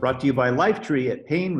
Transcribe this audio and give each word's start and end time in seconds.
brought 0.00 0.18
to 0.18 0.26
you 0.26 0.32
by 0.32 0.48
Lifetree 0.50 1.10
at 1.10 1.26
paying. 1.26 1.54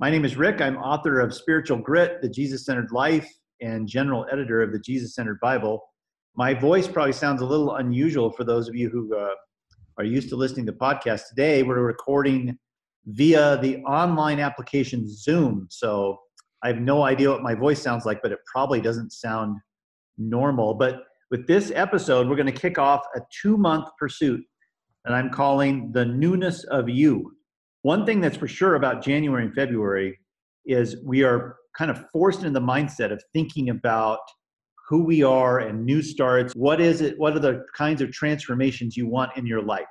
My 0.00 0.10
name 0.10 0.24
is 0.24 0.36
Rick. 0.36 0.60
I'm 0.60 0.76
author 0.78 1.20
of 1.20 1.32
Spiritual 1.32 1.78
Grit, 1.78 2.20
The 2.22 2.28
Jesus 2.28 2.64
Centered 2.64 2.90
Life, 2.90 3.30
and 3.60 3.86
general 3.86 4.26
editor 4.32 4.62
of 4.62 4.72
the 4.72 4.80
Jesus 4.80 5.14
Centered 5.14 5.38
Bible. 5.38 5.80
My 6.34 6.54
voice 6.54 6.88
probably 6.88 7.12
sounds 7.12 7.40
a 7.40 7.46
little 7.46 7.76
unusual 7.76 8.32
for 8.32 8.42
those 8.42 8.68
of 8.68 8.74
you 8.74 8.90
who 8.90 9.16
uh, 9.16 9.34
are 9.96 10.04
used 10.04 10.28
to 10.30 10.36
listening 10.36 10.66
to 10.66 10.72
podcasts. 10.72 11.28
Today, 11.28 11.62
we're 11.62 11.80
recording 11.80 12.58
via 13.06 13.56
the 13.62 13.76
online 13.82 14.40
application 14.40 15.04
Zoom. 15.06 15.68
So 15.70 16.18
I 16.64 16.66
have 16.66 16.80
no 16.80 17.04
idea 17.04 17.30
what 17.30 17.42
my 17.42 17.54
voice 17.54 17.80
sounds 17.80 18.04
like, 18.04 18.22
but 18.22 18.32
it 18.32 18.40
probably 18.50 18.80
doesn't 18.80 19.12
sound 19.12 19.56
normal. 20.18 20.74
But 20.74 21.04
with 21.30 21.46
this 21.46 21.70
episode, 21.76 22.28
we're 22.28 22.34
going 22.34 22.46
to 22.46 22.52
kick 22.52 22.76
off 22.76 23.02
a 23.14 23.20
two 23.40 23.56
month 23.56 23.86
pursuit 24.00 24.44
that 25.04 25.14
I'm 25.14 25.30
calling 25.30 25.92
the 25.92 26.04
newness 26.04 26.64
of 26.64 26.88
you. 26.88 27.32
One 27.82 28.04
thing 28.04 28.20
that's 28.20 28.36
for 28.36 28.48
sure 28.48 28.74
about 28.74 29.02
January 29.02 29.44
and 29.44 29.54
February 29.54 30.18
is 30.66 30.96
we 31.04 31.22
are 31.24 31.56
kind 31.76 31.90
of 31.90 32.04
forced 32.12 32.40
into 32.40 32.58
the 32.58 32.66
mindset 32.66 33.12
of 33.12 33.22
thinking 33.32 33.70
about 33.70 34.20
who 34.88 35.04
we 35.04 35.22
are 35.22 35.60
and 35.60 35.84
new 35.84 36.02
starts. 36.02 36.52
What 36.54 36.80
is 36.80 37.00
it? 37.00 37.18
What 37.18 37.34
are 37.36 37.40
the 37.40 37.64
kinds 37.76 38.02
of 38.02 38.12
transformations 38.12 38.96
you 38.96 39.08
want 39.08 39.36
in 39.36 39.46
your 39.46 39.62
life? 39.62 39.86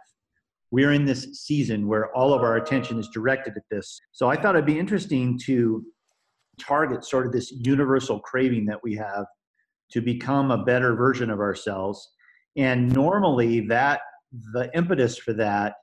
We're 0.72 0.92
in 0.92 1.06
this 1.06 1.42
season 1.46 1.88
where 1.88 2.16
all 2.16 2.34
of 2.34 2.42
our 2.42 2.58
attention 2.58 3.00
is 3.00 3.10
directed 3.12 3.54
at 3.56 3.64
this. 3.72 4.00
So 4.12 4.30
I 4.30 4.36
thought 4.36 4.56
it'd 4.56 4.66
be 4.66 4.78
interesting 4.78 5.40
to 5.46 5.84
target 6.60 7.06
sort 7.06 7.26
of 7.26 7.32
this 7.32 7.52
universal 7.52 8.20
craving 8.20 8.66
that 8.66 8.80
we 8.84 8.94
have 8.96 9.26
to 9.92 10.02
become 10.02 10.52
a 10.52 10.64
better 10.64 10.94
version 10.96 11.30
of 11.32 11.40
ourselves. 11.40 12.08
And 12.56 12.94
normally, 12.94 13.62
that 13.68 14.02
the 14.32 14.70
impetus 14.76 15.18
for 15.18 15.34
that 15.34 15.76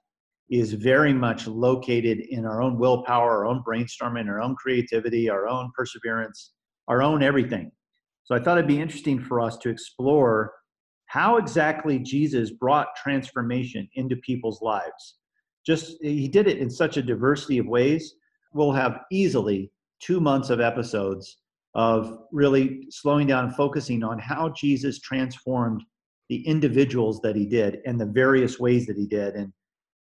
is 0.49 0.73
very 0.73 1.13
much 1.13 1.47
located 1.47 2.21
in 2.31 2.47
our 2.47 2.63
own 2.63 2.79
willpower, 2.79 3.39
our 3.39 3.47
own 3.47 3.63
brainstorming, 3.67 4.29
our 4.29 4.41
own 4.41 4.55
creativity, 4.55 5.29
our 5.29 5.49
own 5.49 5.71
perseverance, 5.77 6.53
our 6.89 7.03
own 7.03 7.23
everything. 7.23 7.71
So 8.25 8.35
I 8.35 8.41
thought 8.41 8.59
it'd 8.59 8.69
be 8.69 8.81
interesting 8.81 9.21
for 9.21 9.41
us 9.41 9.57
to 9.59 9.69
explore 9.69 10.53
how 11.07 11.37
exactly 11.37 11.99
Jesus 11.99 12.51
brought 12.51 12.95
transformation 12.97 13.89
into 13.95 14.17
people's 14.17 14.61
lives. 14.63 15.17
Just 15.65 15.97
he 16.03 16.29
did 16.29 16.47
it 16.47 16.59
in 16.59 16.71
such 16.71 16.97
a 16.97 17.03
diversity 17.03 17.59
of 17.59 17.67
ways. 17.67 18.15
We'll 18.53 18.73
have 18.73 19.01
easily 19.11 19.73
two 20.01 20.21
months 20.21 20.51
of 20.51 20.61
episodes 20.61 21.39
of 21.75 22.19
really 22.33 22.87
slowing 22.91 23.27
down 23.27 23.47
and 23.47 23.55
focusing 23.55 24.03
on 24.03 24.19
how 24.19 24.49
Jesus 24.51 25.01
transformed 25.01 25.83
the 26.29 26.47
individuals 26.47 27.21
that 27.23 27.37
he 27.37 27.47
did 27.47 27.79
and 27.87 28.01
the 28.01 28.07
various 28.07 28.59
ways 28.59 28.87
that 28.87 28.97
he 28.97 29.07
did. 29.07 29.35
And 29.35 29.53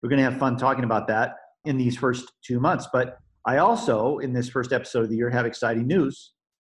we're 0.01 0.09
going 0.09 0.23
to 0.23 0.29
have 0.29 0.39
fun 0.39 0.57
talking 0.57 0.83
about 0.83 1.07
that 1.07 1.35
in 1.65 1.77
these 1.77 1.97
first 1.97 2.31
two 2.43 2.59
months. 2.59 2.87
But 2.91 3.17
I 3.45 3.57
also, 3.57 4.19
in 4.19 4.33
this 4.33 4.49
first 4.49 4.73
episode 4.73 5.03
of 5.03 5.09
the 5.09 5.15
year, 5.15 5.29
have 5.29 5.45
exciting 5.45 5.87
news. 5.87 6.33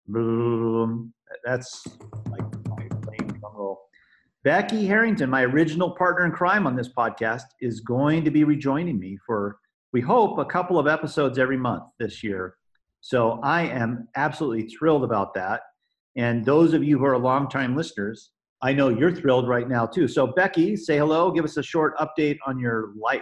Boom. 0.07 1.13
That's 1.45 1.85
like 2.29 2.43
my 2.67 2.87
playing 3.01 3.27
drum 3.39 3.53
roll. 3.55 3.81
Becky 4.43 4.85
Harrington, 4.85 5.29
my 5.29 5.43
original 5.43 5.91
partner 5.91 6.25
in 6.25 6.31
crime 6.31 6.67
on 6.67 6.75
this 6.75 6.89
podcast, 6.89 7.43
is 7.61 7.81
going 7.81 8.23
to 8.25 8.31
be 8.31 8.43
rejoining 8.43 8.99
me 8.99 9.17
for, 9.25 9.57
we 9.93 10.01
hope, 10.01 10.37
a 10.37 10.45
couple 10.45 10.79
of 10.79 10.87
episodes 10.87 11.37
every 11.37 11.57
month 11.57 11.83
this 11.99 12.23
year. 12.23 12.55
So 13.01 13.39
I 13.43 13.63
am 13.63 14.07
absolutely 14.15 14.69
thrilled 14.69 15.03
about 15.03 15.33
that. 15.35 15.61
And 16.15 16.43
those 16.43 16.73
of 16.73 16.83
you 16.83 16.97
who 16.97 17.05
are 17.05 17.17
longtime 17.17 17.75
listeners, 17.75 18.31
I 18.61 18.73
know 18.73 18.89
you're 18.89 19.11
thrilled 19.11 19.47
right 19.47 19.69
now 19.69 19.85
too. 19.85 20.07
So, 20.07 20.27
Becky, 20.27 20.75
say 20.75 20.97
hello. 20.97 21.31
Give 21.31 21.45
us 21.45 21.57
a 21.57 21.63
short 21.63 21.95
update 21.97 22.37
on 22.47 22.59
your 22.59 22.93
life. 22.99 23.21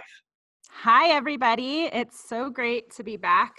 Hi, 0.70 1.08
everybody. 1.08 1.90
It's 1.92 2.26
so 2.28 2.48
great 2.48 2.90
to 2.92 3.04
be 3.04 3.16
back. 3.16 3.54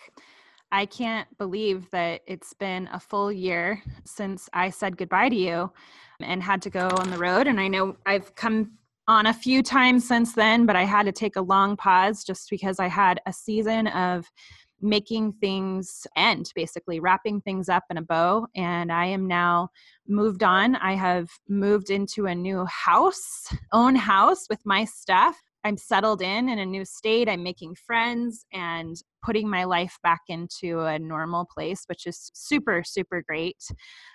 I 0.71 0.85
can't 0.85 1.27
believe 1.37 1.89
that 1.91 2.21
it's 2.27 2.53
been 2.53 2.89
a 2.91 2.99
full 2.99 3.31
year 3.31 3.81
since 4.05 4.49
I 4.53 4.69
said 4.69 4.97
goodbye 4.97 5.29
to 5.29 5.35
you 5.35 5.71
and 6.19 6.41
had 6.41 6.61
to 6.63 6.69
go 6.69 6.89
on 6.97 7.11
the 7.11 7.17
road. 7.17 7.47
And 7.47 7.59
I 7.59 7.67
know 7.67 7.95
I've 8.05 8.33
come 8.35 8.71
on 9.07 9.27
a 9.27 9.33
few 9.33 9.63
times 9.63 10.05
since 10.07 10.33
then, 10.33 10.66
but 10.66 10.75
I 10.75 10.83
had 10.83 11.05
to 11.05 11.11
take 11.11 11.35
a 11.35 11.41
long 11.41 11.77
pause 11.77 12.23
just 12.23 12.49
because 12.49 12.79
I 12.79 12.87
had 12.87 13.21
a 13.25 13.31
season 13.31 13.87
of 13.87 14.25
making 14.81 15.33
things 15.33 16.05
end, 16.15 16.51
basically 16.55 16.99
wrapping 16.99 17.41
things 17.41 17.69
up 17.69 17.83
in 17.89 17.97
a 17.97 18.01
bow. 18.01 18.47
And 18.55 18.91
I 18.91 19.05
am 19.05 19.27
now 19.27 19.69
moved 20.07 20.43
on. 20.43 20.75
I 20.75 20.93
have 20.93 21.29
moved 21.47 21.89
into 21.89 22.27
a 22.27 22.35
new 22.35 22.65
house, 22.65 23.47
own 23.71 23.95
house 23.95 24.45
with 24.49 24.59
my 24.66 24.85
stuff. 24.85 25.35
I'm 25.63 25.77
settled 25.77 26.21
in 26.21 26.47
in 26.47 26.59
a 26.59 26.66
new 26.66 26.85
state. 26.85 27.27
I'm 27.27 27.43
making 27.43 27.75
friends 27.75 28.45
and 28.53 28.95
putting 29.23 29.49
my 29.49 29.66
life 29.66 29.97
back 30.03 30.21
into 30.29 30.81
a 30.81 30.97
normal 30.97 31.45
place, 31.45 31.83
which 31.87 32.05
is 32.05 32.31
super, 32.33 32.83
super 32.85 33.21
great. 33.27 33.61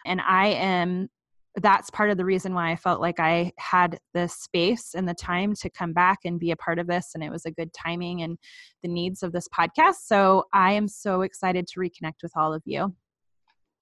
And 0.06 0.20
I 0.20 0.46
am 0.48 1.08
that's 1.56 1.90
part 1.90 2.10
of 2.10 2.16
the 2.16 2.24
reason 2.24 2.54
why 2.54 2.70
I 2.70 2.76
felt 2.76 3.00
like 3.00 3.20
I 3.20 3.52
had 3.58 3.98
the 4.14 4.26
space 4.26 4.94
and 4.94 5.06
the 5.06 5.14
time 5.14 5.54
to 5.56 5.68
come 5.68 5.92
back 5.92 6.20
and 6.24 6.40
be 6.40 6.50
a 6.50 6.56
part 6.56 6.78
of 6.78 6.86
this. 6.86 7.10
And 7.14 7.22
it 7.22 7.30
was 7.30 7.44
a 7.44 7.50
good 7.50 7.72
timing 7.74 8.22
and 8.22 8.38
the 8.82 8.88
needs 8.88 9.22
of 9.22 9.32
this 9.32 9.48
podcast. 9.48 9.96
So 10.04 10.44
I 10.52 10.72
am 10.72 10.88
so 10.88 11.22
excited 11.22 11.66
to 11.68 11.80
reconnect 11.80 12.22
with 12.22 12.32
all 12.36 12.54
of 12.54 12.62
you. 12.64 12.94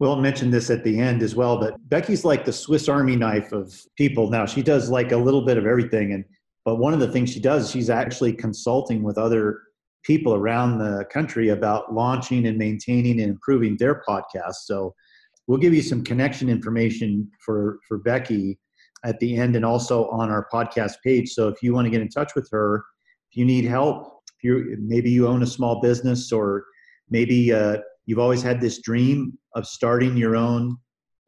We'll 0.00 0.16
mention 0.16 0.50
this 0.50 0.70
at 0.70 0.82
the 0.82 0.98
end 0.98 1.22
as 1.22 1.36
well, 1.36 1.58
but 1.58 1.76
Becky's 1.88 2.24
like 2.24 2.44
the 2.44 2.52
Swiss 2.52 2.88
Army 2.88 3.16
knife 3.16 3.52
of 3.52 3.78
people 3.96 4.30
now. 4.30 4.46
She 4.46 4.62
does 4.62 4.88
like 4.88 5.12
a 5.12 5.16
little 5.16 5.44
bit 5.44 5.58
of 5.58 5.66
everything. 5.66 6.14
And 6.14 6.24
but 6.64 6.76
one 6.76 6.94
of 6.94 7.00
the 7.00 7.08
things 7.08 7.30
she 7.30 7.40
does, 7.40 7.70
she's 7.70 7.90
actually 7.90 8.32
consulting 8.32 9.02
with 9.02 9.18
other 9.18 9.60
people 10.02 10.34
around 10.34 10.78
the 10.78 11.04
country 11.12 11.50
about 11.50 11.92
launching 11.92 12.46
and 12.46 12.56
maintaining 12.56 13.20
and 13.20 13.30
improving 13.30 13.76
their 13.76 14.02
podcasts. 14.08 14.64
So 14.64 14.94
we'll 15.50 15.58
give 15.58 15.74
you 15.74 15.82
some 15.82 16.04
connection 16.04 16.48
information 16.48 17.28
for 17.44 17.80
for 17.88 17.98
Becky 17.98 18.56
at 19.04 19.18
the 19.18 19.36
end 19.36 19.56
and 19.56 19.64
also 19.64 20.08
on 20.10 20.30
our 20.30 20.46
podcast 20.52 20.94
page. 21.04 21.30
So 21.30 21.48
if 21.48 21.60
you 21.60 21.74
want 21.74 21.86
to 21.86 21.90
get 21.90 22.00
in 22.00 22.08
touch 22.08 22.36
with 22.36 22.48
her, 22.52 22.84
if 23.30 23.36
you 23.36 23.44
need 23.44 23.64
help, 23.64 24.20
if 24.38 24.44
you 24.44 24.76
maybe 24.78 25.10
you 25.10 25.26
own 25.26 25.42
a 25.42 25.46
small 25.46 25.80
business 25.80 26.30
or 26.30 26.64
maybe 27.08 27.52
uh, 27.52 27.78
you've 28.06 28.20
always 28.20 28.42
had 28.42 28.60
this 28.60 28.80
dream 28.80 29.36
of 29.56 29.66
starting 29.66 30.16
your 30.16 30.36
own 30.36 30.76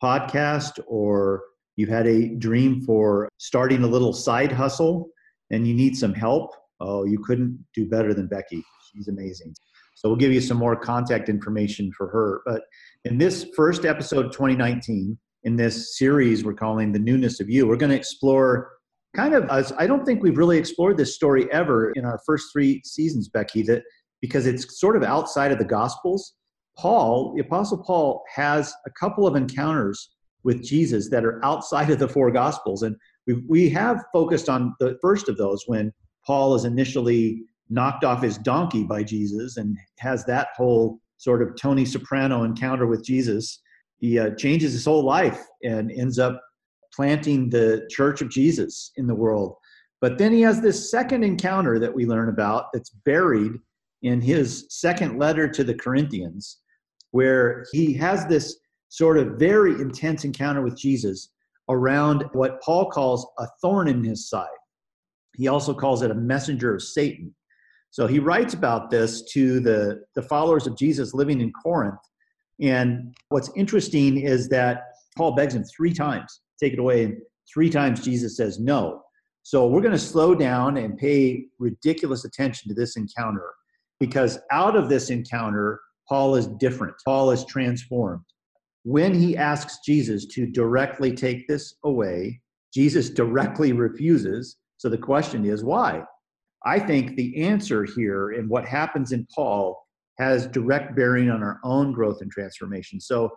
podcast 0.01 0.79
or 0.87 1.43
you've 1.75 1.89
had 1.89 2.07
a 2.07 2.29
dream 2.37 2.81
for 2.83 3.29
starting 3.39 3.83
a 3.83 3.89
little 3.89 4.13
side 4.13 4.53
hustle 4.53 5.11
and 5.51 5.67
you 5.67 5.75
need 5.75 5.97
some 5.97 6.15
help, 6.15 6.55
oh, 6.79 7.05
you 7.05 7.19
couldn't 7.19 7.59
do 7.75 7.89
better 7.89 8.15
than 8.15 8.29
Becky. 8.29 8.63
She's 8.93 9.09
amazing. 9.09 9.53
So 10.03 10.09
we'll 10.09 10.19
give 10.19 10.33
you 10.33 10.41
some 10.41 10.57
more 10.57 10.75
contact 10.75 11.29
information 11.29 11.93
for 11.97 12.09
her. 12.09 12.43
But 12.45 12.63
in 13.05 13.19
this 13.19 13.47
first 13.55 13.85
episode 13.85 14.27
of 14.27 14.33
2019, 14.33 15.17
in 15.45 15.57
this 15.57 15.97
series 15.97 16.45
we're 16.45 16.55
calling 16.55 16.91
The 16.91 16.99
Newness 16.99 17.39
of 17.39 17.49
You, 17.49 17.69
we're 17.69 17.77
going 17.77 17.91
to 17.91 17.97
explore 17.97 18.73
kind 19.15 19.33
of, 19.33 19.49
I 19.79 19.87
don't 19.87 20.05
think 20.05 20.21
we've 20.21 20.37
really 20.37 20.59
explored 20.59 20.97
this 20.97 21.15
story 21.15 21.51
ever 21.53 21.93
in 21.93 22.05
our 22.05 22.19
first 22.27 22.47
three 22.53 22.83
seasons, 22.85 23.29
Becky, 23.29 23.63
that 23.63 23.85
because 24.21 24.47
it's 24.47 24.81
sort 24.81 24.97
of 24.97 25.05
outside 25.05 25.53
of 25.53 25.59
the 25.59 25.65
Gospels. 25.65 26.35
Paul, 26.77 27.35
the 27.37 27.43
Apostle 27.43 27.79
Paul, 27.79 28.25
has 28.35 28.75
a 28.85 28.91
couple 28.99 29.25
of 29.25 29.37
encounters 29.37 30.11
with 30.43 30.65
Jesus 30.65 31.11
that 31.11 31.25
are 31.25 31.45
outside 31.45 31.91
of 31.91 32.01
the 32.01 32.09
four 32.09 32.33
Gospels. 32.33 32.83
And 32.83 32.97
we, 33.29 33.35
we 33.49 33.69
have 33.71 34.03
focused 34.13 34.49
on 34.49 34.75
the 34.81 34.99
first 35.01 35.29
of 35.29 35.37
those 35.37 35.63
when 35.69 35.93
Paul 36.27 36.57
is 36.57 36.65
initially 36.65 37.45
knocked 37.73 38.05
off 38.05 38.23
his 38.23 38.39
donkey 38.39 38.85
by 38.85 39.03
Jesus 39.03 39.57
and 39.57 39.77
has 39.99 40.25
that 40.27 40.49
whole 40.57 41.01
sort 41.17 41.43
of 41.43 41.57
Tony 41.57 41.85
Soprano 41.85 42.45
encounter 42.45 42.87
with 42.87 43.05
Jesus, 43.05 43.61
he 43.99 44.19
uh, 44.19 44.31
changes 44.31 44.73
his 44.73 44.85
whole 44.85 45.05
life 45.05 45.41
and 45.63 45.91
ends 45.93 46.19
up 46.19 46.41
planting 46.95 47.49
the 47.49 47.87
church 47.91 48.21
of 48.21 48.29
Jesus 48.29 48.93
in 48.97 49.07
the 49.07 49.15
world. 49.15 49.55
But 50.01 50.19
then 50.19 50.33
he 50.33 50.41
has 50.43 50.61
this 50.61 50.91
second 50.91 51.23
encounter 51.23 51.79
that 51.79 51.95
we 51.95 52.07
learn 52.07 52.29
about 52.29 52.67
that's 52.73 52.91
buried 52.91 53.53
in 54.03 54.21
his 54.21 54.67
second 54.69 55.19
letter 55.19 55.49
to 55.49 55.63
the 55.63 55.75
Corinthians, 55.75 56.59
where 57.13 57.65
he 57.73 57.95
has 57.95 58.27
this 58.27 58.59
sort 58.89 59.17
of 59.17 59.39
very 59.39 59.81
intense 59.81 60.25
encounter 60.25 60.61
with 60.61 60.77
Jesus 60.77 61.31
around 61.69 62.25
what 62.33 62.61
Paul 62.61 62.91
calls 62.91 63.27
a 63.39 63.47
thorn 63.63 63.89
in 63.89 64.03
his 64.03 64.29
side. 64.29 64.49
He 65.37 65.49
also 65.49 65.73
calls 65.73 66.03
it 66.03 66.11
a 66.11 66.15
messenger 66.15 66.75
of 66.75 66.83
Satan. 66.83 67.35
So 67.93 68.07
he 68.07 68.19
writes 68.19 68.55
about 68.55 68.91
this 68.91 69.23
to 69.33 69.61
the, 69.61 70.03
the 70.15 70.23
followers 70.23 70.67
of 70.67 70.77
Jesus 70.79 71.13
living 71.13 71.43
in 71.43 71.53
Corinth. 71.53 72.01
And 72.59 73.15
what's 73.29 73.51
interesting 73.55 74.19
is 74.19 74.49
that 74.49 74.85
Paul 75.17 75.35
begs 75.35 75.55
him 75.55 75.63
three 75.65 75.93
times, 75.93 76.41
take 76.59 76.73
it 76.73 76.79
away. 76.79 77.05
And 77.05 77.19
three 77.53 77.69
times 77.69 78.03
Jesus 78.03 78.37
says 78.37 78.59
no. 78.59 79.03
So 79.43 79.67
we're 79.67 79.83
going 79.83 79.93
to 79.93 79.99
slow 79.99 80.35
down 80.35 80.79
and 80.79 80.97
pay 80.97 81.45
ridiculous 81.59 82.25
attention 82.25 82.69
to 82.69 82.75
this 82.75 82.97
encounter 82.97 83.51
because 84.01 84.39
out 84.51 84.75
of 84.75 84.89
this 84.89 85.11
encounter, 85.11 85.79
Paul 86.09 86.35
is 86.37 86.47
different. 86.47 86.95
Paul 87.05 87.31
is 87.31 87.45
transformed. 87.45 88.25
When 88.85 89.13
he 89.13 89.37
asks 89.37 89.81
Jesus 89.85 90.25
to 90.29 90.47
directly 90.47 91.13
take 91.15 91.47
this 91.47 91.75
away, 91.85 92.41
Jesus 92.73 93.11
directly 93.11 93.73
refuses. 93.73 94.57
So 94.79 94.89
the 94.89 94.97
question 94.97 95.45
is 95.45 95.63
why? 95.63 96.05
I 96.65 96.79
think 96.79 97.17
the 97.17 97.43
answer 97.43 97.85
here 97.85 98.33
in 98.33 98.49
what 98.49 98.65
happens 98.67 99.13
in 99.13 99.27
Paul 99.35 99.83
has 100.19 100.47
direct 100.47 100.95
bearing 100.95 101.31
on 101.31 101.43
our 101.43 101.59
own 101.65 101.93
growth 101.93 102.21
and 102.21 102.31
transformation. 102.31 103.01
So 103.01 103.33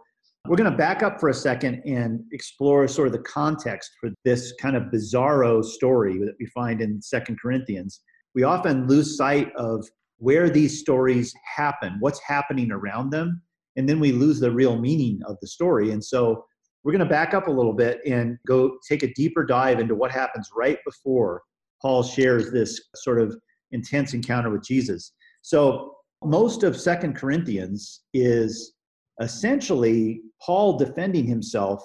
we're 0.48 0.58
going 0.58 0.70
to 0.70 0.78
back 0.78 1.02
up 1.02 1.20
for 1.20 1.30
a 1.30 1.34
second 1.34 1.82
and 1.86 2.22
explore 2.32 2.88
sort 2.88 3.08
of 3.08 3.14
the 3.14 3.20
context 3.20 3.92
for 4.00 4.12
this 4.24 4.54
kind 4.62 4.76
of 4.76 4.84
bizarro 4.84 5.64
story 5.64 6.20
that 6.20 6.36
we 6.40 6.46
find 6.48 6.82
in 6.82 7.02
Second 7.02 7.40
Corinthians. 7.42 8.02
We 8.36 8.44
often 8.44 8.88
lose 8.88 9.18
sight 9.18 9.52
of 9.56 9.88
where 10.18 10.50
these 10.50 10.80
stories 10.80 11.34
happen, 11.56 11.98
what's 12.00 12.22
happening 12.22 12.72
around 12.72 13.10
them, 13.10 13.42
and 13.76 13.90
then 13.90 14.00
we 14.00 14.12
lose 14.12 14.40
the 14.40 14.52
real 14.52 14.78
meaning 14.78 15.20
of 15.26 15.38
the 15.42 15.48
story. 15.48 15.92
And 15.92 16.04
so 16.04 16.46
we're 16.84 16.92
going 16.92 17.04
to 17.04 17.10
back 17.10 17.34
up 17.34 17.48
a 17.48 17.52
little 17.52 17.74
bit 17.74 18.00
and 18.06 18.38
go 18.46 18.78
take 18.88 19.02
a 19.02 19.14
deeper 19.14 19.44
dive 19.44 19.80
into 19.80 19.96
what 19.96 20.12
happens 20.12 20.50
right 20.56 20.78
before 20.86 21.42
Paul 21.82 22.04
shares 22.04 22.52
this 22.52 22.82
sort 22.96 23.20
of 23.20 23.36
intense 23.72 24.14
encounter 24.14 24.50
with 24.50 24.64
Jesus. 24.64 25.12
So 25.42 25.96
most 26.24 26.64
of 26.64 26.80
Second 26.80 27.16
Corinthians 27.16 28.02
is 28.14 28.74
essentially 29.22 30.22
Paul 30.42 30.78
defending 30.78 31.26
himself 31.26 31.84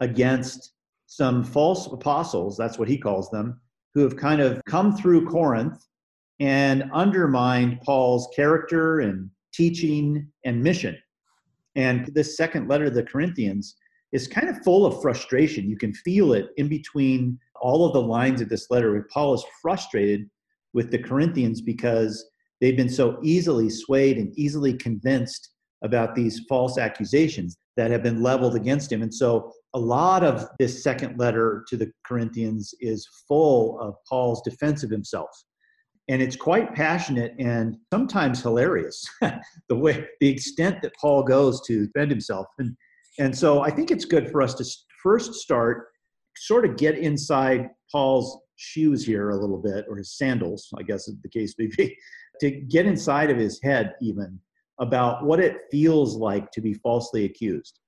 against 0.00 0.72
some 1.06 1.44
false 1.44 1.86
apostles, 1.88 2.56
that's 2.56 2.78
what 2.78 2.88
he 2.88 2.96
calls 2.96 3.30
them, 3.30 3.60
who 3.94 4.00
have 4.00 4.16
kind 4.16 4.40
of 4.40 4.62
come 4.64 4.96
through 4.96 5.28
Corinth 5.28 5.84
and 6.40 6.90
undermined 6.92 7.80
Paul's 7.82 8.28
character 8.34 9.00
and 9.00 9.30
teaching 9.52 10.26
and 10.44 10.62
mission. 10.62 10.96
And 11.74 12.06
this 12.14 12.36
second 12.36 12.68
letter 12.68 12.86
to 12.86 12.90
the 12.90 13.02
Corinthians 13.02 13.76
is 14.12 14.28
kind 14.28 14.48
of 14.48 14.62
full 14.62 14.84
of 14.84 15.00
frustration. 15.00 15.68
You 15.68 15.76
can 15.76 15.94
feel 15.94 16.34
it 16.34 16.48
in 16.56 16.68
between 16.68 17.38
all 17.60 17.86
of 17.86 17.92
the 17.92 18.02
lines 18.02 18.40
of 18.40 18.48
this 18.48 18.70
letter 18.70 18.92
where 18.92 19.06
Paul 19.12 19.34
is 19.34 19.44
frustrated 19.60 20.28
with 20.74 20.90
the 20.90 20.98
Corinthians 20.98 21.60
because 21.60 22.24
they've 22.60 22.76
been 22.76 22.88
so 22.88 23.18
easily 23.22 23.70
swayed 23.70 24.18
and 24.18 24.32
easily 24.38 24.74
convinced 24.74 25.50
about 25.82 26.14
these 26.14 26.42
false 26.48 26.78
accusations 26.78 27.56
that 27.76 27.90
have 27.90 28.02
been 28.02 28.22
leveled 28.22 28.54
against 28.54 28.92
him. 28.92 29.02
And 29.02 29.12
so 29.12 29.50
a 29.74 29.78
lot 29.78 30.22
of 30.22 30.46
this 30.58 30.82
second 30.82 31.18
letter 31.18 31.64
to 31.68 31.76
the 31.76 31.90
Corinthians 32.06 32.74
is 32.80 33.08
full 33.26 33.80
of 33.80 33.94
Paul's 34.08 34.42
defense 34.42 34.82
of 34.82 34.90
himself. 34.90 35.30
And 36.08 36.20
it's 36.20 36.36
quite 36.36 36.74
passionate 36.74 37.34
and 37.38 37.76
sometimes 37.92 38.42
hilarious, 38.42 39.02
the 39.68 39.76
way 39.76 40.06
the 40.20 40.28
extent 40.28 40.82
that 40.82 40.92
Paul 41.00 41.22
goes 41.22 41.62
to 41.62 41.86
defend 41.86 42.10
himself. 42.10 42.46
And 42.58 42.76
and 43.18 43.36
so 43.36 43.60
I 43.60 43.70
think 43.70 43.90
it's 43.90 44.04
good 44.04 44.30
for 44.30 44.42
us 44.42 44.54
to 44.54 44.64
first 45.02 45.34
start 45.34 45.88
sort 46.36 46.64
of 46.64 46.76
get 46.76 46.96
inside 46.96 47.68
Paul's 47.90 48.38
shoes 48.56 49.04
here 49.04 49.30
a 49.30 49.36
little 49.36 49.58
bit, 49.58 49.84
or 49.88 49.96
his 49.96 50.16
sandals, 50.16 50.68
I 50.78 50.82
guess 50.82 51.06
the 51.06 51.28
case 51.28 51.54
may 51.58 51.66
be, 51.66 51.96
to 52.40 52.50
get 52.50 52.86
inside 52.86 53.30
of 53.30 53.36
his 53.36 53.60
head 53.62 53.94
even 54.00 54.38
about 54.80 55.24
what 55.24 55.40
it 55.40 55.62
feels 55.70 56.16
like 56.16 56.50
to 56.52 56.60
be 56.60 56.74
falsely 56.74 57.24
accused, 57.24 57.80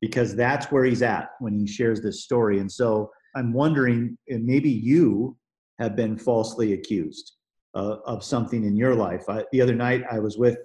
because 0.00 0.36
that's 0.36 0.70
where 0.70 0.84
he's 0.84 1.02
at 1.02 1.30
when 1.40 1.54
he 1.54 1.66
shares 1.66 2.02
this 2.02 2.22
story. 2.24 2.58
And 2.58 2.70
so 2.70 3.10
I'm 3.34 3.52
wondering, 3.52 4.16
maybe 4.28 4.70
you 4.70 5.36
have 5.78 5.96
been 5.96 6.16
falsely 6.16 6.74
accused 6.74 7.32
uh, 7.74 7.96
of 8.06 8.24
something 8.24 8.64
in 8.64 8.76
your 8.76 8.94
life. 8.94 9.24
I, 9.28 9.44
the 9.52 9.60
other 9.60 9.74
night, 9.74 10.02
I 10.10 10.18
was 10.18 10.38
with 10.38 10.58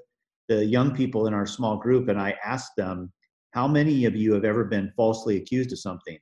the 0.48 0.66
young 0.66 0.94
people 0.94 1.28
in 1.28 1.34
our 1.34 1.46
small 1.46 1.78
group, 1.78 2.10
and 2.10 2.20
I 2.20 2.36
asked 2.44 2.76
them, 2.78 3.12
How 3.52 3.68
many 3.68 4.06
of 4.06 4.16
you 4.16 4.34
have 4.34 4.46
ever 4.46 4.64
been 4.64 4.92
falsely 4.96 5.38
accused 5.38 5.72
of 5.72 5.80
something? 5.80 6.18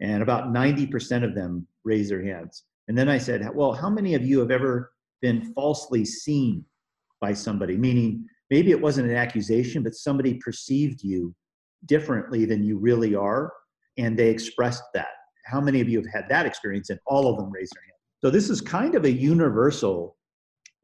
And 0.00 0.22
about 0.22 0.52
90% 0.52 1.24
of 1.24 1.34
them 1.34 1.66
raised 1.84 2.10
their 2.10 2.24
hands. 2.24 2.64
And 2.88 2.98
then 2.98 3.08
I 3.08 3.18
said, 3.18 3.48
Well, 3.54 3.72
how 3.72 3.88
many 3.88 4.14
of 4.14 4.24
you 4.24 4.40
have 4.40 4.50
ever 4.50 4.92
been 5.22 5.52
falsely 5.54 6.04
seen 6.04 6.64
by 7.20 7.32
somebody? 7.32 7.76
Meaning, 7.76 8.26
maybe 8.50 8.70
it 8.72 8.80
wasn't 8.80 9.08
an 9.08 9.16
accusation, 9.16 9.82
but 9.82 9.94
somebody 9.94 10.34
perceived 10.34 11.02
you 11.02 11.34
differently 11.86 12.44
than 12.44 12.64
you 12.64 12.78
really 12.78 13.14
are, 13.14 13.52
and 13.96 14.18
they 14.18 14.28
expressed 14.28 14.84
that. 14.94 15.08
How 15.46 15.60
many 15.60 15.80
of 15.80 15.88
you 15.88 15.98
have 15.98 16.10
had 16.12 16.28
that 16.28 16.46
experience? 16.46 16.90
And 16.90 16.98
all 17.06 17.28
of 17.28 17.36
them 17.36 17.50
raised 17.50 17.74
their 17.74 17.82
hand. 17.82 17.92
So, 18.20 18.30
this 18.30 18.50
is 18.50 18.60
kind 18.60 18.94
of 18.94 19.04
a 19.04 19.10
universal 19.10 20.16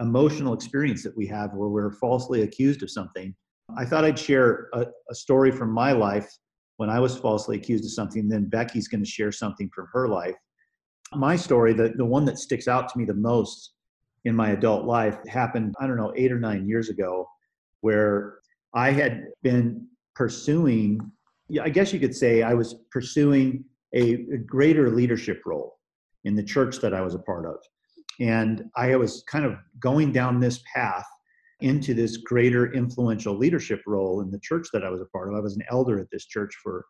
emotional 0.00 0.54
experience 0.54 1.02
that 1.02 1.16
we 1.16 1.26
have 1.26 1.52
where 1.52 1.68
we're 1.68 1.92
falsely 1.92 2.42
accused 2.42 2.82
of 2.82 2.90
something. 2.90 3.34
I 3.76 3.84
thought 3.84 4.04
I'd 4.04 4.18
share 4.18 4.68
a, 4.72 4.86
a 5.10 5.14
story 5.14 5.50
from 5.50 5.70
my 5.70 5.92
life 5.92 6.28
when 6.76 6.90
I 6.90 7.00
was 7.00 7.16
falsely 7.16 7.56
accused 7.56 7.84
of 7.84 7.92
something. 7.92 8.28
Then 8.28 8.48
Becky's 8.48 8.88
going 8.88 9.02
to 9.02 9.10
share 9.10 9.32
something 9.32 9.70
from 9.74 9.88
her 9.92 10.08
life. 10.08 10.36
My 11.14 11.36
story, 11.36 11.72
the, 11.72 11.92
the 11.96 12.04
one 12.04 12.24
that 12.26 12.38
sticks 12.38 12.68
out 12.68 12.88
to 12.88 12.98
me 12.98 13.04
the 13.04 13.14
most 13.14 13.72
in 14.24 14.34
my 14.34 14.50
adult 14.50 14.84
life, 14.84 15.18
happened, 15.28 15.74
I 15.80 15.86
don't 15.86 15.96
know, 15.96 16.12
eight 16.16 16.30
or 16.30 16.38
nine 16.38 16.68
years 16.68 16.88
ago, 16.88 17.28
where 17.80 18.38
I 18.74 18.90
had 18.90 19.24
been 19.42 19.86
pursuing, 20.14 21.00
I 21.60 21.70
guess 21.70 21.92
you 21.92 21.98
could 21.98 22.14
say, 22.14 22.42
I 22.42 22.54
was 22.54 22.76
pursuing 22.90 23.64
a, 23.94 24.12
a 24.12 24.38
greater 24.38 24.90
leadership 24.90 25.42
role 25.46 25.78
in 26.24 26.36
the 26.36 26.42
church 26.42 26.78
that 26.78 26.94
I 26.94 27.00
was 27.00 27.14
a 27.14 27.18
part 27.18 27.46
of. 27.46 27.56
And 28.20 28.64
I 28.76 28.94
was 28.96 29.24
kind 29.28 29.44
of 29.44 29.56
going 29.80 30.12
down 30.12 30.38
this 30.38 30.62
path 30.72 31.06
into 31.62 31.94
this 31.94 32.18
greater 32.18 32.72
influential 32.72 33.36
leadership 33.36 33.82
role 33.86 34.20
in 34.20 34.30
the 34.30 34.40
church 34.40 34.68
that 34.72 34.84
I 34.84 34.90
was 34.90 35.00
a 35.00 35.06
part 35.06 35.28
of. 35.28 35.34
I 35.34 35.40
was 35.40 35.56
an 35.56 35.64
elder 35.70 35.98
at 35.98 36.10
this 36.10 36.26
church 36.26 36.54
for 36.62 36.84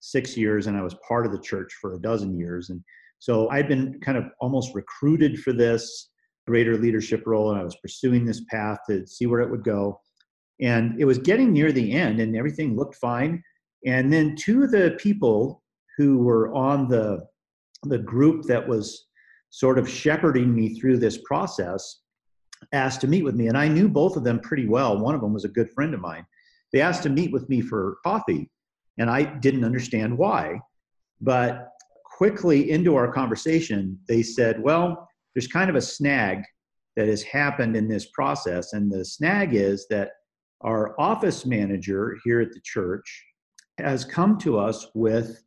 six 0.00 0.36
years 0.36 0.66
and 0.66 0.76
I 0.76 0.82
was 0.82 0.96
part 1.06 1.26
of 1.26 1.32
the 1.32 1.40
church 1.40 1.72
for 1.80 1.94
a 1.94 2.00
dozen 2.00 2.38
years. 2.38 2.70
And 2.70 2.82
so 3.18 3.48
I'd 3.50 3.68
been 3.68 4.00
kind 4.00 4.18
of 4.18 4.24
almost 4.40 4.74
recruited 4.74 5.40
for 5.40 5.52
this 5.52 6.10
greater 6.46 6.76
leadership 6.76 7.22
role 7.26 7.50
and 7.50 7.60
I 7.60 7.64
was 7.64 7.76
pursuing 7.76 8.24
this 8.24 8.42
path 8.50 8.78
to 8.88 9.06
see 9.06 9.26
where 9.26 9.40
it 9.40 9.50
would 9.50 9.64
go. 9.64 10.00
And 10.60 11.00
it 11.00 11.04
was 11.04 11.18
getting 11.18 11.52
near 11.52 11.72
the 11.72 11.92
end 11.92 12.20
and 12.20 12.36
everything 12.36 12.76
looked 12.76 12.96
fine. 12.96 13.42
And 13.86 14.12
then 14.12 14.36
two 14.36 14.62
of 14.62 14.70
the 14.70 14.96
people 14.98 15.62
who 15.96 16.18
were 16.18 16.52
on 16.54 16.88
the 16.88 17.26
the 17.84 17.98
group 17.98 18.44
that 18.44 18.66
was 18.66 19.06
sort 19.50 19.78
of 19.78 19.88
shepherding 19.88 20.54
me 20.54 20.78
through 20.80 20.96
this 20.96 21.18
process 21.18 22.00
asked 22.74 23.00
to 23.02 23.06
meet 23.06 23.24
with 23.24 23.34
me. 23.34 23.48
And 23.48 23.56
I 23.56 23.68
knew 23.68 23.88
both 23.88 24.16
of 24.16 24.24
them 24.24 24.40
pretty 24.40 24.66
well. 24.66 24.98
One 24.98 25.14
of 25.14 25.20
them 25.20 25.32
was 25.32 25.44
a 25.44 25.48
good 25.48 25.70
friend 25.70 25.94
of 25.94 26.00
mine. 26.00 26.26
They 26.72 26.80
asked 26.80 27.04
to 27.04 27.10
meet 27.10 27.32
with 27.32 27.48
me 27.48 27.60
for 27.60 27.98
coffee, 28.04 28.50
and 28.98 29.08
I 29.08 29.22
didn't 29.22 29.64
understand 29.64 30.18
why. 30.18 30.60
But 31.20 31.68
quickly 32.04 32.70
into 32.70 32.96
our 32.96 33.12
conversation, 33.12 33.98
they 34.08 34.22
said, 34.22 34.60
Well, 34.62 35.08
there's 35.34 35.46
kind 35.46 35.70
of 35.70 35.76
a 35.76 35.80
snag 35.80 36.42
that 36.96 37.08
has 37.08 37.22
happened 37.22 37.76
in 37.76 37.88
this 37.88 38.06
process. 38.06 38.72
And 38.72 38.90
the 38.90 39.04
snag 39.04 39.54
is 39.54 39.86
that 39.88 40.10
our 40.60 40.98
office 40.98 41.44
manager 41.44 42.16
here 42.24 42.40
at 42.40 42.52
the 42.52 42.60
church 42.64 43.24
has 43.78 44.04
come 44.04 44.38
to 44.38 44.58
us 44.58 44.86
with 44.94 45.42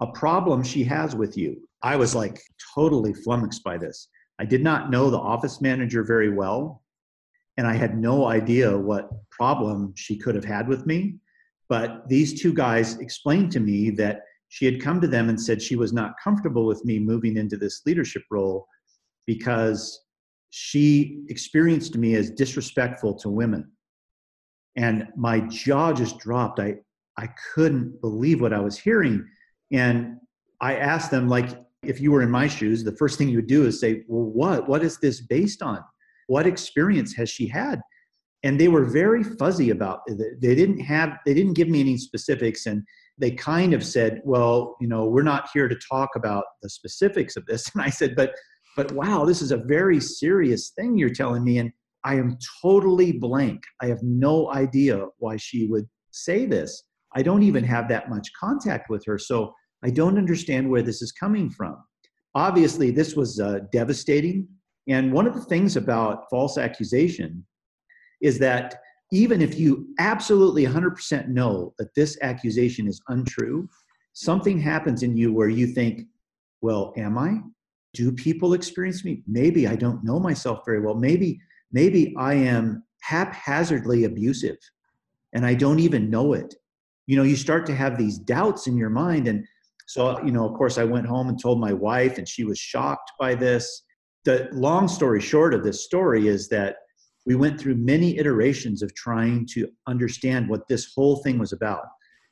a 0.00 0.06
problem 0.06 0.62
she 0.62 0.84
has 0.84 1.16
with 1.16 1.36
you. 1.36 1.56
I 1.82 1.96
was 1.96 2.14
like 2.14 2.40
totally 2.74 3.14
flummoxed 3.14 3.64
by 3.64 3.78
this. 3.78 4.08
I 4.40 4.46
did 4.46 4.62
not 4.62 4.90
know 4.90 5.10
the 5.10 5.18
office 5.18 5.60
manager 5.60 6.02
very 6.02 6.30
well, 6.30 6.82
and 7.58 7.66
I 7.66 7.74
had 7.74 7.98
no 7.98 8.26
idea 8.26 8.74
what 8.74 9.10
problem 9.30 9.92
she 9.94 10.16
could 10.16 10.34
have 10.34 10.46
had 10.46 10.66
with 10.66 10.86
me. 10.86 11.16
But 11.68 12.08
these 12.08 12.40
two 12.40 12.54
guys 12.54 12.96
explained 12.98 13.52
to 13.52 13.60
me 13.60 13.90
that 13.90 14.22
she 14.48 14.64
had 14.64 14.80
come 14.80 14.98
to 15.02 15.06
them 15.06 15.28
and 15.28 15.38
said 15.38 15.60
she 15.60 15.76
was 15.76 15.92
not 15.92 16.14
comfortable 16.24 16.64
with 16.64 16.86
me 16.86 16.98
moving 16.98 17.36
into 17.36 17.58
this 17.58 17.82
leadership 17.84 18.22
role 18.30 18.66
because 19.26 20.06
she 20.48 21.22
experienced 21.28 21.98
me 21.98 22.14
as 22.14 22.30
disrespectful 22.30 23.14
to 23.16 23.28
women. 23.28 23.70
And 24.74 25.08
my 25.16 25.40
jaw 25.40 25.92
just 25.92 26.18
dropped. 26.18 26.60
I, 26.60 26.76
I 27.18 27.28
couldn't 27.52 28.00
believe 28.00 28.40
what 28.40 28.54
I 28.54 28.60
was 28.60 28.78
hearing. 28.78 29.28
And 29.70 30.16
I 30.62 30.76
asked 30.76 31.10
them, 31.10 31.28
like, 31.28 31.50
if 31.82 32.00
you 32.00 32.12
were 32.12 32.22
in 32.22 32.30
my 32.30 32.46
shoes, 32.46 32.84
the 32.84 32.96
first 32.96 33.16
thing 33.18 33.28
you 33.28 33.36
would 33.36 33.46
do 33.46 33.66
is 33.66 33.80
say, 33.80 34.02
Well, 34.08 34.30
what? 34.30 34.68
What 34.68 34.84
is 34.84 34.98
this 34.98 35.20
based 35.20 35.62
on? 35.62 35.82
What 36.26 36.46
experience 36.46 37.14
has 37.14 37.30
she 37.30 37.46
had? 37.46 37.80
And 38.42 38.58
they 38.58 38.68
were 38.68 38.84
very 38.84 39.22
fuzzy 39.22 39.70
about 39.70 40.00
it. 40.06 40.40
They 40.40 40.54
didn't 40.54 40.80
have, 40.80 41.18
they 41.26 41.34
didn't 41.34 41.54
give 41.54 41.68
me 41.68 41.80
any 41.80 41.98
specifics. 41.98 42.66
And 42.66 42.82
they 43.18 43.30
kind 43.30 43.74
of 43.74 43.84
said, 43.84 44.20
Well, 44.24 44.76
you 44.80 44.88
know, 44.88 45.06
we're 45.06 45.22
not 45.22 45.48
here 45.52 45.68
to 45.68 45.76
talk 45.90 46.10
about 46.16 46.44
the 46.62 46.70
specifics 46.70 47.36
of 47.36 47.46
this. 47.46 47.70
And 47.74 47.82
I 47.82 47.90
said, 47.90 48.14
But 48.16 48.34
but 48.76 48.92
wow, 48.92 49.24
this 49.24 49.42
is 49.42 49.50
a 49.50 49.56
very 49.56 50.00
serious 50.00 50.70
thing 50.70 50.96
you're 50.96 51.10
telling 51.10 51.42
me. 51.42 51.58
And 51.58 51.72
I 52.04 52.14
am 52.14 52.38
totally 52.62 53.12
blank. 53.12 53.62
I 53.82 53.86
have 53.86 54.02
no 54.02 54.52
idea 54.52 55.06
why 55.18 55.36
she 55.36 55.66
would 55.66 55.88
say 56.12 56.46
this. 56.46 56.84
I 57.14 57.22
don't 57.22 57.42
even 57.42 57.64
have 57.64 57.88
that 57.88 58.08
much 58.08 58.28
contact 58.38 58.88
with 58.88 59.04
her. 59.06 59.18
So 59.18 59.52
I 59.84 59.90
don't 59.90 60.18
understand 60.18 60.68
where 60.68 60.82
this 60.82 61.02
is 61.02 61.12
coming 61.12 61.50
from. 61.50 61.76
Obviously, 62.34 62.90
this 62.90 63.16
was 63.16 63.40
uh, 63.40 63.60
devastating. 63.72 64.46
And 64.88 65.12
one 65.12 65.26
of 65.26 65.34
the 65.34 65.44
things 65.44 65.76
about 65.76 66.24
false 66.30 66.58
accusation 66.58 67.44
is 68.20 68.38
that 68.38 68.80
even 69.12 69.42
if 69.42 69.58
you 69.58 69.88
absolutely 69.98 70.64
100% 70.64 71.28
know 71.28 71.74
that 71.78 71.94
this 71.94 72.16
accusation 72.22 72.86
is 72.86 73.00
untrue, 73.08 73.68
something 74.12 74.60
happens 74.60 75.02
in 75.02 75.16
you 75.16 75.32
where 75.32 75.48
you 75.48 75.66
think, 75.66 76.02
well, 76.60 76.92
am 76.96 77.18
I? 77.18 77.40
Do 77.94 78.12
people 78.12 78.52
experience 78.52 79.04
me? 79.04 79.22
Maybe 79.26 79.66
I 79.66 79.74
don't 79.74 80.04
know 80.04 80.20
myself 80.20 80.60
very 80.64 80.80
well. 80.80 80.94
Maybe, 80.94 81.40
maybe 81.72 82.14
I 82.16 82.34
am 82.34 82.84
haphazardly 83.02 84.04
abusive 84.04 84.58
and 85.32 85.44
I 85.44 85.54
don't 85.54 85.80
even 85.80 86.10
know 86.10 86.34
it. 86.34 86.54
You 87.06 87.16
know, 87.16 87.22
you 87.22 87.36
start 87.36 87.66
to 87.66 87.74
have 87.74 87.98
these 87.98 88.18
doubts 88.18 88.66
in 88.66 88.76
your 88.76 88.90
mind. 88.90 89.26
And 89.26 89.44
so, 89.90 90.22
you 90.24 90.30
know, 90.30 90.48
of 90.48 90.54
course, 90.56 90.78
I 90.78 90.84
went 90.84 91.08
home 91.08 91.28
and 91.28 91.42
told 91.42 91.58
my 91.58 91.72
wife, 91.72 92.16
and 92.16 92.28
she 92.28 92.44
was 92.44 92.60
shocked 92.60 93.10
by 93.18 93.34
this. 93.34 93.82
The 94.24 94.48
long 94.52 94.86
story 94.86 95.20
short 95.20 95.52
of 95.52 95.64
this 95.64 95.84
story 95.84 96.28
is 96.28 96.48
that 96.50 96.76
we 97.26 97.34
went 97.34 97.58
through 97.58 97.74
many 97.74 98.16
iterations 98.16 98.82
of 98.82 98.94
trying 98.94 99.48
to 99.54 99.66
understand 99.88 100.48
what 100.48 100.68
this 100.68 100.92
whole 100.94 101.16
thing 101.24 101.40
was 101.40 101.52
about. 101.52 101.86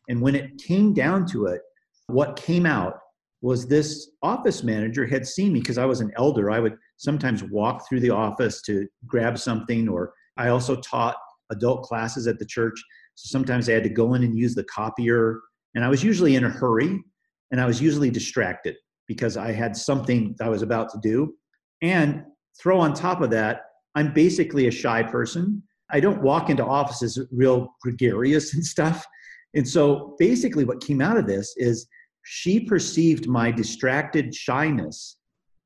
And 0.08 0.22
when 0.22 0.36
it 0.36 0.56
came 0.58 0.94
down 0.94 1.26
to 1.32 1.46
it, 1.46 1.62
what 2.06 2.36
came 2.36 2.64
out 2.64 2.94
was 3.42 3.66
this 3.66 4.08
office 4.22 4.62
manager 4.62 5.04
had 5.04 5.26
seen 5.26 5.52
me 5.52 5.58
because 5.58 5.78
I 5.78 5.84
was 5.84 6.00
an 6.00 6.12
elder. 6.16 6.52
I 6.52 6.60
would 6.60 6.76
sometimes 6.96 7.42
walk 7.42 7.88
through 7.88 8.00
the 8.00 8.10
office 8.10 8.62
to 8.66 8.86
grab 9.04 9.36
something, 9.36 9.88
or 9.88 10.12
I 10.36 10.50
also 10.50 10.76
taught 10.76 11.16
adult 11.50 11.82
classes 11.82 12.28
at 12.28 12.38
the 12.38 12.46
church. 12.46 12.80
So 13.16 13.28
sometimes 13.32 13.68
I 13.68 13.72
had 13.72 13.82
to 13.82 13.90
go 13.90 14.14
in 14.14 14.22
and 14.22 14.38
use 14.38 14.54
the 14.54 14.62
copier. 14.62 15.40
And 15.74 15.84
I 15.84 15.88
was 15.88 16.04
usually 16.04 16.36
in 16.36 16.44
a 16.44 16.50
hurry 16.50 17.02
and 17.50 17.60
I 17.60 17.66
was 17.66 17.80
usually 17.80 18.10
distracted 18.10 18.76
because 19.06 19.36
I 19.36 19.52
had 19.52 19.76
something 19.76 20.36
I 20.40 20.48
was 20.48 20.62
about 20.62 20.90
to 20.90 20.98
do. 21.02 21.34
And 21.82 22.24
throw 22.60 22.78
on 22.78 22.92
top 22.92 23.20
of 23.20 23.30
that, 23.30 23.62
I'm 23.94 24.12
basically 24.12 24.66
a 24.68 24.70
shy 24.70 25.02
person. 25.02 25.62
I 25.90 26.00
don't 26.00 26.22
walk 26.22 26.50
into 26.50 26.64
offices 26.64 27.18
real 27.32 27.74
gregarious 27.82 28.54
and 28.54 28.64
stuff. 28.64 29.06
And 29.54 29.66
so 29.66 30.14
basically, 30.18 30.64
what 30.64 30.84
came 30.84 31.00
out 31.00 31.16
of 31.16 31.26
this 31.26 31.54
is 31.56 31.88
she 32.22 32.60
perceived 32.60 33.26
my 33.26 33.50
distracted 33.50 34.34
shyness 34.34 35.16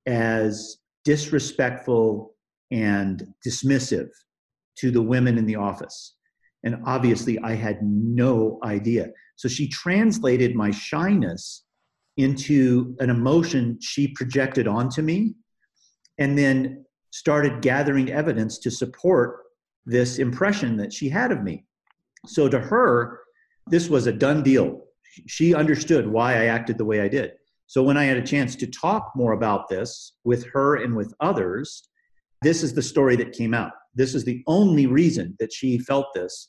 as 0.07 0.79
disrespectful 1.05 2.35
and 2.71 3.27
dismissive 3.47 4.09
to 4.79 4.91
the 4.93 5.03
women 5.03 5.37
in 5.37 5.47
the 5.47 5.57
office. 5.57 6.15
And 6.65 6.81
obviously, 6.87 7.39
I 7.41 7.55
had 7.55 7.81
no 7.83 8.61
idea. 8.65 9.09
So 9.35 9.49
she 9.49 9.69
translated 9.69 10.55
my 10.55 10.71
shyness 10.71 11.65
into 12.23 12.97
an 13.01 13.11
emotion 13.11 13.79
she 13.81 14.09
projected 14.09 14.67
onto 14.67 15.03
me 15.03 15.35
and 16.19 16.37
then 16.39 16.85
started 17.11 17.63
gathering 17.63 18.11
evidence 18.11 18.59
to 18.59 18.71
support 18.71 19.41
this 19.85 20.19
impression 20.19 20.77
that 20.77 20.93
she 20.93 21.09
had 21.09 21.33
of 21.33 21.43
me. 21.43 21.65
So 22.27 22.49
to 22.49 22.59
her, 22.59 23.21
this 23.67 23.89
was 23.89 24.07
a 24.07 24.13
done 24.13 24.43
deal. 24.43 24.85
She 25.27 25.55
understood 25.55 26.07
why 26.07 26.35
I 26.35 26.47
acted 26.47 26.79
the 26.79 26.85
way 26.85 27.01
I 27.01 27.09
did. 27.09 27.33
So 27.67 27.83
when 27.83 27.97
I 27.97 28.05
had 28.05 28.17
a 28.17 28.23
chance 28.23 28.55
to 28.57 28.67
talk 28.67 29.13
more 29.15 29.33
about 29.33 29.69
this 29.69 30.15
with 30.25 30.47
her 30.53 30.77
and 30.77 30.95
with 30.95 31.15
others, 31.21 31.89
this 32.43 32.63
is 32.63 32.75
the 32.75 32.83
story 32.83 33.17
that 33.17 33.33
came 33.33 33.55
out. 33.55 33.73
This 33.95 34.15
is 34.15 34.25
the 34.25 34.43
only 34.47 34.87
reason 34.87 35.37
that 35.39 35.53
she 35.53 35.79
felt 35.79 36.07
this. 36.15 36.49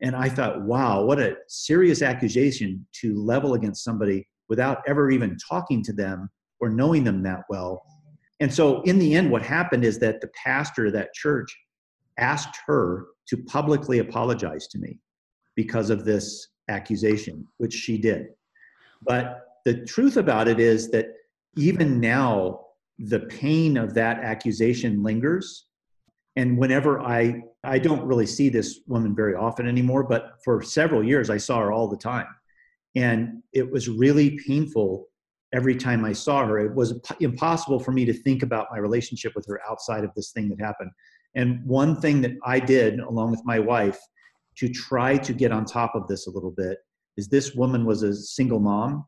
And 0.00 0.16
I 0.16 0.28
thought, 0.28 0.62
wow, 0.62 1.04
what 1.04 1.20
a 1.20 1.36
serious 1.48 2.02
accusation 2.02 2.86
to 3.00 3.16
level 3.16 3.54
against 3.54 3.84
somebody 3.84 4.26
without 4.48 4.82
ever 4.86 5.10
even 5.10 5.36
talking 5.48 5.82
to 5.82 5.92
them 5.92 6.28
or 6.60 6.68
knowing 6.68 7.04
them 7.04 7.22
that 7.22 7.42
well 7.48 7.82
and 8.40 8.52
so, 8.52 8.82
in 8.82 8.98
the 8.98 9.14
end, 9.14 9.30
what 9.30 9.42
happened 9.42 9.84
is 9.84 9.98
that 10.00 10.20
the 10.20 10.28
pastor 10.28 10.86
of 10.86 10.92
that 10.94 11.14
church 11.14 11.56
asked 12.18 12.58
her 12.66 13.06
to 13.28 13.36
publicly 13.44 14.00
apologize 14.00 14.66
to 14.68 14.78
me 14.78 14.98
because 15.56 15.90
of 15.90 16.04
this 16.04 16.48
accusation, 16.68 17.46
which 17.58 17.72
she 17.72 17.96
did. 17.96 18.26
But 19.02 19.40
the 19.64 19.84
truth 19.84 20.16
about 20.16 20.48
it 20.48 20.58
is 20.58 20.90
that 20.90 21.06
even 21.56 22.00
now, 22.00 22.60
the 22.98 23.20
pain 23.20 23.76
of 23.76 23.94
that 23.94 24.18
accusation 24.18 25.02
lingers. 25.02 25.66
And 26.36 26.58
whenever 26.58 27.00
I, 27.00 27.42
I 27.62 27.78
don't 27.78 28.04
really 28.04 28.26
see 28.26 28.48
this 28.48 28.80
woman 28.86 29.14
very 29.14 29.34
often 29.34 29.66
anymore, 29.66 30.02
but 30.02 30.34
for 30.44 30.62
several 30.62 31.02
years, 31.02 31.30
I 31.30 31.38
saw 31.38 31.60
her 31.60 31.72
all 31.72 31.88
the 31.88 31.96
time. 31.96 32.26
And 32.94 33.42
it 33.52 33.70
was 33.70 33.88
really 33.88 34.38
painful 34.46 35.08
every 35.52 35.76
time 35.76 36.04
I 36.04 36.12
saw 36.12 36.44
her. 36.46 36.58
It 36.58 36.74
was 36.74 37.00
impossible 37.20 37.78
for 37.78 37.92
me 37.92 38.04
to 38.04 38.12
think 38.12 38.42
about 38.42 38.68
my 38.70 38.78
relationship 38.78 39.32
with 39.34 39.46
her 39.46 39.60
outside 39.68 40.04
of 40.04 40.10
this 40.14 40.32
thing 40.32 40.48
that 40.50 40.60
happened. 40.60 40.90
And 41.34 41.64
one 41.64 42.00
thing 42.00 42.20
that 42.22 42.32
I 42.44 42.60
did, 42.60 43.00
along 43.00 43.30
with 43.30 43.42
my 43.44 43.58
wife, 43.58 43.98
to 44.56 44.68
try 44.68 45.16
to 45.16 45.32
get 45.32 45.52
on 45.52 45.64
top 45.64 45.94
of 45.94 46.06
this 46.08 46.26
a 46.26 46.30
little 46.30 46.52
bit 46.52 46.78
is 47.16 47.28
this 47.28 47.54
woman 47.54 47.84
was 47.84 48.02
a 48.02 48.14
single 48.14 48.60
mom 48.60 49.04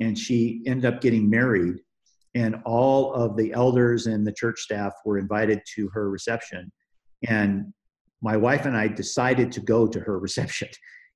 and 0.00 0.16
she 0.18 0.62
ended 0.66 0.92
up 0.92 1.00
getting 1.00 1.28
married. 1.28 1.76
And 2.34 2.56
all 2.64 3.12
of 3.14 3.36
the 3.36 3.52
elders 3.52 4.06
and 4.06 4.26
the 4.26 4.32
church 4.32 4.60
staff 4.60 4.92
were 5.04 5.18
invited 5.18 5.60
to 5.74 5.88
her 5.88 6.10
reception. 6.10 6.70
And 7.26 7.72
my 8.22 8.36
wife 8.36 8.66
and 8.66 8.76
I 8.76 8.88
decided 8.88 9.50
to 9.52 9.60
go 9.60 9.86
to 9.88 10.00
her 10.00 10.18
reception. 10.26 10.68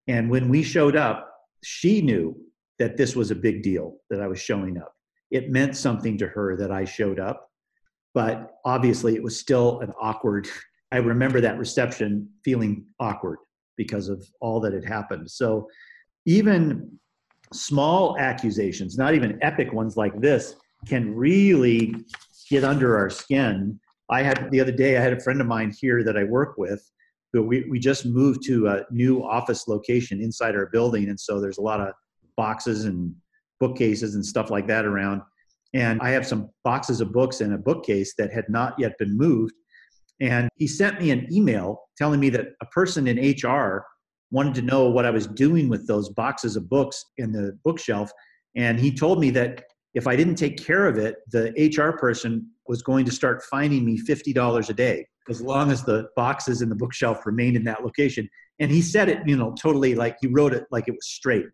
And 0.09 0.31
when 0.31 0.49
we 0.49 0.62
showed 0.62 0.97
up, 0.97 1.31
she 1.62 2.02
knew 2.02 2.37
that 2.78 2.97
this 2.97 3.14
was 3.14 3.31
a 3.31 3.35
big 3.35 3.62
deal 3.62 3.97
that 4.11 4.21
I 4.21 4.26
was 4.26 4.40
showing 4.40 4.78
up. 4.78 4.92
It 5.31 5.50
meant 5.50 5.76
something 5.76 6.19
to 6.19 6.26
her 6.26 6.57
that 6.57 6.71
I 6.71 6.85
showed 6.85 7.21
up, 7.21 7.49
but 8.14 8.52
obviously 8.64 9.14
it 9.14 9.23
was 9.23 9.38
still 9.38 9.81
an 9.81 9.92
awkward. 10.00 10.49
I 10.92 10.99
remember 10.99 11.40
that 11.40 11.59
reception 11.59 12.28
feeling 12.45 12.85
awkward 13.00 13.38
because 13.76 14.09
of 14.09 14.26
all 14.40 14.61
that 14.61 14.75
had 14.75 14.85
happened. 14.85 15.31
So 15.31 15.66
even 16.26 16.99
small 17.52 18.19
accusations, 18.19 18.99
not 18.99 19.14
even 19.14 19.38
epic 19.42 19.73
ones 19.73 19.97
like 19.97 20.21
this, 20.21 20.57
can 20.87 21.14
really 21.14 21.95
get 22.50 22.64
under 22.64 22.99
our 22.99 23.09
skin. 23.09 23.81
I 24.11 24.23
had 24.23 24.50
the 24.50 24.61
other 24.61 24.73
day, 24.73 24.99
I 24.99 25.00
had 25.00 25.14
a 25.14 25.21
friend 25.21 25.40
of 25.40 25.47
mine 25.47 25.73
here 25.78 26.04
that 26.04 26.19
I 26.19 26.25
work 26.25 26.59
with 26.59 26.87
who 27.32 27.42
we, 27.42 27.64
we 27.70 27.78
just 27.78 28.04
moved 28.04 28.44
to 28.46 28.68
a 28.68 28.84
new 28.90 29.24
office 29.24 29.66
location 29.68 30.20
inside 30.20 30.54
our 30.54 30.66
building. 30.66 31.08
And 31.08 31.18
so 31.18 31.40
there's 31.40 31.58
a 31.58 31.62
lot 31.62 31.80
of 31.80 31.94
boxes 32.36 32.84
and 32.84 33.14
bookcases 33.58 34.14
and 34.14 34.24
stuff 34.24 34.50
like 34.50 34.66
that 34.66 34.84
around. 34.84 35.22
And 35.74 36.00
I 36.02 36.10
have 36.10 36.26
some 36.26 36.50
boxes 36.64 37.00
of 37.00 37.12
books 37.12 37.40
and 37.40 37.54
a 37.54 37.58
bookcase 37.58 38.14
that 38.18 38.32
had 38.32 38.48
not 38.48 38.74
yet 38.78 38.98
been 38.98 39.16
moved. 39.16 39.54
And 40.20 40.48
he 40.56 40.66
sent 40.66 41.00
me 41.00 41.10
an 41.10 41.26
email 41.32 41.82
telling 41.96 42.20
me 42.20 42.28
that 42.30 42.48
a 42.60 42.66
person 42.66 43.06
in 43.06 43.34
HR 43.42 43.86
wanted 44.30 44.54
to 44.54 44.62
know 44.62 44.90
what 44.90 45.06
I 45.06 45.10
was 45.10 45.26
doing 45.26 45.68
with 45.68 45.86
those 45.86 46.10
boxes 46.10 46.56
of 46.56 46.68
books 46.68 47.04
in 47.16 47.32
the 47.32 47.58
bookshelf. 47.64 48.10
And 48.56 48.78
he 48.78 48.94
told 48.94 49.20
me 49.20 49.30
that 49.30 49.64
if 49.94 50.06
I 50.06 50.16
didn't 50.16 50.37
take 50.37 50.62
care 50.62 50.87
of 50.87 50.99
it, 50.99 51.16
the 51.30 51.52
HR 51.56 51.96
person 51.96 52.49
was 52.66 52.82
going 52.82 53.04
to 53.04 53.12
start 53.12 53.42
fining 53.44 53.84
me 53.84 53.99
$50 53.99 54.68
a 54.68 54.72
day 54.72 55.06
as 55.28 55.40
long 55.40 55.70
as 55.70 55.84
the 55.84 56.08
boxes 56.16 56.62
in 56.62 56.68
the 56.68 56.75
bookshelf 56.75 57.25
remained 57.26 57.56
in 57.56 57.64
that 57.64 57.84
location. 57.84 58.28
And 58.58 58.70
he 58.70 58.82
said 58.82 59.08
it, 59.08 59.20
you 59.26 59.37
know, 59.37 59.54
totally 59.61 59.94
like 59.94 60.16
he 60.20 60.28
wrote 60.28 60.52
it 60.52 60.64
like 60.70 60.88
it 60.88 60.92
was 60.92 61.06
straight. 61.06 61.46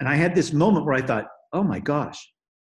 And 0.00 0.08
I 0.08 0.14
had 0.14 0.34
this 0.34 0.52
moment 0.52 0.86
where 0.86 0.94
I 0.94 1.02
thought, 1.02 1.26
oh 1.52 1.62
my 1.62 1.80
gosh, 1.80 2.32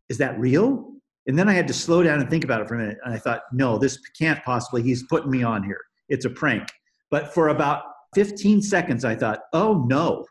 is 0.09 0.17
that 0.17 0.37
real? 0.39 0.91
And 1.27 1.39
then 1.39 1.47
I 1.47 1.53
had 1.53 1.67
to 1.67 1.73
slow 1.73 2.03
down 2.03 2.19
and 2.19 2.29
think 2.29 2.43
about 2.43 2.61
it 2.61 2.67
for 2.67 2.75
a 2.75 2.79
minute. 2.79 2.97
And 3.05 3.13
I 3.13 3.17
thought, 3.17 3.41
no, 3.53 3.77
this 3.77 3.97
can't 4.19 4.43
possibly, 4.43 4.83
he's 4.83 5.03
putting 5.09 5.31
me 5.31 5.43
on 5.43 5.63
here. 5.63 5.79
It's 6.09 6.25
a 6.25 6.29
prank. 6.29 6.67
But 7.09 7.33
for 7.33 7.49
about 7.49 7.83
15 8.15 8.61
seconds, 8.61 9.05
I 9.05 9.15
thought, 9.15 9.39
oh 9.53 9.85
no, 9.87 10.25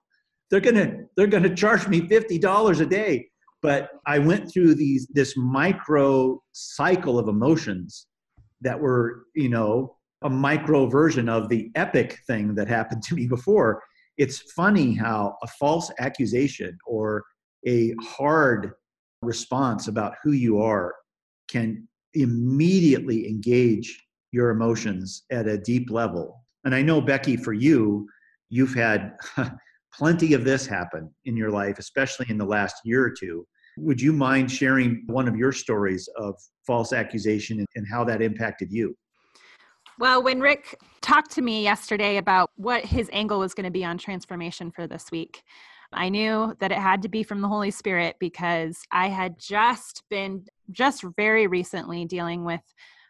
they're 0.50 0.60
gonna, 0.60 0.96
they're 1.16 1.26
gonna 1.26 1.54
charge 1.54 1.88
me 1.88 2.02
$50 2.02 2.80
a 2.80 2.86
day. 2.86 3.28
But 3.62 3.90
I 4.06 4.18
went 4.18 4.52
through 4.52 4.74
these 4.74 5.06
this 5.08 5.36
micro 5.36 6.42
cycle 6.52 7.18
of 7.18 7.28
emotions 7.28 8.06
that 8.60 8.78
were, 8.78 9.24
you 9.34 9.48
know, 9.48 9.96
a 10.22 10.30
micro 10.30 10.86
version 10.86 11.28
of 11.28 11.48
the 11.48 11.70
epic 11.74 12.18
thing 12.26 12.54
that 12.56 12.68
happened 12.68 13.02
to 13.08 13.14
me 13.14 13.26
before 13.26 13.82
it's 14.18 14.52
funny 14.52 14.94
how 14.94 15.36
a 15.42 15.46
false 15.46 15.90
accusation 15.98 16.76
or 16.86 17.24
a 17.66 17.94
hard 18.00 18.72
response 19.22 19.88
about 19.88 20.14
who 20.22 20.32
you 20.32 20.60
are 20.60 20.94
can 21.48 21.86
immediately 22.14 23.28
engage 23.28 24.00
your 24.32 24.50
emotions 24.50 25.24
at 25.30 25.46
a 25.46 25.58
deep 25.58 25.90
level. 25.90 26.42
And 26.64 26.74
I 26.74 26.82
know, 26.82 27.00
Becky, 27.00 27.36
for 27.36 27.52
you, 27.52 28.08
you've 28.50 28.74
had 28.74 29.16
plenty 29.92 30.34
of 30.34 30.44
this 30.44 30.66
happen 30.66 31.10
in 31.24 31.36
your 31.36 31.50
life, 31.50 31.78
especially 31.78 32.26
in 32.28 32.38
the 32.38 32.44
last 32.44 32.76
year 32.84 33.04
or 33.04 33.10
two. 33.10 33.46
Would 33.78 34.00
you 34.00 34.12
mind 34.12 34.50
sharing 34.50 35.04
one 35.06 35.28
of 35.28 35.36
your 35.36 35.52
stories 35.52 36.08
of 36.16 36.34
false 36.66 36.92
accusation 36.92 37.64
and 37.74 37.86
how 37.90 38.04
that 38.04 38.20
impacted 38.20 38.70
you? 38.70 38.96
Well, 39.98 40.22
when 40.22 40.40
Rick 40.40 40.78
talked 41.00 41.30
to 41.32 41.42
me 41.42 41.62
yesterday 41.62 42.16
about 42.16 42.50
what 42.56 42.84
his 42.84 43.08
angle 43.12 43.38
was 43.38 43.54
going 43.54 43.64
to 43.64 43.70
be 43.70 43.84
on 43.84 43.98
transformation 43.98 44.70
for 44.70 44.86
this 44.86 45.10
week, 45.10 45.42
I 45.92 46.08
knew 46.08 46.56
that 46.58 46.72
it 46.72 46.78
had 46.78 47.02
to 47.02 47.08
be 47.08 47.22
from 47.22 47.40
the 47.40 47.48
Holy 47.48 47.70
Spirit 47.70 48.16
because 48.18 48.82
I 48.90 49.08
had 49.08 49.38
just 49.38 50.02
been, 50.08 50.46
just 50.70 51.04
very 51.16 51.46
recently, 51.46 52.06
dealing 52.06 52.44
with 52.44 52.62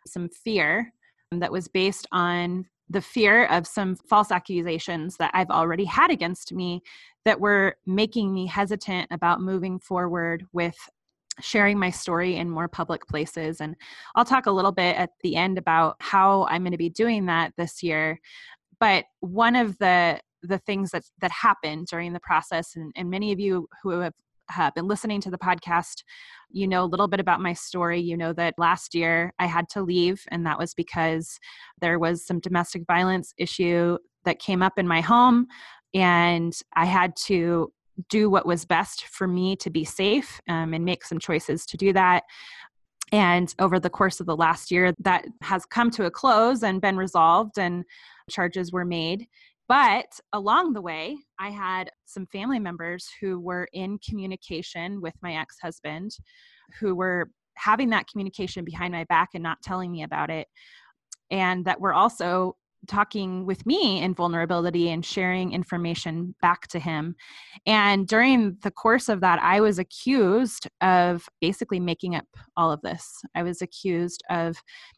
some 0.07 0.29
fear 0.29 0.93
that 1.31 1.53
was 1.53 1.69
based 1.69 2.09
on 2.11 2.67
the 2.93 3.01
fear 3.01 3.47
of 3.47 3.67
some 3.67 3.97
false 3.97 4.31
accusations 4.31 5.17
that 5.17 5.31
I've 5.35 5.51
already 5.51 5.85
had 5.85 6.11
against 6.11 6.53
me 6.53 6.83
that 7.25 7.41
were 7.41 7.77
making 7.87 8.33
me 8.33 8.47
hesitant 8.47 9.09
about 9.11 9.41
moving 9.41 9.79
forward 9.79 10.45
with 10.53 10.77
sharing 11.41 11.79
my 11.79 11.89
story 11.89 12.37
in 12.37 12.51
more 12.51 12.69
public 12.69 13.07
places. 13.07 13.63
And 13.63 13.75
I'll 14.15 14.27
talk 14.27 14.45
a 14.45 14.51
little 14.51 14.73
bit 14.73 14.97
at 14.97 15.11
the 15.23 15.37
end 15.37 15.57
about 15.57 15.97
how 16.01 16.45
I'm 16.51 16.63
going 16.63 16.73
to 16.73 16.79
be 16.79 16.91
doing 16.91 17.27
that 17.27 17.55
this 17.57 17.83
year. 17.83 18.21
But 18.79 19.07
one 19.21 19.57
of 19.57 19.79
the 19.79 20.21
the 20.45 20.59
things 20.59 20.91
that 20.91 21.05
that 21.21 21.31
happened 21.31 21.87
during 21.87 22.13
the 22.13 22.21
process, 22.21 22.75
and, 22.77 22.93
and 22.97 23.09
many 23.09 23.33
of 23.33 23.41
you 23.41 23.69
who 23.83 23.91
have 24.01 24.13
have 24.53 24.75
been 24.75 24.87
listening 24.87 25.21
to 25.23 25.31
the 25.31 25.39
podcast, 25.39 26.03
you 26.51 26.69
know 26.69 26.85
a 26.85 26.87
little 26.87 27.09
bit 27.09 27.21
about 27.21 27.41
my 27.41 27.53
story. 27.53 28.01
You 28.01 28.17
know 28.17 28.33
that 28.35 28.55
last 28.59 28.95
year 28.95 29.33
I 29.39 29.47
had 29.47 29.69
to 29.71 29.83
leave, 29.83 30.25
and 30.29 30.47
that 30.47 30.59
was 30.59 30.75
because 30.75 31.39
there 31.81 31.99
was 31.99 32.27
some 32.27 32.41
domestic 32.41 32.85
violence 32.87 33.35
issue 33.39 33.99
that 34.25 34.39
came 34.39 34.63
up 34.63 34.79
in 34.79 34.87
my 34.87 35.01
home, 35.01 35.47
and 35.95 36.57
I 36.75 36.85
had 36.85 37.17
to 37.17 37.73
do 38.09 38.31
what 38.31 38.47
was 38.47 38.65
best 38.65 39.05
for 39.07 39.29
me 39.29 39.57
to 39.57 39.71
be 39.71 39.85
safe 39.85 40.41
um, 40.49 40.73
and 40.73 40.85
make 40.85 41.05
some 41.05 41.19
choices 41.19 41.67
to 41.67 41.77
do 41.77 41.93
that. 41.93 42.25
And 43.13 43.55
over 43.59 43.79
the 43.79 43.91
course 43.91 44.21
of 44.21 44.27
the 44.27 44.37
last 44.37 44.71
year, 44.71 44.95
that 45.01 45.27
has 45.43 45.67
come 45.67 45.91
to 45.93 46.07
a 46.07 46.11
close 46.11 46.63
and 46.63 46.81
been 46.81 46.97
resolved, 46.97 47.59
and 47.59 47.85
charges 48.31 48.73
were 48.73 48.87
made. 48.87 49.27
But 49.69 50.07
along 50.33 50.73
the 50.73 50.83
way, 50.83 51.17
I 51.39 51.51
had 51.51 51.91
some 52.05 52.27
family 52.27 52.59
members 52.59 53.09
who 53.21 53.41
were 53.41 53.69
in 53.73 53.99
communication 53.99 55.01
with 55.01 55.15
my 55.23 55.37
ex 55.37 55.57
husband, 55.63 56.11
who 56.79 56.95
were 56.95 57.31
having 57.57 57.91
that 57.91 58.07
communication 58.09 58.65
behind 58.65 58.93
my 58.93 59.05
back 59.05 59.31
and 59.35 59.43
not 59.43 59.63
telling 59.63 59.93
me 59.93 60.03
about 60.03 60.31
it. 60.31 60.49
And 61.31 61.65
that 61.65 61.81
were 61.81 61.95
also 61.95 62.57
talking 62.89 63.47
with 63.47 63.65
me 63.67 64.03
in 64.03 64.15
vulnerability 64.15 64.91
and 64.91 65.05
sharing 65.05 65.53
information 65.53 66.35
back 66.43 66.67
to 66.69 66.79
him. 66.79 67.15
And 67.67 68.07
during 68.07 68.57
the 68.63 68.71
course 68.71 69.09
of 69.09 69.21
that, 69.21 69.41
I 69.43 69.61
was 69.61 69.79
accused 69.79 70.69
of 70.81 71.29
basically 71.41 71.81
making 71.81 72.15
up 72.15 72.27
all 72.57 72.73
of 72.73 72.83
this. 72.83 73.23
I 73.35 73.43
was 73.43 73.63
accused 73.63 74.23
of 74.31 74.57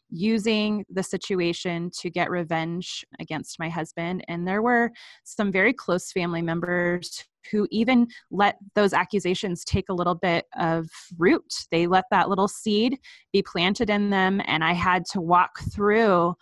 using 0.09 0.85
the 0.89 1.03
situation 1.03 1.91
to 1.99 2.09
get 2.09 2.29
revenge 2.29 3.05
against 3.19 3.59
my 3.59 3.69
husband. 3.69 4.23
And 4.27 4.47
there 4.47 4.61
were 4.61 4.91
some 5.23 5.51
very 5.51 5.73
close 5.73 6.11
family 6.11 6.41
members 6.41 7.25
who 7.51 7.67
even 7.69 8.07
let 8.31 8.57
those 8.73 8.93
accusations 8.93 9.63
take 9.63 9.89
a 9.89 9.93
little 9.93 10.15
bit 10.15 10.45
of 10.57 10.87
root. 11.17 11.65
They 11.71 11.85
let 11.87 12.05
that 12.11 12.29
little 12.29 12.47
seed 12.47 12.97
be 13.31 13.43
planted 13.43 13.89
in 13.89 14.09
them. 14.09 14.41
And 14.45 14.63
I 14.63 14.73
had 14.73 15.05
to 15.11 15.21
walk 15.21 15.59
through 15.71 16.35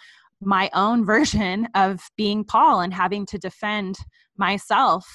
my 0.46 0.70
own 0.74 1.06
version 1.14 1.68
of 1.76 2.02
being 2.18 2.44
Paul 2.44 2.82
and 2.82 2.94
having 2.94 3.26
to 3.28 3.38
defend 3.38 3.98
myself. 4.38 5.06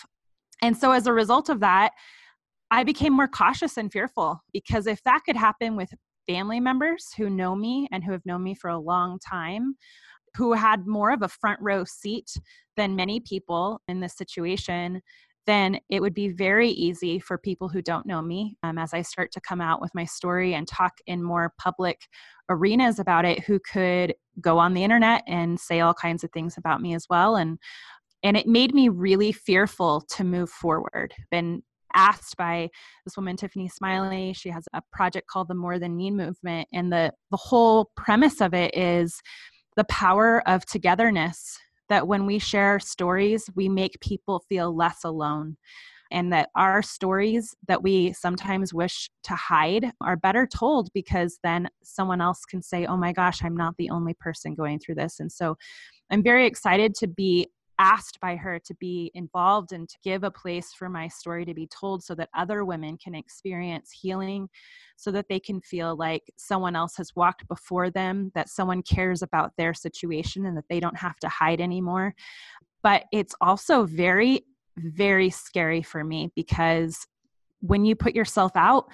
And 0.62 0.76
so, 0.76 0.92
as 0.92 1.06
a 1.06 1.12
result 1.12 1.48
of 1.48 1.60
that, 1.60 1.92
I 2.70 2.84
became 2.84 3.14
more 3.14 3.28
cautious 3.28 3.76
and 3.76 3.90
fearful 3.90 4.40
because 4.52 4.86
if 4.86 5.02
that 5.04 5.22
could 5.24 5.36
happen 5.36 5.76
with 5.76 5.90
family 6.26 6.60
members 6.60 7.08
who 7.16 7.30
know 7.30 7.54
me 7.54 7.88
and 7.90 8.04
who 8.04 8.12
have 8.12 8.26
known 8.26 8.42
me 8.42 8.54
for 8.54 8.68
a 8.68 8.78
long 8.78 9.18
time, 9.18 9.74
who 10.36 10.52
had 10.52 10.86
more 10.86 11.10
of 11.10 11.22
a 11.22 11.28
front 11.28 11.58
row 11.62 11.84
seat 11.84 12.30
than 12.76 12.94
many 12.94 13.20
people 13.20 13.80
in 13.88 14.00
this 14.00 14.16
situation, 14.16 15.00
then 15.46 15.80
it 15.88 16.00
would 16.00 16.12
be 16.12 16.28
very 16.28 16.68
easy 16.68 17.18
for 17.18 17.38
people 17.38 17.70
who 17.70 17.80
don't 17.80 18.04
know 18.04 18.20
me 18.20 18.54
um, 18.62 18.76
as 18.76 18.92
I 18.92 19.00
start 19.00 19.32
to 19.32 19.40
come 19.40 19.62
out 19.62 19.80
with 19.80 19.94
my 19.94 20.04
story 20.04 20.52
and 20.52 20.68
talk 20.68 20.98
in 21.06 21.22
more 21.22 21.54
public 21.58 22.02
arenas 22.50 22.98
about 22.98 23.24
it 23.24 23.42
who 23.44 23.58
could 23.58 24.14
go 24.40 24.58
on 24.58 24.74
the 24.74 24.84
internet 24.84 25.22
and 25.26 25.58
say 25.58 25.80
all 25.80 25.94
kinds 25.94 26.24
of 26.24 26.30
things 26.32 26.56
about 26.56 26.80
me 26.80 26.94
as 26.94 27.06
well 27.08 27.36
and 27.36 27.58
and 28.22 28.36
it 28.36 28.46
made 28.48 28.74
me 28.74 28.88
really 28.88 29.30
fearful 29.30 30.00
to 30.00 30.24
move 30.24 30.50
forward. 30.50 31.14
Been 31.30 31.62
asked 31.94 32.36
by 32.36 32.68
this 33.04 33.16
woman 33.16 33.36
tiffany 33.36 33.66
smiley 33.68 34.32
she 34.34 34.50
has 34.50 34.68
a 34.74 34.82
project 34.92 35.26
called 35.26 35.48
the 35.48 35.54
more 35.54 35.78
than 35.78 35.96
mean 35.96 36.16
movement 36.16 36.68
and 36.72 36.92
the 36.92 37.10
the 37.30 37.36
whole 37.36 37.90
premise 37.96 38.42
of 38.42 38.52
it 38.52 38.76
is 38.76 39.22
the 39.76 39.84
power 39.84 40.46
of 40.46 40.66
togetherness 40.66 41.58
that 41.88 42.06
when 42.06 42.26
we 42.26 42.38
share 42.38 42.78
stories 42.78 43.48
we 43.54 43.70
make 43.70 43.98
people 44.00 44.44
feel 44.50 44.76
less 44.76 45.02
alone 45.02 45.56
and 46.10 46.32
that 46.32 46.50
our 46.54 46.82
stories 46.82 47.54
that 47.66 47.82
we 47.82 48.12
sometimes 48.12 48.72
wish 48.72 49.10
to 49.24 49.34
hide 49.34 49.92
are 50.00 50.16
better 50.16 50.46
told 50.46 50.92
because 50.92 51.38
then 51.42 51.68
someone 51.82 52.20
else 52.20 52.44
can 52.44 52.62
say, 52.62 52.86
Oh 52.86 52.96
my 52.96 53.12
gosh, 53.12 53.44
I'm 53.44 53.56
not 53.56 53.76
the 53.76 53.90
only 53.90 54.14
person 54.14 54.54
going 54.54 54.78
through 54.78 54.96
this. 54.96 55.20
And 55.20 55.30
so 55.30 55.56
I'm 56.10 56.22
very 56.22 56.46
excited 56.46 56.94
to 56.96 57.06
be 57.06 57.48
asked 57.78 58.18
by 58.20 58.36
her 58.36 58.58
to 58.58 58.74
be 58.74 59.10
involved 59.14 59.72
and 59.72 59.88
to 59.88 59.96
give 60.02 60.24
a 60.24 60.30
place 60.30 60.72
for 60.72 60.88
my 60.88 61.06
story 61.08 61.44
to 61.44 61.54
be 61.54 61.66
told 61.66 62.02
so 62.02 62.14
that 62.14 62.28
other 62.34 62.64
women 62.64 62.96
can 62.96 63.14
experience 63.14 63.90
healing 63.92 64.48
so 64.96 65.12
that 65.12 65.26
they 65.28 65.38
can 65.38 65.60
feel 65.60 65.96
like 65.96 66.24
someone 66.36 66.74
else 66.74 66.96
has 66.96 67.14
walked 67.14 67.46
before 67.46 67.88
them 67.88 68.32
that 68.34 68.48
someone 68.48 68.82
cares 68.82 69.22
about 69.22 69.52
their 69.56 69.72
situation 69.72 70.44
and 70.44 70.56
that 70.56 70.64
they 70.68 70.80
don't 70.80 70.98
have 70.98 71.16
to 71.20 71.28
hide 71.28 71.60
anymore 71.60 72.14
but 72.82 73.04
it's 73.12 73.34
also 73.40 73.84
very 73.84 74.44
very 74.82 75.30
scary 75.30 75.82
for 75.82 76.04
me 76.04 76.30
because 76.34 77.06
when 77.60 77.84
you 77.84 77.96
put 77.96 78.14
yourself 78.14 78.52
out 78.54 78.86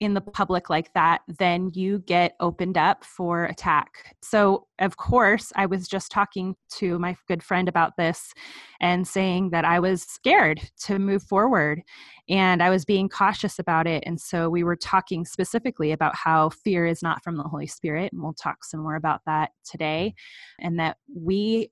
in 0.00 0.14
the 0.14 0.20
public 0.20 0.70
like 0.70 0.92
that, 0.94 1.20
then 1.28 1.70
you 1.74 1.98
get 2.06 2.34
opened 2.40 2.78
up 2.78 3.04
for 3.04 3.44
attack. 3.44 4.16
So, 4.22 4.66
of 4.78 4.96
course, 4.96 5.52
I 5.56 5.66
was 5.66 5.86
just 5.86 6.10
talking 6.10 6.56
to 6.76 6.98
my 6.98 7.16
good 7.28 7.42
friend 7.42 7.68
about 7.68 7.98
this 7.98 8.32
and 8.80 9.06
saying 9.06 9.50
that 9.50 9.66
I 9.66 9.78
was 9.78 10.02
scared 10.02 10.60
to 10.84 10.98
move 10.98 11.22
forward 11.22 11.82
and 12.30 12.62
I 12.62 12.70
was 12.70 12.86
being 12.86 13.10
cautious 13.10 13.58
about 13.58 13.86
it. 13.86 14.02
And 14.06 14.18
so, 14.18 14.48
we 14.48 14.64
were 14.64 14.76
talking 14.76 15.26
specifically 15.26 15.92
about 15.92 16.16
how 16.16 16.48
fear 16.48 16.86
is 16.86 17.02
not 17.02 17.22
from 17.22 17.36
the 17.36 17.44
Holy 17.44 17.66
Spirit. 17.66 18.12
And 18.12 18.22
we'll 18.22 18.32
talk 18.32 18.64
some 18.64 18.80
more 18.80 18.96
about 18.96 19.20
that 19.26 19.50
today. 19.64 20.14
And 20.60 20.78
that 20.80 20.96
we 21.14 21.70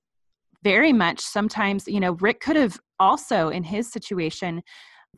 very 0.68 0.92
much 0.92 1.20
sometimes, 1.20 1.88
you 1.88 1.98
know, 1.98 2.12
Rick 2.20 2.40
could 2.40 2.57
have 2.57 2.78
also 3.00 3.48
in 3.48 3.62
his 3.62 3.90
situation 3.90 4.62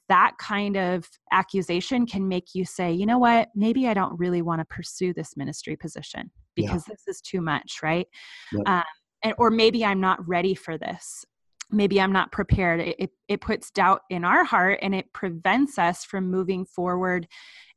that 0.09 0.33
kind 0.39 0.77
of 0.77 1.09
accusation 1.33 2.07
can 2.07 2.29
make 2.29 2.55
you 2.55 2.65
say, 2.65 2.93
you 2.93 3.05
know 3.05 3.19
what, 3.19 3.49
maybe 3.57 3.89
I 3.89 3.95
don't 3.95 4.17
really 4.17 4.43
want 4.43 4.61
to 4.61 4.65
pursue 4.65 5.13
this 5.13 5.37
ministry 5.37 5.75
position 5.75 6.31
because 6.55 6.85
yeah. 6.87 6.95
this 6.95 7.03
is 7.09 7.21
too 7.21 7.41
much, 7.41 7.81
right? 7.83 8.07
Yep. 8.53 8.69
Um, 8.69 8.83
and, 9.25 9.35
or 9.39 9.51
maybe 9.51 9.85
I'm 9.85 10.01
not 10.01 10.27
ready 10.29 10.55
for 10.55 10.79
this. 10.79 11.25
Maybe 11.73 12.01
I'm 12.01 12.13
not 12.13 12.31
prepared. 12.31 12.79
It, 12.81 12.97
it, 13.01 13.11
it 13.29 13.41
puts 13.41 13.73
doubt 13.73 14.03
in 14.09 14.25
our 14.25 14.45
heart 14.45 14.79
and 14.83 14.95
it 14.95 15.13
prevents 15.13 15.79
us 15.79 16.05
from 16.05 16.31
moving 16.31 16.65
forward 16.65 17.27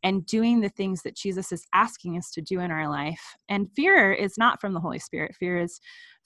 and 0.03 0.25
doing 0.27 0.61
the 0.61 0.69
things 0.69 1.01
that 1.03 1.15
Jesus 1.15 1.51
is 1.51 1.65
asking 1.73 2.17
us 2.17 2.29
to 2.31 2.41
do 2.41 2.59
in 2.59 2.69
our 2.69 2.87
life. 2.87 3.21
And 3.49 3.71
fear 3.75 4.11
is 4.11 4.37
not 4.37 4.61
from 4.61 4.73
the 4.73 4.79
Holy 4.79 4.99
Spirit. 4.99 5.35
Fear 5.39 5.59
is 5.59 5.79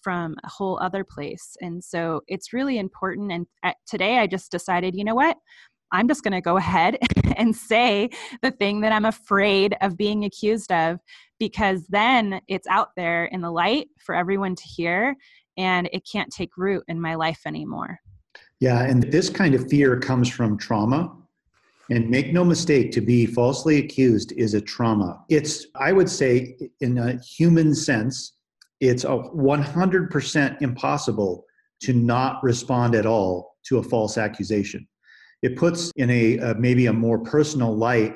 from 0.08 0.38
a 0.46 0.50
whole 0.50 0.80
other 0.82 1.04
place. 1.04 1.58
And 1.60 1.84
so 1.84 2.22
it's 2.30 2.54
really 2.54 2.78
important. 2.78 3.30
And 3.30 3.46
today 3.86 4.20
I 4.20 4.26
just 4.26 4.50
decided, 4.50 4.96
you 4.96 5.04
know 5.04 5.16
what? 5.16 5.36
I'm 5.92 6.08
just 6.08 6.24
going 6.24 6.32
to 6.32 6.40
go 6.40 6.56
ahead 6.64 6.98
and 7.36 7.54
say 7.54 8.12
the 8.42 8.52
thing 8.52 8.80
that 8.82 8.94
I'm 8.94 9.04
afraid 9.04 9.76
of 9.82 9.98
being 9.98 10.24
accused 10.24 10.72
of 10.72 11.00
because 11.40 11.86
then 11.90 12.40
it's 12.48 12.70
out 12.70 12.92
there 12.96 13.26
in 13.26 13.42
the 13.42 13.52
light 13.52 13.90
for 14.00 14.16
everyone 14.16 14.56
to 14.56 14.64
hear 14.64 15.14
and 15.58 15.90
it 15.92 16.08
can't 16.10 16.32
take 16.32 16.56
root 16.56 16.86
in 16.88 17.02
my 17.02 17.16
life 17.16 17.42
anymore. 17.46 18.00
Yeah, 18.62 18.84
and 18.84 19.12
this 19.12 19.30
kind 19.30 19.56
of 19.56 19.68
fear 19.68 20.00
comes 20.00 20.30
from 20.30 20.58
trauma. 20.58 21.14
And 21.90 22.10
make 22.10 22.32
no 22.32 22.46
mistake, 22.46 22.94
to 22.94 23.02
be 23.02 23.26
falsely 23.26 23.80
accused 23.80 24.32
is 24.38 24.54
a 24.54 24.62
trauma. 24.62 25.22
It's, 25.28 25.68
I 25.76 25.92
would 25.92 26.10
say, 26.10 26.56
in 26.80 26.98
a 26.98 27.18
human 27.20 27.76
sense, 27.76 28.37
it's 28.80 29.04
a 29.04 29.08
100% 29.08 30.62
impossible 30.62 31.46
to 31.82 31.94
not 31.94 32.44
respond 32.44 32.96
at 32.96 33.06
all 33.06 33.56
to 33.66 33.78
a 33.78 33.84
false 33.84 34.18
accusation. 34.18 34.88
It 35.42 35.56
puts 35.56 35.92
in 35.96 36.10
a, 36.10 36.38
a 36.38 36.56
maybe 36.56 36.88
a 36.88 36.94
more 36.94 37.20
personal 37.20 37.76
light 37.76 38.16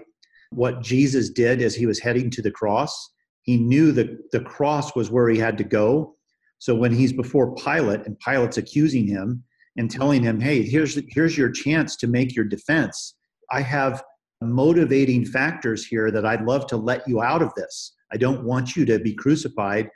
what 0.52 0.82
Jesus 0.82 1.30
did 1.30 1.62
as 1.62 1.76
he 1.76 1.86
was 1.86 2.00
heading 2.00 2.30
to 2.32 2.42
the 2.42 2.52
cross. 2.52 3.12
He 3.44 3.58
knew 3.58 3.92
that 3.94 4.32
the 4.32 4.42
cross 4.42 4.96
was 4.96 5.10
where 5.10 5.30
he 5.30 5.40
had 5.40 5.58
to 5.60 5.64
go. 5.64 6.16
So 6.60 6.76
when 6.76 6.92
he's 6.92 7.14
before 7.14 7.56
Pilate 7.56 8.06
and 8.06 8.20
Pilate's 8.20 8.58
accusing 8.58 9.08
him 9.08 9.44
and 9.78 9.90
telling 9.90 10.22
him, 10.22 10.40
"Hey, 10.40 10.62
here's 10.64 11.00
here's 11.10 11.38
your 11.38 11.50
chance 11.50 11.96
to 11.98 12.08
make 12.08 12.36
your 12.36 12.46
defense. 12.46 13.16
I 13.52 13.62
have 13.62 14.04
motivating 14.42 15.26
factors 15.26 15.86
here 15.86 16.12
that 16.12 16.26
I'd 16.26 16.44
love 16.44 16.68
to 16.68 16.78
let 16.78 17.08
you 17.08 17.22
out 17.22 17.42
of 17.42 17.54
this. 17.56 17.94
I 18.12 18.18
don't 18.18 18.44
want 18.44 18.76
you 18.76 18.86
to 18.86 19.00
be 19.00 19.14
crucified. 19.14 19.90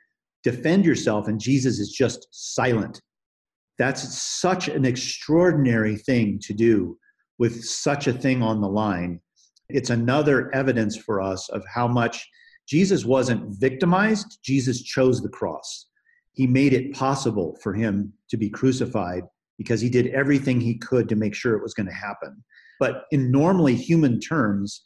Defend 0.46 0.86
yourself. 0.86 1.28
And 1.28 1.40
Jesus 1.40 1.80
is 1.80 1.92
just 1.92 2.28
silent. 2.32 3.02
That's 3.78 4.18
such 4.18 4.70
an 4.70 4.86
extraordinary 4.86 5.98
thing 5.98 6.40
to 6.44 6.54
do 6.54 6.98
with 7.38 7.66
such 7.66 8.08
a 8.08 8.14
thing 8.14 8.42
on 8.42 8.62
the 8.62 8.70
line. 8.70 9.20
It's 9.68 9.90
another 9.90 10.54
evidence 10.56 10.96
for 10.96 11.20
us 11.20 11.50
of 11.50 11.66
how 11.74 11.88
much 11.88 12.26
Jesus 12.68 13.04
wasn't 13.04 13.60
victimized, 13.60 14.40
Jesus 14.44 14.82
chose 14.82 15.22
the 15.22 15.30
cross. 15.30 15.88
He 16.34 16.48
made 16.48 16.74
it 16.74 16.94
possible 16.94 17.58
for 17.62 17.74
him 17.74 18.14
to 18.30 18.38
be 18.38 18.50
crucified 18.50 19.24
because 19.58 19.82
he 19.82 19.90
did 19.90 20.08
everything 20.08 20.60
he 20.62 20.78
could 20.78 21.10
to 21.10 21.16
make 21.16 21.34
sure 21.34 21.56
it 21.56 21.64
was 21.64 21.74
going 21.74 21.88
to 21.88 21.94
happen. 21.94 22.44
But 22.80 23.04
in 23.12 23.32
normally 23.32 23.76
human 23.76 24.20
terms, 24.20 24.86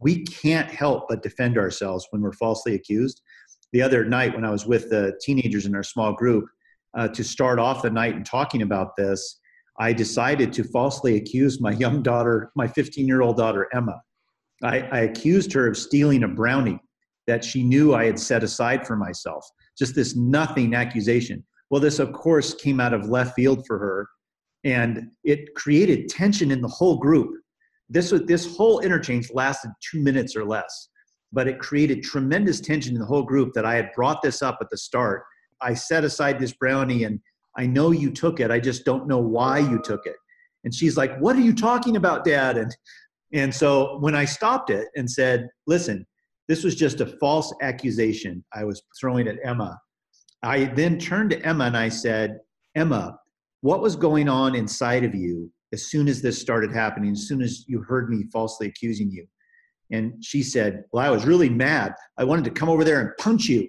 we 0.00 0.24
can't 0.24 0.70
help 0.70 1.06
but 1.08 1.22
defend 1.22 1.58
ourselves 1.58 2.06
when 2.10 2.22
we're 2.22 2.32
falsely 2.32 2.74
accused. 2.74 3.22
The 3.76 3.82
other 3.82 4.06
night, 4.06 4.34
when 4.34 4.46
I 4.46 4.50
was 4.50 4.64
with 4.64 4.88
the 4.88 5.20
teenagers 5.20 5.66
in 5.66 5.74
our 5.74 5.82
small 5.82 6.14
group, 6.14 6.46
uh, 6.96 7.08
to 7.08 7.22
start 7.22 7.58
off 7.58 7.82
the 7.82 7.90
night 7.90 8.14
and 8.14 8.24
talking 8.24 8.62
about 8.62 8.96
this, 8.96 9.38
I 9.78 9.92
decided 9.92 10.50
to 10.54 10.64
falsely 10.64 11.18
accuse 11.18 11.60
my 11.60 11.72
young 11.72 12.02
daughter, 12.02 12.50
my 12.56 12.66
15 12.66 13.06
year 13.06 13.20
old 13.20 13.36
daughter, 13.36 13.68
Emma. 13.74 14.00
I, 14.62 14.80
I 14.80 14.98
accused 15.00 15.52
her 15.52 15.68
of 15.68 15.76
stealing 15.76 16.22
a 16.22 16.28
brownie 16.28 16.80
that 17.26 17.44
she 17.44 17.62
knew 17.62 17.94
I 17.94 18.06
had 18.06 18.18
set 18.18 18.42
aside 18.42 18.86
for 18.86 18.96
myself. 18.96 19.46
Just 19.76 19.94
this 19.94 20.16
nothing 20.16 20.72
accusation. 20.72 21.44
Well, 21.68 21.82
this, 21.82 21.98
of 21.98 22.14
course, 22.14 22.54
came 22.54 22.80
out 22.80 22.94
of 22.94 23.10
left 23.10 23.34
field 23.34 23.66
for 23.66 23.78
her, 23.78 24.08
and 24.64 25.10
it 25.22 25.54
created 25.54 26.08
tension 26.08 26.50
in 26.50 26.62
the 26.62 26.68
whole 26.68 26.96
group. 26.96 27.28
This, 27.90 28.08
this 28.24 28.56
whole 28.56 28.80
interchange 28.80 29.30
lasted 29.34 29.70
two 29.82 30.00
minutes 30.00 30.34
or 30.34 30.46
less, 30.46 30.88
but 31.32 31.48
it 31.48 31.58
created 31.58 32.02
tremendous 32.02 32.60
tension 32.60 32.94
in 32.94 33.00
the 33.00 33.06
whole 33.06 33.22
group 33.22 33.52
that 33.54 33.66
I 33.66 33.74
had 33.74 33.92
brought 33.94 34.22
this 34.22 34.42
up 34.42 34.58
at 34.60 34.70
the 34.70 34.78
start. 34.78 35.24
I 35.60 35.74
set 35.74 36.04
aside 36.04 36.38
this 36.38 36.52
brownie, 36.52 37.04
and 37.04 37.20
I 37.56 37.66
know 37.66 37.90
you 37.90 38.10
took 38.10 38.40
it. 38.40 38.50
I 38.50 38.60
just 38.60 38.84
don't 38.84 39.08
know 39.08 39.18
why 39.18 39.58
you 39.58 39.80
took 39.82 40.06
it. 40.06 40.16
And 40.64 40.74
she's 40.74 40.96
like, 40.96 41.16
What 41.18 41.36
are 41.36 41.40
you 41.40 41.54
talking 41.54 41.96
about, 41.96 42.24
Dad? 42.24 42.58
And 42.58 42.76
and 43.32 43.54
so 43.54 43.98
when 44.00 44.14
I 44.14 44.24
stopped 44.24 44.70
it 44.70 44.88
and 44.96 45.10
said, 45.10 45.48
Listen, 45.66 46.06
this 46.48 46.62
was 46.62 46.74
just 46.74 47.00
a 47.00 47.06
false 47.18 47.52
accusation 47.62 48.44
I 48.54 48.64
was 48.64 48.82
throwing 49.00 49.28
at 49.28 49.38
Emma. 49.44 49.78
I 50.42 50.66
then 50.66 50.98
turned 50.98 51.30
to 51.30 51.42
Emma 51.44 51.64
and 51.64 51.76
I 51.76 51.88
said, 51.88 52.38
Emma, 52.76 53.18
what 53.62 53.80
was 53.80 53.96
going 53.96 54.28
on 54.28 54.54
inside 54.54 55.02
of 55.02 55.14
you 55.14 55.50
as 55.72 55.86
soon 55.86 56.08
as 56.08 56.22
this 56.22 56.40
started 56.40 56.72
happening, 56.72 57.12
as 57.12 57.26
soon 57.26 57.42
as 57.42 57.64
you 57.66 57.82
heard 57.82 58.10
me 58.10 58.24
falsely 58.32 58.68
accusing 58.68 59.10
you? 59.10 59.26
And 59.90 60.24
she 60.24 60.42
said, 60.42 60.84
Well, 60.92 61.04
I 61.04 61.10
was 61.10 61.26
really 61.26 61.48
mad. 61.48 61.94
I 62.18 62.24
wanted 62.24 62.44
to 62.44 62.50
come 62.50 62.68
over 62.68 62.84
there 62.84 63.00
and 63.00 63.10
punch 63.18 63.48
you. 63.48 63.68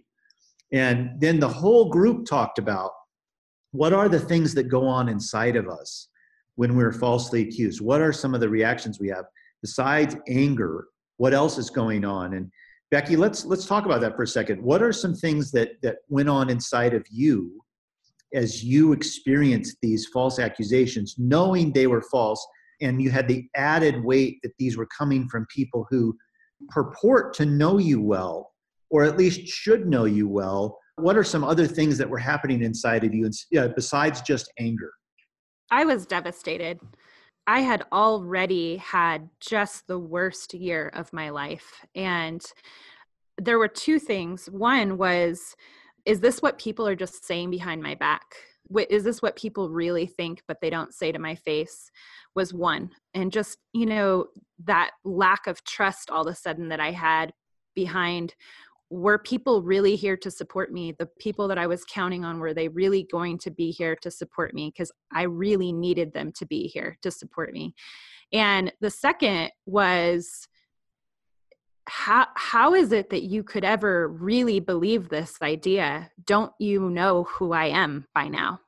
And 0.71 1.11
then 1.19 1.39
the 1.39 1.47
whole 1.47 1.89
group 1.89 2.25
talked 2.25 2.59
about 2.59 2.91
what 3.71 3.93
are 3.93 4.09
the 4.09 4.19
things 4.19 4.53
that 4.55 4.63
go 4.63 4.87
on 4.87 5.09
inside 5.09 5.55
of 5.55 5.67
us 5.67 6.09
when 6.55 6.75
we're 6.75 6.91
falsely 6.91 7.43
accused? 7.43 7.81
What 7.81 8.01
are 8.01 8.11
some 8.11 8.33
of 8.33 8.41
the 8.41 8.49
reactions 8.49 8.99
we 8.99 9.09
have 9.09 9.25
besides 9.61 10.15
anger? 10.27 10.87
What 11.17 11.33
else 11.33 11.57
is 11.57 11.69
going 11.69 12.03
on? 12.03 12.33
And 12.33 12.51
Becky, 12.89 13.15
let's 13.15 13.45
let's 13.45 13.65
talk 13.65 13.85
about 13.85 14.01
that 14.01 14.15
for 14.15 14.23
a 14.23 14.27
second. 14.27 14.61
What 14.61 14.81
are 14.81 14.93
some 14.93 15.13
things 15.13 15.51
that 15.51 15.81
that 15.81 15.97
went 16.09 16.29
on 16.29 16.49
inside 16.49 16.93
of 16.93 17.05
you 17.09 17.63
as 18.33 18.63
you 18.63 18.91
experienced 18.91 19.77
these 19.81 20.07
false 20.07 20.39
accusations, 20.39 21.15
knowing 21.17 21.71
they 21.71 21.87
were 21.87 22.01
false, 22.01 22.45
and 22.81 23.01
you 23.01 23.09
had 23.09 23.27
the 23.27 23.47
added 23.55 24.03
weight 24.03 24.39
that 24.43 24.53
these 24.59 24.77
were 24.77 24.87
coming 24.97 25.27
from 25.29 25.45
people 25.53 25.85
who 25.89 26.15
purport 26.69 27.33
to 27.35 27.45
know 27.45 27.77
you 27.77 28.01
well, 28.01 28.51
or 28.89 29.03
at 29.03 29.17
least 29.17 29.47
should 29.47 29.87
know 29.87 30.05
you 30.05 30.27
well? 30.27 30.77
What 30.95 31.17
are 31.17 31.23
some 31.23 31.43
other 31.43 31.67
things 31.67 31.97
that 31.97 32.09
were 32.09 32.17
happening 32.17 32.63
inside 32.63 33.03
of 33.03 33.13
you 33.13 33.29
besides 33.75 34.21
just 34.21 34.51
anger? 34.59 34.91
I 35.69 35.85
was 35.85 36.05
devastated. 36.05 36.79
I 37.45 37.61
had 37.61 37.85
already 37.91 38.77
had 38.77 39.29
just 39.39 39.87
the 39.87 39.99
worst 39.99 40.53
year 40.53 40.89
of 40.89 41.13
my 41.13 41.29
life. 41.29 41.85
And 41.95 42.43
there 43.37 43.59
were 43.59 43.67
two 43.67 43.99
things. 43.99 44.49
One 44.49 44.97
was, 44.97 45.55
is 46.05 46.19
this 46.19 46.41
what 46.41 46.57
people 46.57 46.87
are 46.87 46.95
just 46.95 47.25
saying 47.25 47.51
behind 47.51 47.81
my 47.81 47.95
back? 47.95 48.35
Is 48.89 49.03
this 49.03 49.21
what 49.21 49.35
people 49.35 49.69
really 49.69 50.05
think, 50.05 50.41
but 50.47 50.59
they 50.61 50.69
don't 50.69 50.93
say 50.93 51.11
to 51.11 51.19
my 51.19 51.35
face? 51.35 51.91
Was 52.35 52.53
one. 52.53 52.91
And 53.13 53.31
just, 53.31 53.57
you 53.73 53.85
know, 53.85 54.27
that 54.65 54.91
lack 55.03 55.47
of 55.47 55.63
trust 55.63 56.09
all 56.09 56.27
of 56.27 56.33
a 56.33 56.35
sudden 56.35 56.69
that 56.69 56.79
I 56.79 56.91
had 56.91 57.33
behind 57.75 58.35
were 58.89 59.17
people 59.17 59.61
really 59.61 59.95
here 59.95 60.15
to 60.15 60.31
support 60.31 60.71
me 60.71 60.93
the 60.97 61.09
people 61.19 61.47
that 61.47 61.57
i 61.57 61.67
was 61.67 61.83
counting 61.83 62.23
on 62.23 62.39
were 62.39 62.53
they 62.53 62.69
really 62.69 63.03
going 63.11 63.37
to 63.37 63.51
be 63.51 63.69
here 63.69 63.95
to 63.97 64.09
support 64.09 64.53
me 64.53 64.71
because 64.73 64.91
i 65.11 65.23
really 65.23 65.73
needed 65.73 66.13
them 66.13 66.31
to 66.31 66.45
be 66.45 66.67
here 66.67 66.97
to 67.01 67.11
support 67.11 67.51
me 67.51 67.73
and 68.31 68.71
the 68.79 68.89
second 68.89 69.51
was 69.65 70.47
how 71.87 72.27
how 72.35 72.73
is 72.73 72.91
it 72.91 73.09
that 73.09 73.23
you 73.23 73.43
could 73.43 73.63
ever 73.63 74.07
really 74.09 74.59
believe 74.59 75.09
this 75.09 75.37
idea 75.41 76.11
don't 76.25 76.51
you 76.59 76.89
know 76.89 77.23
who 77.23 77.53
i 77.53 77.65
am 77.65 78.05
by 78.13 78.27
now 78.27 78.59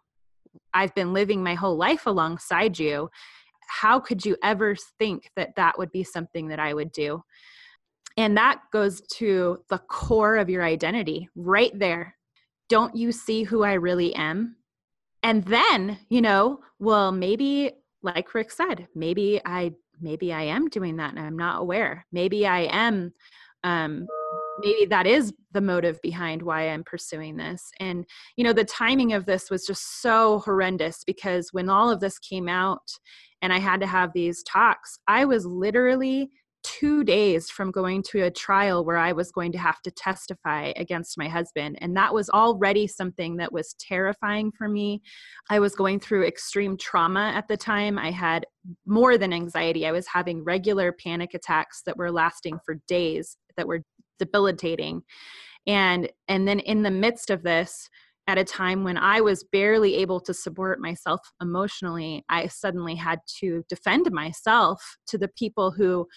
i've 0.73 0.95
been 0.95 1.13
living 1.13 1.43
my 1.43 1.53
whole 1.53 1.75
life 1.75 2.05
alongside 2.05 2.79
you 2.79 3.09
how 3.67 3.99
could 3.99 4.25
you 4.25 4.35
ever 4.41 4.75
think 4.97 5.29
that 5.35 5.55
that 5.55 5.77
would 5.77 5.91
be 5.91 6.03
something 6.03 6.47
that 6.47 6.59
i 6.59 6.73
would 6.73 6.91
do 6.91 7.21
and 8.19 8.35
that 8.35 8.63
goes 8.73 8.99
to 9.13 9.63
the 9.69 9.77
core 9.77 10.35
of 10.35 10.49
your 10.49 10.61
identity 10.61 11.29
right 11.37 11.71
there. 11.79 12.17
Don't 12.67 12.93
you 12.93 13.13
see 13.13 13.43
who 13.43 13.63
I 13.63 13.73
really 13.73 14.13
am? 14.13 14.57
And 15.23 15.45
then, 15.45 15.99
you 16.09 16.21
know, 16.21 16.59
well, 16.79 17.13
maybe 17.13 17.71
like 18.01 18.33
Rick 18.33 18.51
said, 18.51 18.89
maybe 18.93 19.39
I 19.45 19.71
maybe 20.01 20.33
I 20.33 20.43
am 20.43 20.67
doing 20.69 20.97
that 20.97 21.11
and 21.11 21.19
I'm 21.19 21.37
not 21.37 21.61
aware. 21.61 22.05
Maybe 22.11 22.45
I 22.47 22.61
am 22.71 23.13
um 23.63 24.07
maybe 24.59 24.85
that 24.85 25.07
is 25.07 25.33
the 25.53 25.61
motive 25.61 26.01
behind 26.01 26.41
why 26.41 26.69
I'm 26.69 26.83
pursuing 26.83 27.37
this. 27.37 27.71
And 27.79 28.05
you 28.35 28.43
know, 28.43 28.53
the 28.53 28.65
timing 28.65 29.13
of 29.13 29.25
this 29.25 29.49
was 29.49 29.65
just 29.65 30.01
so 30.01 30.39
horrendous 30.39 31.03
because 31.05 31.49
when 31.51 31.69
all 31.69 31.89
of 31.89 31.99
this 31.99 32.19
came 32.19 32.47
out 32.47 32.87
and 33.41 33.53
I 33.53 33.59
had 33.59 33.79
to 33.81 33.87
have 33.87 34.11
these 34.13 34.43
talks, 34.43 34.99
I 35.07 35.25
was 35.25 35.45
literally 35.45 36.29
two 36.77 37.03
days 37.03 37.49
from 37.49 37.71
going 37.71 38.03
to 38.03 38.23
a 38.23 38.31
trial 38.31 38.85
where 38.85 38.97
I 38.97 39.11
was 39.11 39.31
going 39.31 39.51
to 39.53 39.57
have 39.57 39.81
to 39.81 39.91
testify 39.91 40.71
against 40.75 41.17
my 41.17 41.27
husband. 41.27 41.77
And 41.81 41.95
that 41.97 42.13
was 42.13 42.29
already 42.29 42.85
something 42.85 43.37
that 43.37 43.51
was 43.51 43.75
terrifying 43.79 44.51
for 44.51 44.67
me. 44.67 45.01
I 45.49 45.59
was 45.59 45.75
going 45.75 45.99
through 45.99 46.27
extreme 46.27 46.77
trauma 46.77 47.31
at 47.35 47.47
the 47.47 47.57
time. 47.57 47.97
I 47.97 48.11
had 48.11 48.45
more 48.85 49.17
than 49.17 49.33
anxiety, 49.33 49.87
I 49.87 49.91
was 49.91 50.07
having 50.07 50.43
regular 50.43 50.91
panic 50.91 51.33
attacks 51.33 51.81
that 51.85 51.97
were 51.97 52.11
lasting 52.11 52.59
for 52.65 52.79
days, 52.87 53.37
that 53.57 53.67
were 53.67 53.81
debilitating. 54.19 55.01
And 55.65 56.09
and 56.27 56.47
then 56.47 56.59
in 56.59 56.83
the 56.83 56.91
midst 56.91 57.29
of 57.29 57.43
this, 57.43 57.89
at 58.29 58.37
a 58.37 58.43
time 58.43 58.83
when 58.83 58.95
I 58.95 59.21
was 59.21 59.43
barely 59.43 59.95
able 59.95 60.19
to 60.19 60.35
support 60.35 60.79
myself 60.79 61.19
emotionally, 61.41 62.23
I 62.29 62.45
suddenly 62.45 62.93
had 62.93 63.17
to 63.39 63.63
defend 63.67 64.11
myself 64.11 64.79
to 65.07 65.17
the 65.17 65.29
people 65.29 65.71
who 65.71 66.07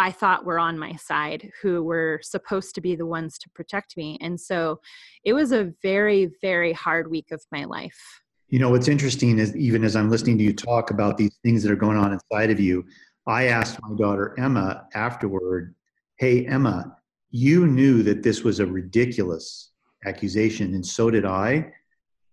I 0.00 0.10
thought 0.10 0.46
were 0.46 0.58
on 0.58 0.78
my 0.78 0.96
side, 0.96 1.52
who 1.60 1.82
were 1.82 2.20
supposed 2.22 2.74
to 2.74 2.80
be 2.80 2.96
the 2.96 3.04
ones 3.04 3.36
to 3.38 3.50
protect 3.50 3.98
me. 3.98 4.16
And 4.22 4.40
so 4.40 4.80
it 5.24 5.34
was 5.34 5.52
a 5.52 5.74
very, 5.82 6.30
very 6.40 6.72
hard 6.72 7.10
week 7.10 7.30
of 7.32 7.42
my 7.52 7.64
life. 7.64 8.00
You 8.48 8.60
know, 8.60 8.70
what's 8.70 8.88
interesting 8.88 9.38
is 9.38 9.54
even 9.54 9.84
as 9.84 9.96
I'm 9.96 10.08
listening 10.08 10.38
to 10.38 10.44
you 10.44 10.54
talk 10.54 10.90
about 10.90 11.18
these 11.18 11.36
things 11.44 11.62
that 11.62 11.70
are 11.70 11.76
going 11.76 11.98
on 11.98 12.14
inside 12.14 12.50
of 12.50 12.58
you, 12.58 12.86
I 13.26 13.48
asked 13.48 13.78
my 13.82 13.94
daughter 13.94 14.34
Emma 14.38 14.86
afterward, 14.94 15.74
Hey, 16.16 16.46
Emma, 16.46 16.96
you 17.30 17.66
knew 17.66 18.02
that 18.02 18.22
this 18.22 18.42
was 18.42 18.58
a 18.58 18.66
ridiculous 18.66 19.70
accusation, 20.06 20.74
and 20.74 20.84
so 20.84 21.10
did 21.10 21.26
I. 21.26 21.72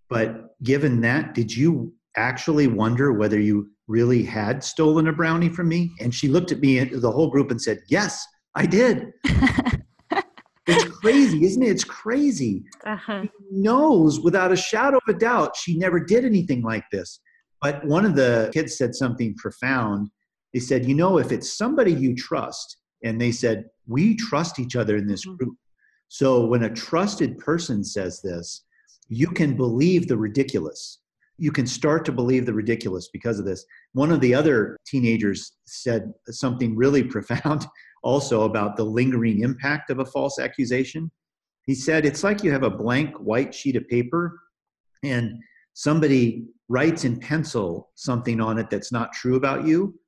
But 0.10 0.56
given 0.63 1.01
that, 1.01 1.34
did 1.34 1.53
you 1.53 1.93
actually 2.15 2.67
wonder 2.67 3.12
whether 3.12 3.39
you 3.39 3.71
really 3.88 4.23
had 4.23 4.63
stolen 4.63 5.08
a 5.08 5.13
brownie 5.13 5.50
from 5.50 5.67
me? 5.67 5.91
And 6.00 6.13
she 6.13 6.28
looked 6.28 6.52
at 6.52 6.60
me 6.60 6.80
and 6.80 7.02
the 7.02 7.12
whole 7.12 7.30
group 7.30 7.52
and 7.52 7.62
said, 7.62 7.80
Yes, 7.88 8.26
I 8.56 8.65
did. 8.65 9.12
it's 10.67 10.97
crazy, 11.00 11.45
isn't 11.45 11.63
it? 11.63 11.69
It's 11.69 11.84
crazy. 11.84 12.63
Uh-huh. 12.86 13.23
She 13.23 13.30
knows 13.52 14.19
without 14.19 14.52
a 14.52 14.58
shadow 14.58 14.97
of 14.97 15.15
a 15.15 15.17
doubt 15.17 15.56
she 15.56 15.78
never 15.78 16.00
did 16.00 16.26
anything 16.26 16.62
like 16.62 16.86
this. 16.91 17.19
But 17.62 17.86
one 17.86 18.06
of 18.06 18.15
the 18.15 18.50
kids 18.54 18.78
said 18.78 18.95
something 18.95 19.36
profound. 19.36 20.10
They 20.54 20.60
said, 20.60 20.88
You 20.88 20.95
know, 20.95 21.17
if 21.17 21.32
it's 21.32 21.58
somebody 21.58 21.93
you 21.93 22.15
trust, 22.15 22.78
and 23.04 23.19
they 23.19 23.32
said, 23.32 23.65
We 23.88 24.15
trust 24.15 24.60
each 24.60 24.76
other 24.76 24.97
in 24.97 25.08
this 25.08 25.26
mm-hmm. 25.26 25.38
group. 25.38 25.58
So 26.10 26.45
when 26.45 26.63
a 26.63 26.73
trusted 26.73 27.38
person 27.38 27.84
says 27.84 28.21
this, 28.21 28.63
you 29.10 29.28
can 29.28 29.56
believe 29.56 30.08
the 30.08 30.17
ridiculous 30.17 31.00
you 31.38 31.52
can 31.52 31.67
start 31.67 32.04
to 32.06 32.12
believe 32.12 32.45
the 32.45 32.54
ridiculous 32.54 33.10
because 33.13 33.39
of 33.39 33.45
this. 33.45 33.65
One 33.93 34.12
of 34.12 34.21
the 34.21 34.34
other 34.34 34.78
teenagers 34.86 35.54
said 35.65 36.12
something 36.30 36.76
really 36.76 37.04
profound 37.15 37.67
also 38.04 38.43
about 38.43 38.76
the 38.76 38.84
lingering 38.84 39.41
impact 39.41 39.89
of 39.89 40.00
a 40.00 40.06
false 40.06 40.39
accusation. 40.39 41.12
He 41.63 41.76
said, 41.76 42.06
It's 42.06 42.23
like 42.23 42.43
you 42.43 42.52
have 42.52 42.63
a 42.63 42.69
blank 42.69 43.15
white 43.17 43.54
sheet 43.54 43.76
of 43.76 43.88
paper 43.88 44.39
and 45.04 45.34
somebody 45.73 46.45
writes 46.69 47.06
in 47.06 47.19
pencil 47.19 47.91
something 47.95 48.41
on 48.41 48.58
it 48.58 48.69
that's 48.69 48.91
not 48.91 49.13
true 49.13 49.36
about 49.36 49.65
you, 49.65 50.00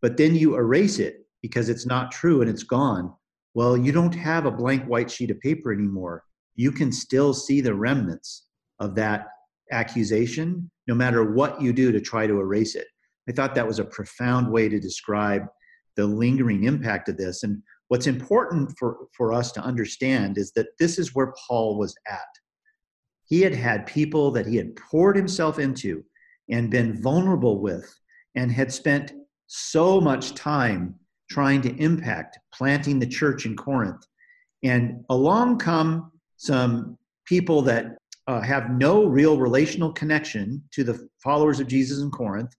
but 0.00 0.16
then 0.16 0.34
you 0.34 0.56
erase 0.56 0.98
it 0.98 1.26
because 1.42 1.68
it's 1.68 1.86
not 1.86 2.10
true 2.10 2.40
and 2.40 2.50
it's 2.50 2.62
gone. 2.62 3.12
Well, 3.54 3.76
you 3.76 3.92
don't 3.92 4.14
have 4.14 4.46
a 4.46 4.50
blank 4.50 4.84
white 4.84 5.10
sheet 5.10 5.30
of 5.30 5.40
paper 5.40 5.72
anymore. 5.72 6.24
You 6.54 6.72
can 6.72 6.92
still 6.92 7.34
see 7.34 7.60
the 7.60 7.74
remnants 7.74 8.46
of 8.80 8.94
that 8.96 9.26
accusation 9.70 10.70
no 10.88 10.94
matter 10.94 11.32
what 11.32 11.60
you 11.60 11.72
do 11.72 11.92
to 11.92 12.00
try 12.00 12.26
to 12.26 12.40
erase 12.40 12.74
it. 12.74 12.86
I 13.28 13.32
thought 13.32 13.54
that 13.54 13.66
was 13.66 13.78
a 13.78 13.84
profound 13.84 14.50
way 14.50 14.68
to 14.68 14.80
describe 14.80 15.42
the 15.96 16.06
lingering 16.06 16.64
impact 16.64 17.10
of 17.10 17.18
this. 17.18 17.42
And 17.42 17.62
what's 17.88 18.06
important 18.06 18.72
for, 18.78 18.96
for 19.16 19.34
us 19.34 19.52
to 19.52 19.60
understand 19.60 20.38
is 20.38 20.50
that 20.52 20.68
this 20.78 20.98
is 20.98 21.14
where 21.14 21.34
Paul 21.46 21.78
was 21.78 21.94
at. 22.08 22.20
He 23.26 23.42
had 23.42 23.54
had 23.54 23.86
people 23.86 24.30
that 24.30 24.46
he 24.46 24.56
had 24.56 24.74
poured 24.76 25.14
himself 25.14 25.58
into 25.58 26.02
and 26.50 26.70
been 26.70 27.02
vulnerable 27.02 27.60
with 27.60 27.94
and 28.34 28.50
had 28.50 28.72
spent 28.72 29.12
so 29.46 30.00
much 30.00 30.34
time 30.34 30.94
trying 31.30 31.60
to 31.60 31.76
impact 31.76 32.38
planting 32.54 32.98
the 32.98 33.06
church 33.06 33.44
in 33.44 33.54
Corinth. 33.54 34.06
And 34.62 35.04
along 35.10 35.58
come 35.58 36.12
some 36.36 36.96
people 37.26 37.60
that 37.62 37.98
uh, 38.28 38.42
have 38.42 38.70
no 38.70 39.06
real 39.06 39.38
relational 39.38 39.90
connection 39.90 40.62
to 40.70 40.84
the 40.84 41.08
followers 41.24 41.60
of 41.60 41.66
Jesus 41.66 42.00
in 42.00 42.10
Corinth. 42.10 42.54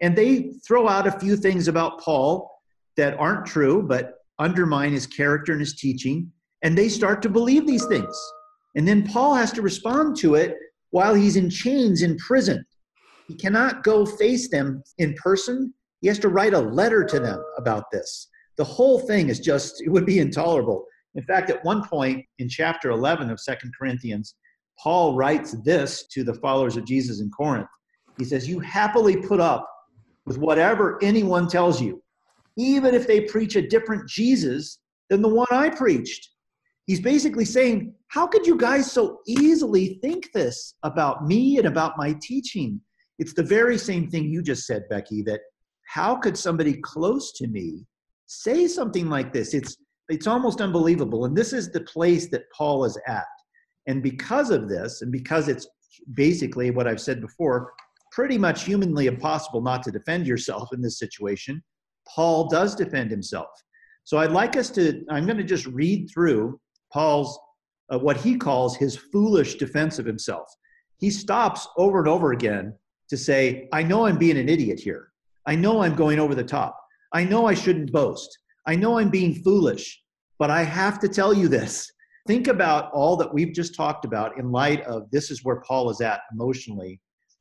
And 0.00 0.16
they 0.16 0.52
throw 0.66 0.88
out 0.88 1.06
a 1.06 1.18
few 1.18 1.36
things 1.36 1.68
about 1.68 2.00
Paul 2.00 2.50
that 2.96 3.18
aren't 3.18 3.46
true, 3.46 3.82
but 3.82 4.14
undermine 4.40 4.92
his 4.92 5.06
character 5.06 5.52
and 5.52 5.60
his 5.60 5.76
teaching. 5.76 6.30
And 6.62 6.76
they 6.76 6.88
start 6.88 7.22
to 7.22 7.28
believe 7.28 7.66
these 7.66 7.86
things. 7.86 8.14
And 8.74 8.86
then 8.86 9.06
Paul 9.06 9.34
has 9.34 9.52
to 9.52 9.62
respond 9.62 10.16
to 10.18 10.34
it 10.34 10.56
while 10.90 11.14
he's 11.14 11.36
in 11.36 11.48
chains 11.48 12.02
in 12.02 12.16
prison. 12.18 12.64
He 13.28 13.36
cannot 13.36 13.84
go 13.84 14.04
face 14.04 14.50
them 14.50 14.82
in 14.98 15.14
person. 15.14 15.72
He 16.00 16.08
has 16.08 16.18
to 16.18 16.30
write 16.30 16.52
a 16.52 16.58
letter 16.58 17.04
to 17.04 17.20
them 17.20 17.40
about 17.56 17.84
this. 17.92 18.28
The 18.56 18.64
whole 18.64 18.98
thing 18.98 19.28
is 19.28 19.38
just, 19.38 19.82
it 19.82 19.88
would 19.88 20.04
be 20.04 20.18
intolerable. 20.18 20.84
In 21.14 21.22
fact, 21.22 21.48
at 21.48 21.64
one 21.64 21.86
point 21.86 22.24
in 22.38 22.48
chapter 22.48 22.90
11 22.90 23.30
of 23.30 23.38
Second 23.38 23.72
Corinthians, 23.78 24.34
Paul 24.78 25.14
writes 25.14 25.54
this 25.64 26.06
to 26.08 26.24
the 26.24 26.34
followers 26.34 26.76
of 26.76 26.84
Jesus 26.84 27.20
in 27.20 27.30
Corinth. 27.30 27.68
He 28.16 28.24
says, 28.24 28.48
You 28.48 28.60
happily 28.60 29.16
put 29.16 29.40
up 29.40 29.68
with 30.26 30.38
whatever 30.38 30.98
anyone 31.02 31.48
tells 31.48 31.80
you, 31.80 32.02
even 32.56 32.94
if 32.94 33.06
they 33.06 33.22
preach 33.22 33.56
a 33.56 33.66
different 33.66 34.08
Jesus 34.08 34.78
than 35.10 35.22
the 35.22 35.28
one 35.28 35.48
I 35.50 35.68
preached. 35.68 36.30
He's 36.86 37.00
basically 37.00 37.44
saying, 37.44 37.94
How 38.08 38.26
could 38.26 38.46
you 38.46 38.56
guys 38.56 38.90
so 38.90 39.20
easily 39.26 39.98
think 40.02 40.32
this 40.32 40.74
about 40.82 41.26
me 41.26 41.58
and 41.58 41.66
about 41.66 41.96
my 41.96 42.16
teaching? 42.20 42.80
It's 43.18 43.34
the 43.34 43.42
very 43.42 43.78
same 43.78 44.10
thing 44.10 44.24
you 44.24 44.42
just 44.42 44.66
said, 44.66 44.88
Becky, 44.90 45.22
that 45.22 45.40
how 45.86 46.16
could 46.16 46.36
somebody 46.36 46.80
close 46.82 47.32
to 47.32 47.46
me 47.46 47.86
say 48.26 48.66
something 48.66 49.08
like 49.08 49.32
this? 49.32 49.54
It's 49.54 49.76
it's 50.08 50.26
almost 50.26 50.60
unbelievable. 50.60 51.24
And 51.24 51.36
this 51.36 51.52
is 51.52 51.70
the 51.70 51.80
place 51.82 52.28
that 52.30 52.50
Paul 52.56 52.84
is 52.84 52.98
at. 53.06 53.24
And 53.86 54.02
because 54.02 54.50
of 54.50 54.68
this, 54.68 55.02
and 55.02 55.10
because 55.10 55.48
it's 55.48 55.66
basically 56.14 56.70
what 56.70 56.86
I've 56.86 57.00
said 57.00 57.20
before, 57.20 57.72
pretty 58.10 58.38
much 58.38 58.64
humanly 58.64 59.06
impossible 59.06 59.62
not 59.62 59.82
to 59.84 59.90
defend 59.90 60.26
yourself 60.26 60.68
in 60.72 60.80
this 60.82 60.98
situation, 60.98 61.62
Paul 62.06 62.48
does 62.48 62.74
defend 62.74 63.10
himself. 63.10 63.48
So 64.04 64.18
I'd 64.18 64.32
like 64.32 64.56
us 64.56 64.70
to, 64.70 65.04
I'm 65.10 65.24
going 65.24 65.38
to 65.38 65.44
just 65.44 65.66
read 65.66 66.08
through 66.12 66.60
Paul's, 66.92 67.38
uh, 67.92 67.98
what 67.98 68.16
he 68.16 68.36
calls 68.36 68.76
his 68.76 68.96
foolish 68.96 69.56
defense 69.56 69.98
of 69.98 70.06
himself. 70.06 70.48
He 70.98 71.10
stops 71.10 71.66
over 71.76 71.98
and 71.98 72.08
over 72.08 72.32
again 72.32 72.74
to 73.08 73.16
say, 73.16 73.68
I 73.72 73.82
know 73.82 74.06
I'm 74.06 74.18
being 74.18 74.38
an 74.38 74.48
idiot 74.48 74.80
here. 74.80 75.08
I 75.46 75.54
know 75.56 75.82
I'm 75.82 75.94
going 75.94 76.18
over 76.18 76.34
the 76.34 76.44
top. 76.44 76.78
I 77.12 77.24
know 77.24 77.46
I 77.46 77.54
shouldn't 77.54 77.92
boast. 77.92 78.38
I 78.66 78.76
know 78.76 78.98
I'm 78.98 79.10
being 79.10 79.34
foolish, 79.34 80.00
but 80.38 80.50
I 80.50 80.62
have 80.62 81.00
to 81.00 81.08
tell 81.08 81.34
you 81.34 81.48
this 81.48 81.90
think 82.26 82.48
about 82.48 82.92
all 82.92 83.16
that 83.16 83.32
we've 83.32 83.52
just 83.52 83.74
talked 83.74 84.04
about 84.04 84.38
in 84.38 84.50
light 84.52 84.82
of 84.82 85.10
this 85.10 85.30
is 85.30 85.44
where 85.44 85.60
Paul 85.60 85.90
is 85.90 86.00
at 86.00 86.20
emotionally. 86.32 87.00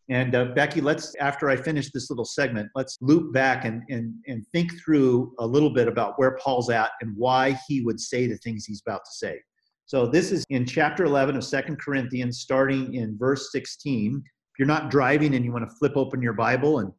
And 0.09 0.35
uh, 0.35 0.45
Becky, 0.55 0.81
let's, 0.81 1.15
after 1.15 1.49
I 1.49 1.55
finish 1.55 1.91
this 1.91 2.09
little 2.09 2.25
segment, 2.25 2.69
let's 2.75 2.97
loop 3.01 3.31
back 3.31 3.65
and, 3.65 3.83
and, 3.89 4.13
and 4.27 4.45
think 4.47 4.71
through 4.83 5.33
a 5.39 5.45
little 5.45 5.69
bit 5.69 5.87
about 5.87 6.17
where 6.17 6.37
Paul's 6.37 6.69
at 6.69 6.91
and 7.01 7.15
why 7.15 7.57
he 7.67 7.81
would 7.81 7.99
say 7.99 8.27
the 8.27 8.37
things 8.37 8.65
he's 8.65 8.81
about 8.85 9.05
to 9.05 9.11
say. 9.11 9.39
So 9.85 10.07
this 10.07 10.31
is 10.31 10.43
in 10.49 10.65
chapter 10.65 11.05
11 11.05 11.35
of 11.35 11.43
Second 11.43 11.79
Corinthians, 11.79 12.39
starting 12.39 12.95
in 12.95 13.17
verse 13.17 13.51
16. 13.51 14.15
If 14.15 14.59
you're 14.59 14.67
not 14.67 14.89
driving 14.89 15.35
and 15.35 15.45
you 15.45 15.51
want 15.51 15.69
to 15.69 15.75
flip 15.77 15.93
open 15.95 16.21
your 16.21 16.33
Bible 16.33 16.79
and 16.79 16.91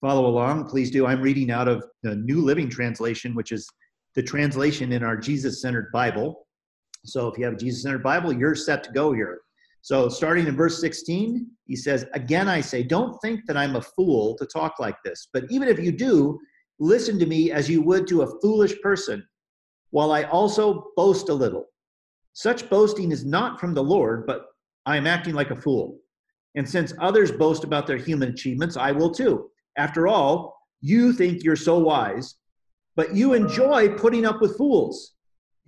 follow 0.00 0.26
along, 0.26 0.68
please 0.68 0.90
do. 0.90 1.06
I'm 1.06 1.22
reading 1.22 1.50
out 1.50 1.68
of 1.68 1.84
the 2.02 2.16
New 2.16 2.40
Living 2.40 2.68
Translation, 2.68 3.34
which 3.34 3.52
is 3.52 3.68
the 4.14 4.22
translation 4.22 4.92
in 4.92 5.02
our 5.02 5.16
Jesus 5.16 5.62
centered 5.62 5.90
Bible. 5.92 6.46
So 7.04 7.28
if 7.28 7.38
you 7.38 7.44
have 7.44 7.54
a 7.54 7.56
Jesus 7.56 7.82
centered 7.82 8.02
Bible, 8.02 8.32
you're 8.32 8.54
set 8.54 8.84
to 8.84 8.92
go 8.92 9.12
here. 9.12 9.40
So 9.82 10.08
starting 10.08 10.46
in 10.46 10.56
verse 10.56 10.80
16, 10.80 11.46
he 11.66 11.76
says, 11.76 12.04
Again, 12.12 12.48
I 12.48 12.60
say, 12.60 12.82
don't 12.82 13.18
think 13.22 13.46
that 13.46 13.56
I'm 13.56 13.76
a 13.76 13.82
fool 13.82 14.36
to 14.36 14.46
talk 14.46 14.78
like 14.78 14.96
this. 15.04 15.28
But 15.32 15.44
even 15.50 15.68
if 15.68 15.78
you 15.78 15.92
do, 15.92 16.38
listen 16.78 17.18
to 17.18 17.26
me 17.26 17.50
as 17.50 17.68
you 17.68 17.80
would 17.82 18.06
to 18.08 18.22
a 18.22 18.40
foolish 18.40 18.80
person, 18.82 19.26
while 19.90 20.12
I 20.12 20.24
also 20.24 20.90
boast 20.96 21.28
a 21.28 21.34
little. 21.34 21.66
Such 22.34 22.68
boasting 22.68 23.10
is 23.10 23.24
not 23.24 23.58
from 23.58 23.74
the 23.74 23.82
Lord, 23.82 24.26
but 24.26 24.46
I 24.86 24.96
am 24.96 25.06
acting 25.06 25.34
like 25.34 25.50
a 25.50 25.60
fool. 25.60 25.98
And 26.54 26.68
since 26.68 26.92
others 27.00 27.32
boast 27.32 27.64
about 27.64 27.86
their 27.86 27.96
human 27.96 28.30
achievements, 28.30 28.76
I 28.76 28.92
will 28.92 29.12
too. 29.12 29.50
After 29.76 30.08
all, 30.08 30.56
you 30.80 31.12
think 31.12 31.42
you're 31.42 31.56
so 31.56 31.78
wise, 31.78 32.36
but 32.96 33.14
you 33.14 33.34
enjoy 33.34 33.90
putting 33.96 34.24
up 34.24 34.40
with 34.40 34.56
fools. 34.56 35.14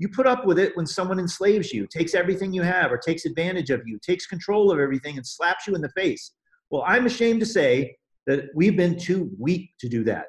You 0.03 0.09
put 0.09 0.27
up 0.27 0.45
with 0.45 0.59
it 0.59 0.77
when 0.77 0.85
someone 0.85 1.21
enslaves 1.21 1.73
you, 1.73 1.87
takes 1.87 2.17
everything 2.17 2.53
you 2.53 2.62
have, 2.62 2.91
or 2.91 2.99
takes 2.99 3.25
advantage 3.25 3.71
of 3.71 3.83
you, 3.87 4.01
takes 4.05 4.27
control 4.27 4.73
of 4.73 4.81
everything, 4.81 5.17
and 5.17 5.25
slaps 5.25 5.69
you 5.69 5.77
in 5.77 5.81
the 5.81 5.91
face. 5.91 6.33
Well, 6.71 6.83
I'm 6.85 7.07
ashamed 7.07 7.38
to 7.38 7.47
say 7.47 7.95
that 8.27 8.47
we've 8.53 8.77
been 8.77 8.99
too 8.99 9.31
weak 9.38 9.71
to 9.79 9.88
do 9.88 10.03
that. 10.03 10.25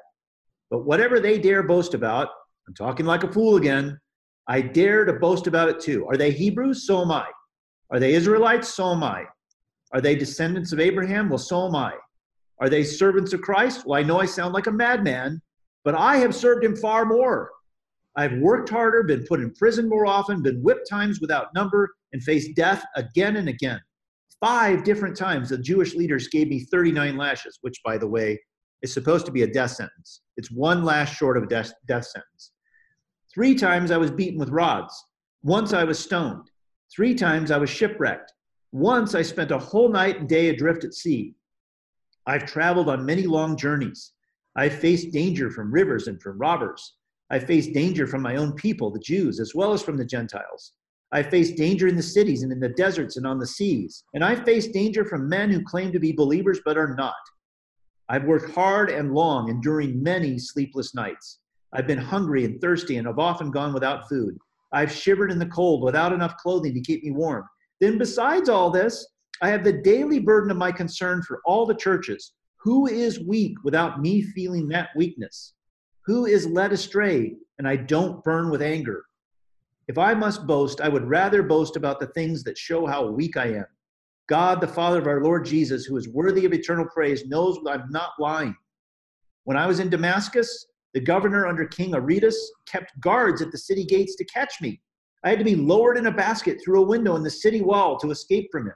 But 0.70 0.84
whatever 0.84 1.18
they 1.18 1.40
dare 1.40 1.64
boast 1.64 1.92
about, 1.92 2.28
I'm 2.68 2.74
talking 2.74 3.04
like 3.04 3.24
a 3.24 3.32
fool 3.32 3.56
again, 3.56 3.98
I 4.46 4.60
dare 4.60 5.04
to 5.06 5.14
boast 5.14 5.48
about 5.48 5.68
it 5.68 5.80
too. 5.80 6.06
Are 6.06 6.16
they 6.16 6.30
Hebrews? 6.30 6.86
So 6.86 7.02
am 7.02 7.10
I. 7.10 7.26
Are 7.90 7.98
they 7.98 8.14
Israelites? 8.14 8.68
So 8.68 8.92
am 8.92 9.02
I. 9.02 9.24
Are 9.92 10.00
they 10.00 10.14
descendants 10.14 10.72
of 10.72 10.78
Abraham? 10.78 11.28
Well, 11.28 11.38
so 11.38 11.66
am 11.66 11.74
I. 11.74 11.94
Are 12.60 12.68
they 12.68 12.84
servants 12.84 13.32
of 13.32 13.40
Christ? 13.40 13.84
Well, 13.84 13.98
I 13.98 14.04
know 14.04 14.20
I 14.20 14.26
sound 14.26 14.54
like 14.54 14.68
a 14.68 14.70
madman, 14.70 15.42
but 15.82 15.96
I 15.96 16.18
have 16.18 16.32
served 16.32 16.64
him 16.64 16.76
far 16.76 17.04
more. 17.04 17.50
I've 18.16 18.38
worked 18.38 18.68
harder, 18.68 19.02
been 19.02 19.24
put 19.26 19.40
in 19.40 19.52
prison 19.54 19.88
more 19.88 20.06
often, 20.06 20.42
been 20.42 20.62
whipped 20.62 20.88
times 20.88 21.20
without 21.20 21.52
number, 21.54 21.90
and 22.12 22.22
faced 22.22 22.54
death 22.54 22.84
again 22.96 23.36
and 23.36 23.48
again. 23.48 23.80
Five 24.40 24.84
different 24.84 25.16
times 25.16 25.48
the 25.48 25.58
Jewish 25.58 25.94
leaders 25.94 26.28
gave 26.28 26.48
me 26.48 26.60
39 26.60 27.16
lashes, 27.16 27.58
which, 27.62 27.80
by 27.84 27.98
the 27.98 28.06
way, 28.06 28.40
is 28.82 28.92
supposed 28.92 29.26
to 29.26 29.32
be 29.32 29.42
a 29.42 29.52
death 29.52 29.72
sentence. 29.72 30.20
It's 30.36 30.50
one 30.50 30.84
lash 30.84 31.16
short 31.16 31.36
of 31.36 31.44
a 31.44 31.46
death, 31.46 31.72
death 31.88 32.06
sentence. 32.06 32.52
Three 33.32 33.54
times 33.54 33.90
I 33.90 33.96
was 33.96 34.10
beaten 34.10 34.38
with 34.38 34.50
rods. 34.50 34.94
Once 35.42 35.72
I 35.72 35.84
was 35.84 35.98
stoned. 35.98 36.50
Three 36.94 37.14
times 37.14 37.50
I 37.50 37.58
was 37.58 37.70
shipwrecked. 37.70 38.32
Once 38.70 39.14
I 39.14 39.22
spent 39.22 39.50
a 39.50 39.58
whole 39.58 39.88
night 39.88 40.20
and 40.20 40.28
day 40.28 40.50
adrift 40.50 40.84
at 40.84 40.94
sea. 40.94 41.34
I've 42.26 42.46
traveled 42.46 42.88
on 42.88 43.04
many 43.04 43.26
long 43.26 43.56
journeys. 43.56 44.12
I've 44.56 44.74
faced 44.74 45.10
danger 45.10 45.50
from 45.50 45.72
rivers 45.72 46.06
and 46.06 46.20
from 46.22 46.38
robbers. 46.38 46.94
I 47.34 47.40
faced 47.40 47.72
danger 47.72 48.06
from 48.06 48.22
my 48.22 48.36
own 48.36 48.52
people, 48.52 48.92
the 48.92 49.00
Jews, 49.00 49.40
as 49.40 49.56
well 49.56 49.72
as 49.72 49.82
from 49.82 49.96
the 49.96 50.04
Gentiles. 50.04 50.74
I 51.10 51.24
faced 51.24 51.56
danger 51.56 51.88
in 51.88 51.96
the 51.96 52.02
cities 52.16 52.44
and 52.44 52.52
in 52.52 52.60
the 52.60 52.68
deserts 52.68 53.16
and 53.16 53.26
on 53.26 53.40
the 53.40 53.46
seas. 53.46 54.04
And 54.14 54.22
I 54.22 54.36
faced 54.36 54.72
danger 54.72 55.04
from 55.04 55.28
men 55.28 55.50
who 55.50 55.64
claim 55.64 55.90
to 55.90 55.98
be 55.98 56.12
believers 56.12 56.60
but 56.64 56.78
are 56.78 56.94
not. 56.94 57.16
I've 58.08 58.22
worked 58.22 58.54
hard 58.54 58.88
and 58.88 59.14
long, 59.14 59.48
enduring 59.48 60.00
many 60.00 60.38
sleepless 60.38 60.94
nights. 60.94 61.40
I've 61.72 61.88
been 61.88 61.98
hungry 61.98 62.44
and 62.44 62.60
thirsty 62.60 62.98
and 62.98 63.06
have 63.08 63.18
often 63.18 63.50
gone 63.50 63.74
without 63.74 64.08
food. 64.08 64.38
I've 64.72 64.92
shivered 64.92 65.32
in 65.32 65.40
the 65.40 65.46
cold 65.46 65.82
without 65.82 66.12
enough 66.12 66.36
clothing 66.36 66.72
to 66.74 66.80
keep 66.82 67.02
me 67.02 67.10
warm. 67.10 67.48
Then, 67.80 67.98
besides 67.98 68.48
all 68.48 68.70
this, 68.70 69.08
I 69.42 69.48
have 69.48 69.64
the 69.64 69.82
daily 69.82 70.20
burden 70.20 70.52
of 70.52 70.56
my 70.56 70.70
concern 70.70 71.20
for 71.24 71.40
all 71.44 71.66
the 71.66 71.74
churches. 71.74 72.34
Who 72.58 72.86
is 72.86 73.26
weak 73.26 73.56
without 73.64 74.00
me 74.00 74.22
feeling 74.22 74.68
that 74.68 74.90
weakness? 74.94 75.54
Who 76.06 76.26
is 76.26 76.46
led 76.46 76.72
astray, 76.72 77.34
and 77.58 77.66
I 77.66 77.76
don't 77.76 78.22
burn 78.24 78.50
with 78.50 78.60
anger? 78.60 79.04
If 79.88 79.96
I 79.96 80.12
must 80.12 80.46
boast, 80.46 80.82
I 80.82 80.88
would 80.88 81.08
rather 81.08 81.42
boast 81.42 81.76
about 81.76 81.98
the 81.98 82.08
things 82.08 82.42
that 82.44 82.58
show 82.58 82.86
how 82.86 83.06
weak 83.06 83.38
I 83.38 83.46
am. 83.54 83.66
God, 84.28 84.60
the 84.60 84.68
Father 84.68 84.98
of 84.98 85.06
our 85.06 85.22
Lord 85.22 85.46
Jesus, 85.46 85.84
who 85.84 85.96
is 85.96 86.08
worthy 86.08 86.44
of 86.44 86.52
eternal 86.52 86.86
praise, 86.92 87.26
knows 87.26 87.58
I'm 87.66 87.90
not 87.90 88.10
lying. 88.18 88.54
When 89.44 89.56
I 89.56 89.66
was 89.66 89.80
in 89.80 89.88
Damascus, 89.88 90.66
the 90.92 91.00
governor 91.00 91.46
under 91.46 91.66
King 91.66 91.94
Aretas 91.94 92.52
kept 92.66 92.98
guards 93.00 93.40
at 93.40 93.50
the 93.50 93.58
city 93.58 93.84
gates 93.84 94.14
to 94.16 94.24
catch 94.26 94.60
me. 94.60 94.80
I 95.24 95.30
had 95.30 95.38
to 95.38 95.44
be 95.44 95.56
lowered 95.56 95.96
in 95.96 96.06
a 96.06 96.12
basket 96.12 96.60
through 96.62 96.82
a 96.82 96.86
window 96.86 97.16
in 97.16 97.22
the 97.22 97.30
city 97.30 97.62
wall 97.62 97.98
to 97.98 98.10
escape 98.10 98.48
from 98.52 98.66
him. 98.66 98.74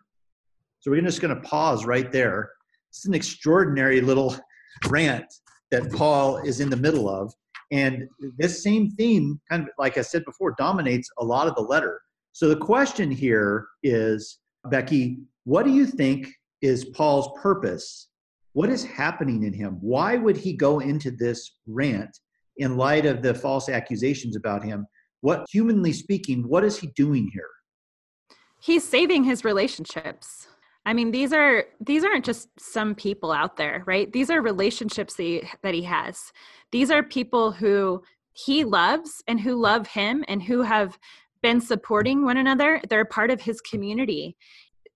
So 0.80 0.90
we're 0.90 1.02
just 1.02 1.20
going 1.20 1.34
to 1.34 1.48
pause 1.48 1.84
right 1.84 2.10
there. 2.10 2.50
It's 2.88 3.06
an 3.06 3.14
extraordinary 3.14 4.00
little 4.00 4.34
rant 4.88 5.26
that 5.70 5.92
Paul 5.92 6.38
is 6.38 6.60
in 6.60 6.70
the 6.70 6.76
middle 6.76 7.08
of. 7.08 7.32
And 7.70 8.08
this 8.38 8.62
same 8.62 8.90
theme, 8.92 9.40
kind 9.50 9.62
of 9.62 9.68
like 9.78 9.98
I 9.98 10.02
said 10.02 10.24
before, 10.24 10.54
dominates 10.56 11.08
a 11.18 11.24
lot 11.24 11.48
of 11.48 11.54
the 11.54 11.62
letter. 11.62 12.00
So 12.32 12.48
the 12.48 12.56
question 12.56 13.10
here 13.10 13.66
is, 13.82 14.38
Becky, 14.70 15.18
what 15.44 15.64
do 15.64 15.72
you 15.72 15.86
think 15.86 16.28
is 16.62 16.86
Paul's 16.86 17.30
purpose? 17.40 18.08
What 18.52 18.70
is 18.70 18.84
happening 18.84 19.44
in 19.44 19.52
him? 19.52 19.78
Why 19.80 20.16
would 20.16 20.36
he 20.36 20.52
go 20.52 20.80
into 20.80 21.10
this 21.10 21.58
rant 21.66 22.18
in 22.56 22.76
light 22.76 23.06
of 23.06 23.22
the 23.22 23.34
false 23.34 23.68
accusations 23.68 24.36
about 24.36 24.64
him? 24.64 24.86
What, 25.20 25.46
humanly 25.50 25.92
speaking, 25.92 26.48
what 26.48 26.64
is 26.64 26.78
he 26.78 26.88
doing 26.96 27.30
here? 27.32 27.50
He's 28.60 28.86
saving 28.88 29.24
his 29.24 29.44
relationships. 29.44 30.47
I 30.88 30.94
mean, 30.94 31.10
these 31.10 31.34
are 31.34 31.66
these 31.80 32.02
aren't 32.02 32.24
just 32.24 32.48
some 32.58 32.94
people 32.94 33.30
out 33.30 33.58
there, 33.58 33.82
right? 33.84 34.10
These 34.10 34.30
are 34.30 34.40
relationships 34.40 35.16
that 35.16 35.22
he, 35.22 35.42
that 35.62 35.74
he 35.74 35.82
has. 35.82 36.32
These 36.72 36.90
are 36.90 37.02
people 37.02 37.52
who 37.52 38.02
he 38.32 38.64
loves 38.64 39.22
and 39.28 39.38
who 39.38 39.54
love 39.54 39.86
him 39.86 40.24
and 40.28 40.42
who 40.42 40.62
have 40.62 40.98
been 41.42 41.60
supporting 41.60 42.24
one 42.24 42.38
another. 42.38 42.80
They're 42.88 43.04
part 43.04 43.30
of 43.30 43.42
his 43.42 43.60
community. 43.60 44.34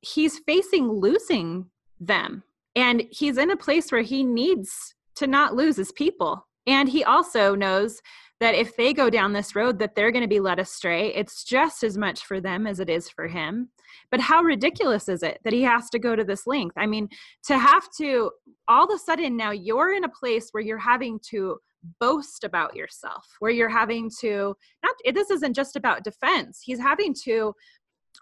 He's 0.01 0.39
facing 0.39 0.89
losing 0.89 1.67
them. 2.01 2.43
And 2.75 3.03
he's 3.11 3.37
in 3.37 3.51
a 3.51 3.57
place 3.57 3.93
where 3.93 4.01
he 4.01 4.25
needs 4.25 4.95
to 5.17 5.27
not 5.27 5.55
lose 5.55 5.77
his 5.77 5.93
people. 5.93 6.47
And 6.67 6.89
he 6.89 7.05
also 7.05 7.55
knows 7.55 8.01
that 8.43 8.57
if 8.57 8.77
they 8.77 8.93
go 8.93 9.09
down 9.09 9.33
this 9.33 9.55
road 9.55 9.79
that 9.79 9.95
they're 9.95 10.11
going 10.11 10.25
to 10.25 10.29
be 10.29 10.41
led 10.41 10.59
astray. 10.59 11.15
It's 11.15 11.45
just 11.45 11.85
as 11.85 11.97
much 11.97 12.27
for 12.27 12.41
them 12.41 12.67
as 12.67 12.81
it 12.81 12.91
is 12.91 13.09
for 13.09 13.29
him. 13.29 13.69
But 14.11 14.19
how 14.19 14.43
ridiculous 14.43 15.09
is 15.09 15.23
it 15.23 15.39
that 15.45 15.53
he 15.53 15.63
has 15.63 15.89
to 15.91 16.01
go 16.01 16.17
to 16.17 16.25
this 16.25 16.45
length? 16.45 16.75
I 16.77 16.87
mean 16.87 17.09
to 17.45 17.57
have 17.57 17.85
to 17.99 18.33
all 18.67 18.85
of 18.85 18.91
a 18.93 18.99
sudden 18.99 19.37
now 19.37 19.53
you're 19.53 19.95
in 19.95 20.03
a 20.03 20.09
place 20.09 20.49
where 20.51 20.63
you're 20.63 20.77
having 20.77 21.21
to 21.31 21.57
boast 22.01 22.43
about 22.43 22.75
yourself 22.75 23.25
where 23.39 23.53
you're 23.53 23.69
having 23.69 24.11
to 24.21 24.57
not 24.83 24.97
this 25.15 25.31
isn't 25.31 25.55
just 25.55 25.77
about 25.77 26.03
defense. 26.03 26.63
He's 26.65 26.81
having 26.81 27.15
to 27.23 27.55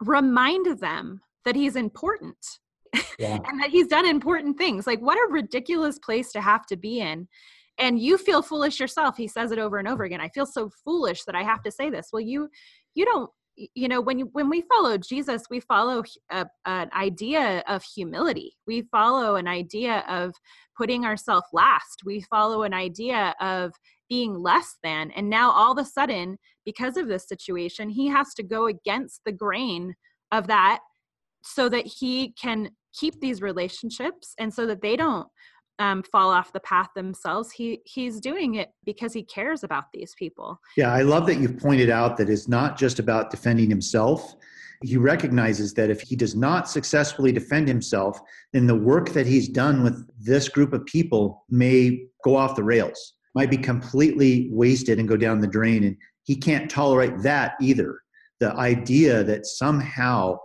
remind 0.02 0.80
them 0.80 1.22
that 1.46 1.56
he's 1.56 1.76
important 1.76 2.36
yeah. 3.18 3.38
and 3.48 3.58
that 3.62 3.70
he's 3.70 3.86
done 3.86 4.04
important 4.04 4.58
things. 4.58 4.86
Like 4.86 5.00
what 5.00 5.16
a 5.16 5.32
ridiculous 5.32 5.98
place 5.98 6.30
to 6.32 6.42
have 6.42 6.66
to 6.66 6.76
be 6.76 7.00
in 7.00 7.26
and 7.80 7.98
you 7.98 8.18
feel 8.18 8.42
foolish 8.42 8.78
yourself 8.78 9.16
he 9.16 9.26
says 9.26 9.50
it 9.50 9.58
over 9.58 9.78
and 9.78 9.88
over 9.88 10.04
again. 10.04 10.20
I 10.20 10.28
feel 10.28 10.46
so 10.46 10.70
foolish 10.84 11.24
that 11.24 11.34
i 11.34 11.42
have 11.42 11.62
to 11.62 11.70
say 11.70 11.90
this. 11.90 12.10
Well 12.12 12.20
you 12.20 12.48
you 12.94 13.04
don't 13.04 13.30
you 13.74 13.88
know 13.88 14.00
when 14.00 14.18
you 14.18 14.28
when 14.32 14.48
we 14.48 14.62
follow 14.62 14.96
jesus 14.96 15.42
we 15.50 15.60
follow 15.60 16.02
a, 16.30 16.46
an 16.66 16.90
idea 16.94 17.62
of 17.66 17.82
humility. 17.82 18.52
We 18.66 18.82
follow 18.82 19.36
an 19.36 19.48
idea 19.48 20.04
of 20.08 20.34
putting 20.76 21.04
ourselves 21.04 21.46
last. 21.52 22.02
We 22.04 22.22
follow 22.22 22.62
an 22.62 22.72
idea 22.72 23.34
of 23.40 23.72
being 24.08 24.34
less 24.34 24.76
than. 24.82 25.10
And 25.12 25.30
now 25.30 25.50
all 25.50 25.72
of 25.72 25.78
a 25.78 25.84
sudden 25.84 26.38
because 26.64 26.96
of 26.96 27.08
this 27.08 27.28
situation 27.28 27.88
he 27.88 28.08
has 28.08 28.34
to 28.34 28.42
go 28.42 28.66
against 28.66 29.22
the 29.24 29.32
grain 29.32 29.94
of 30.32 30.46
that 30.46 30.80
so 31.42 31.68
that 31.68 31.86
he 31.86 32.32
can 32.40 32.70
keep 32.92 33.20
these 33.20 33.40
relationships 33.40 34.34
and 34.38 34.52
so 34.52 34.66
that 34.66 34.82
they 34.82 34.96
don't 34.96 35.28
um, 35.80 36.02
fall 36.02 36.30
off 36.30 36.52
the 36.52 36.60
path 36.60 36.88
themselves. 36.94 37.50
He 37.50 37.80
he's 37.84 38.20
doing 38.20 38.56
it 38.56 38.70
because 38.84 39.12
he 39.12 39.22
cares 39.22 39.64
about 39.64 39.84
these 39.92 40.14
people. 40.16 40.60
Yeah, 40.76 40.92
I 40.92 41.02
love 41.02 41.26
that 41.26 41.38
you've 41.38 41.58
pointed 41.58 41.90
out 41.90 42.16
that 42.18 42.28
it's 42.28 42.46
not 42.46 42.78
just 42.78 42.98
about 42.98 43.30
defending 43.30 43.70
himself. 43.70 44.36
He 44.84 44.96
recognizes 44.96 45.74
that 45.74 45.90
if 45.90 46.00
he 46.00 46.16
does 46.16 46.36
not 46.36 46.68
successfully 46.68 47.32
defend 47.32 47.66
himself, 47.66 48.20
then 48.52 48.66
the 48.66 48.74
work 48.74 49.10
that 49.10 49.26
he's 49.26 49.48
done 49.48 49.82
with 49.82 50.06
this 50.18 50.48
group 50.48 50.72
of 50.72 50.86
people 50.86 51.44
may 51.50 52.06
go 52.24 52.36
off 52.36 52.56
the 52.56 52.64
rails, 52.64 53.14
might 53.34 53.50
be 53.50 53.58
completely 53.58 54.48
wasted 54.52 54.98
and 54.98 55.08
go 55.08 55.16
down 55.16 55.40
the 55.40 55.46
drain. 55.46 55.84
And 55.84 55.96
he 56.24 56.36
can't 56.36 56.70
tolerate 56.70 57.22
that 57.22 57.54
either. 57.60 58.00
The 58.38 58.54
idea 58.54 59.22
that 59.24 59.44
somehow 59.44 60.38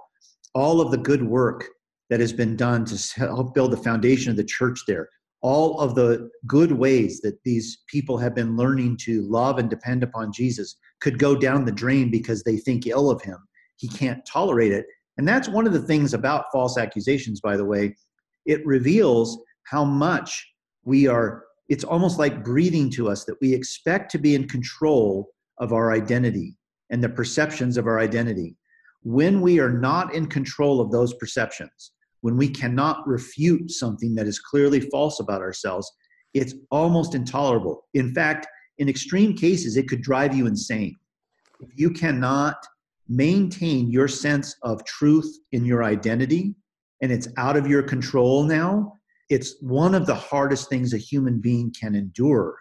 all 0.53 0.81
of 0.81 0.91
the 0.91 0.97
good 0.97 1.23
work 1.23 1.65
that 2.09 2.19
has 2.19 2.33
been 2.33 2.55
done 2.55 2.85
to 2.85 3.19
help 3.19 3.53
build 3.53 3.71
the 3.71 3.77
foundation 3.77 4.31
of 4.31 4.37
the 4.37 4.43
church 4.43 4.81
there 4.87 5.09
all 5.41 5.79
of 5.79 5.95
the 5.95 6.29
good 6.47 6.71
ways 6.71 7.21
that 7.21 7.37
these 7.43 7.79
people 7.87 8.17
have 8.17 8.33
been 8.33 8.55
learning 8.55 8.97
to 8.97 9.21
love 9.23 9.59
and 9.59 9.69
depend 9.69 10.03
upon 10.03 10.33
Jesus 10.33 10.77
could 11.01 11.19
go 11.19 11.35
down 11.35 11.65
the 11.65 11.71
drain 11.71 12.09
because 12.09 12.43
they 12.43 12.57
think 12.57 12.87
ill 12.87 13.11
of 13.11 13.21
him. 13.21 13.37
He 13.77 13.87
can't 13.87 14.25
tolerate 14.25 14.71
it. 14.71 14.85
And 15.17 15.27
that's 15.27 15.47
one 15.47 15.67
of 15.67 15.73
the 15.73 15.81
things 15.81 16.13
about 16.13 16.45
false 16.51 16.77
accusations, 16.77 17.41
by 17.41 17.57
the 17.57 17.65
way. 17.65 17.95
It 18.45 18.65
reveals 18.65 19.39
how 19.63 19.83
much 19.83 20.47
we 20.83 21.07
are, 21.07 21.43
it's 21.69 21.83
almost 21.83 22.19
like 22.19 22.43
breathing 22.43 22.89
to 22.91 23.09
us 23.09 23.25
that 23.25 23.37
we 23.41 23.53
expect 23.53 24.11
to 24.11 24.17
be 24.17 24.35
in 24.35 24.47
control 24.47 25.29
of 25.59 25.73
our 25.73 25.91
identity 25.91 26.57
and 26.89 27.03
the 27.03 27.09
perceptions 27.09 27.77
of 27.77 27.87
our 27.87 27.99
identity. 27.99 28.55
When 29.03 29.41
we 29.41 29.59
are 29.59 29.71
not 29.71 30.13
in 30.13 30.27
control 30.27 30.81
of 30.81 30.91
those 30.91 31.13
perceptions, 31.15 31.91
when 32.25 32.37
we 32.37 32.49
cannot 32.49 33.07
refute 33.07 33.69
something 33.69 34.15
that 34.15 34.25
is 34.25 34.39
clearly 34.39 34.79
false 34.79 35.19
about 35.19 35.41
ourselves, 35.41 35.91
it's 36.33 36.55
almost 36.71 37.13
intolerable. 37.13 37.85
In 37.93 38.15
fact, 38.15 38.47
in 38.79 38.89
extreme 38.89 39.37
cases, 39.37 39.77
it 39.77 39.87
could 39.87 40.01
drive 40.01 40.35
you 40.35 40.47
insane. 40.47 40.95
If 41.59 41.69
you 41.75 41.91
cannot 41.91 42.55
maintain 43.07 43.91
your 43.91 44.07
sense 44.07 44.55
of 44.63 44.83
truth 44.85 45.37
in 45.51 45.65
your 45.65 45.83
identity 45.83 46.55
and 47.03 47.11
it's 47.11 47.27
out 47.37 47.57
of 47.57 47.67
your 47.67 47.83
control 47.83 48.43
now, 48.43 48.93
it's 49.29 49.61
one 49.61 49.93
of 49.93 50.07
the 50.07 50.15
hardest 50.15 50.67
things 50.67 50.95
a 50.95 50.97
human 50.97 51.39
being 51.39 51.71
can 51.79 51.93
endure. 51.93 52.55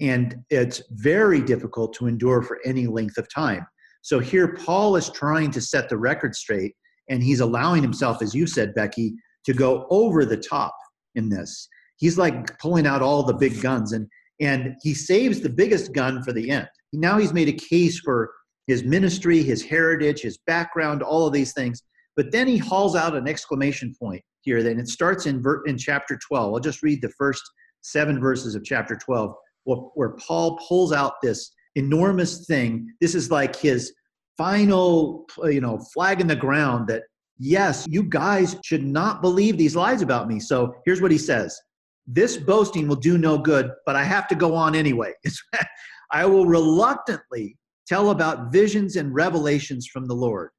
And 0.00 0.36
it's 0.48 0.80
very 0.92 1.40
difficult 1.40 1.92
to 1.94 2.06
endure 2.06 2.40
for 2.42 2.60
any 2.64 2.86
length 2.86 3.18
of 3.18 3.26
time. 3.34 3.66
So 4.00 4.20
here, 4.20 4.54
Paul 4.54 4.94
is 4.94 5.10
trying 5.10 5.50
to 5.50 5.60
set 5.60 5.88
the 5.88 5.98
record 5.98 6.36
straight 6.36 6.76
and 7.08 7.22
he's 7.22 7.40
allowing 7.40 7.82
himself, 7.82 8.22
as 8.22 8.34
you 8.34 8.46
said, 8.46 8.74
Becky, 8.74 9.14
to 9.44 9.52
go 9.52 9.86
over 9.90 10.24
the 10.24 10.36
top 10.36 10.74
in 11.14 11.28
this. 11.28 11.68
He's 11.96 12.18
like 12.18 12.58
pulling 12.58 12.86
out 12.86 13.02
all 13.02 13.22
the 13.22 13.34
big 13.34 13.60
guns, 13.60 13.92
and 13.92 14.06
and 14.40 14.76
he 14.82 14.94
saves 14.94 15.40
the 15.40 15.48
biggest 15.48 15.92
gun 15.92 16.22
for 16.22 16.32
the 16.32 16.50
end. 16.50 16.68
Now 16.92 17.18
he's 17.18 17.32
made 17.32 17.48
a 17.48 17.52
case 17.52 17.98
for 17.98 18.32
his 18.66 18.84
ministry, 18.84 19.42
his 19.42 19.64
heritage, 19.64 20.20
his 20.20 20.38
background, 20.46 21.02
all 21.02 21.26
of 21.26 21.32
these 21.32 21.52
things. 21.52 21.82
But 22.16 22.30
then 22.32 22.46
he 22.46 22.58
hauls 22.58 22.94
out 22.94 23.16
an 23.16 23.26
exclamation 23.26 23.94
point 24.00 24.22
here. 24.42 24.62
Then 24.62 24.78
it 24.78 24.88
starts 24.88 25.26
in 25.26 25.42
in 25.66 25.78
chapter 25.78 26.18
12. 26.28 26.54
I'll 26.54 26.60
just 26.60 26.82
read 26.82 27.02
the 27.02 27.12
first 27.18 27.42
seven 27.80 28.20
verses 28.20 28.54
of 28.54 28.64
chapter 28.64 28.96
12, 28.96 29.34
where 29.64 30.10
Paul 30.10 30.58
pulls 30.68 30.92
out 30.92 31.14
this 31.22 31.50
enormous 31.74 32.46
thing. 32.46 32.92
This 33.00 33.14
is 33.14 33.30
like 33.30 33.56
his 33.56 33.92
final, 34.38 35.26
uh, 35.42 35.48
you 35.48 35.60
know, 35.60 35.78
flag 35.92 36.20
in 36.20 36.26
the 36.26 36.36
ground 36.36 36.88
that 36.88 37.02
yes, 37.38 37.86
you 37.90 38.04
guys 38.04 38.56
should 38.64 38.84
not 38.84 39.20
believe 39.20 39.58
these 39.58 39.76
lies 39.76 40.00
about 40.00 40.28
me. 40.28 40.40
So 40.40 40.74
here's 40.86 41.02
what 41.02 41.10
he 41.10 41.18
says 41.18 41.60
This 42.06 42.38
boasting 42.38 42.88
will 42.88 42.96
do 42.96 43.18
no 43.18 43.36
good, 43.36 43.70
but 43.84 43.96
I 43.96 44.04
have 44.04 44.28
to 44.28 44.34
go 44.34 44.54
on 44.54 44.74
anyway. 44.74 45.12
I 46.12 46.24
will 46.24 46.46
reluctantly 46.46 47.58
tell 47.86 48.10
about 48.10 48.52
visions 48.52 48.96
and 48.96 49.14
revelations 49.14 49.86
from 49.86 50.06
the 50.06 50.14
Lord. 50.14 50.50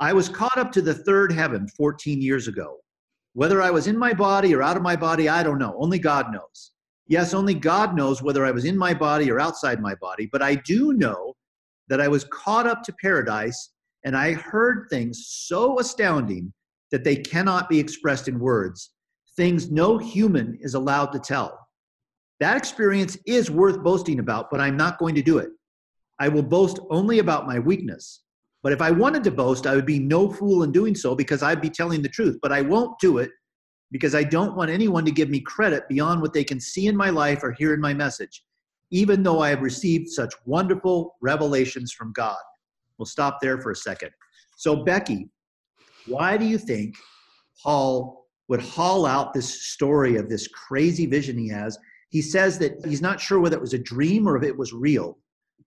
I 0.00 0.12
was 0.12 0.28
caught 0.28 0.58
up 0.58 0.72
to 0.72 0.82
the 0.82 0.94
third 0.94 1.30
heaven 1.30 1.68
14 1.76 2.20
years 2.20 2.48
ago. 2.48 2.78
Whether 3.34 3.60
I 3.62 3.70
was 3.70 3.86
in 3.86 3.96
my 3.96 4.12
body 4.12 4.54
or 4.54 4.62
out 4.62 4.76
of 4.76 4.82
my 4.82 4.96
body, 4.96 5.28
I 5.28 5.42
don't 5.42 5.58
know. 5.58 5.76
Only 5.78 5.98
God 5.98 6.32
knows. 6.32 6.72
Yes, 7.06 7.34
only 7.34 7.54
God 7.54 7.94
knows 7.94 8.22
whether 8.22 8.44
I 8.44 8.50
was 8.50 8.64
in 8.64 8.78
my 8.78 8.94
body 8.94 9.30
or 9.30 9.38
outside 9.38 9.80
my 9.80 9.94
body, 9.96 10.28
but 10.32 10.42
I 10.42 10.54
do 10.54 10.94
know 10.94 11.34
that 11.88 12.00
I 12.00 12.08
was 12.08 12.24
caught 12.24 12.66
up 12.66 12.82
to 12.84 12.94
paradise 13.00 13.70
and 14.04 14.16
I 14.16 14.32
heard 14.32 14.86
things 14.90 15.26
so 15.28 15.78
astounding 15.78 16.52
that 16.90 17.04
they 17.04 17.16
cannot 17.16 17.68
be 17.68 17.78
expressed 17.78 18.28
in 18.28 18.38
words, 18.38 18.90
things 19.36 19.70
no 19.70 19.98
human 19.98 20.58
is 20.60 20.74
allowed 20.74 21.06
to 21.12 21.18
tell. 21.18 21.58
That 22.40 22.56
experience 22.56 23.16
is 23.26 23.50
worth 23.50 23.82
boasting 23.82 24.18
about, 24.18 24.50
but 24.50 24.60
I'm 24.60 24.76
not 24.76 24.98
going 24.98 25.14
to 25.14 25.22
do 25.22 25.38
it. 25.38 25.50
I 26.20 26.28
will 26.28 26.42
boast 26.42 26.78
only 26.90 27.18
about 27.18 27.46
my 27.46 27.58
weakness. 27.58 28.20
But 28.62 28.72
if 28.72 28.80
I 28.80 28.90
wanted 28.90 29.24
to 29.24 29.30
boast, 29.30 29.66
I 29.66 29.74
would 29.74 29.86
be 29.86 29.98
no 29.98 30.30
fool 30.30 30.62
in 30.62 30.72
doing 30.72 30.94
so 30.94 31.14
because 31.14 31.42
I'd 31.42 31.60
be 31.60 31.70
telling 31.70 32.02
the 32.02 32.08
truth. 32.08 32.38
But 32.42 32.52
I 32.52 32.62
won't 32.62 32.98
do 32.98 33.18
it 33.18 33.30
because 33.90 34.14
I 34.14 34.24
don't 34.24 34.56
want 34.56 34.70
anyone 34.70 35.04
to 35.04 35.10
give 35.10 35.28
me 35.28 35.40
credit 35.40 35.88
beyond 35.88 36.22
what 36.22 36.32
they 36.32 36.44
can 36.44 36.60
see 36.60 36.86
in 36.86 36.96
my 36.96 37.10
life 37.10 37.42
or 37.42 37.52
hear 37.52 37.74
in 37.74 37.80
my 37.80 37.94
message 37.94 38.42
even 38.90 39.22
though 39.22 39.40
I 39.40 39.50
have 39.50 39.62
received 39.62 40.08
such 40.08 40.34
wonderful 40.46 41.16
revelations 41.20 41.92
from 41.92 42.12
God. 42.12 42.36
We'll 42.98 43.06
stop 43.06 43.38
there 43.40 43.60
for 43.60 43.70
a 43.70 43.76
second. 43.76 44.10
So, 44.56 44.84
Becky, 44.84 45.28
why 46.06 46.36
do 46.36 46.44
you 46.44 46.58
think 46.58 46.94
Paul 47.62 48.24
would 48.48 48.60
haul 48.60 49.06
out 49.06 49.32
this 49.32 49.68
story 49.68 50.16
of 50.16 50.28
this 50.28 50.48
crazy 50.48 51.06
vision 51.06 51.38
he 51.38 51.48
has. 51.48 51.78
He 52.10 52.20
says 52.20 52.58
that 52.58 52.74
he's 52.86 53.02
not 53.02 53.20
sure 53.20 53.40
whether 53.40 53.56
it 53.56 53.62
was 53.62 53.74
a 53.74 53.78
dream 53.78 54.28
or 54.28 54.36
if 54.36 54.42
it 54.42 54.56
was 54.56 54.72
real, 54.72 55.18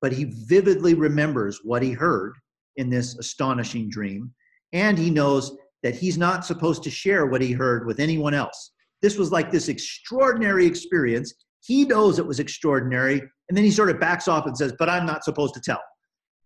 but 0.02 0.14
he 0.14 0.26
vividly 0.48 0.94
remembers 0.94 1.62
what 1.64 1.82
he 1.82 1.92
heard 1.92 2.36
in 2.76 2.90
this 2.90 3.18
astonishing 3.18 3.90
dream. 3.90 4.32
And 4.74 4.98
he 4.98 5.10
knows 5.10 5.58
that 5.84 5.96
he's 5.96 6.18
not 6.18 6.46
supposed 6.46 6.84
to 6.84 6.92
share 6.92 7.26
what 7.26 7.42
he 7.42 7.52
heard 7.52 7.86
with 7.86 8.00
anyone 8.00 8.34
else. 8.34 8.72
This 9.02 9.18
was 9.18 9.32
like 9.32 9.52
this 9.52 9.70
extraordinary 9.70 10.66
experience. 10.66 11.34
He 11.68 11.84
knows 11.84 12.18
it 12.18 12.26
was 12.26 12.40
extraordinary. 12.40 13.20
And 13.20 13.58
then 13.58 13.66
he 13.66 13.72
sort 13.72 13.90
of 13.90 14.00
backs 14.00 14.30
off 14.30 14.46
and 14.46 14.58
says, 14.58 14.74
But 14.80 14.90
I'm 14.90 15.06
not 15.06 15.26
supposed 15.26 15.54
to 15.56 15.60
tell. 15.60 15.82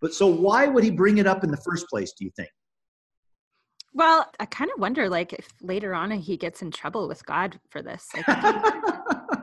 But 0.01 0.15
so 0.15 0.25
why 0.25 0.65
would 0.65 0.83
he 0.83 0.89
bring 0.89 1.19
it 1.19 1.27
up 1.27 1.43
in 1.43 1.51
the 1.51 1.61
first 1.63 1.87
place, 1.87 2.11
do 2.17 2.25
you 2.25 2.31
think? 2.35 2.49
Well, 3.93 4.25
I 4.39 4.45
kind 4.45 4.71
of 4.73 4.79
wonder, 4.79 5.07
like, 5.07 5.33
if 5.33 5.47
later 5.61 5.93
on 5.93 6.09
he 6.09 6.37
gets 6.37 6.63
in 6.63 6.71
trouble 6.71 7.07
with 7.07 7.23
God 7.23 7.59
for 7.69 7.83
this. 7.83 8.07
Like, 8.15 8.25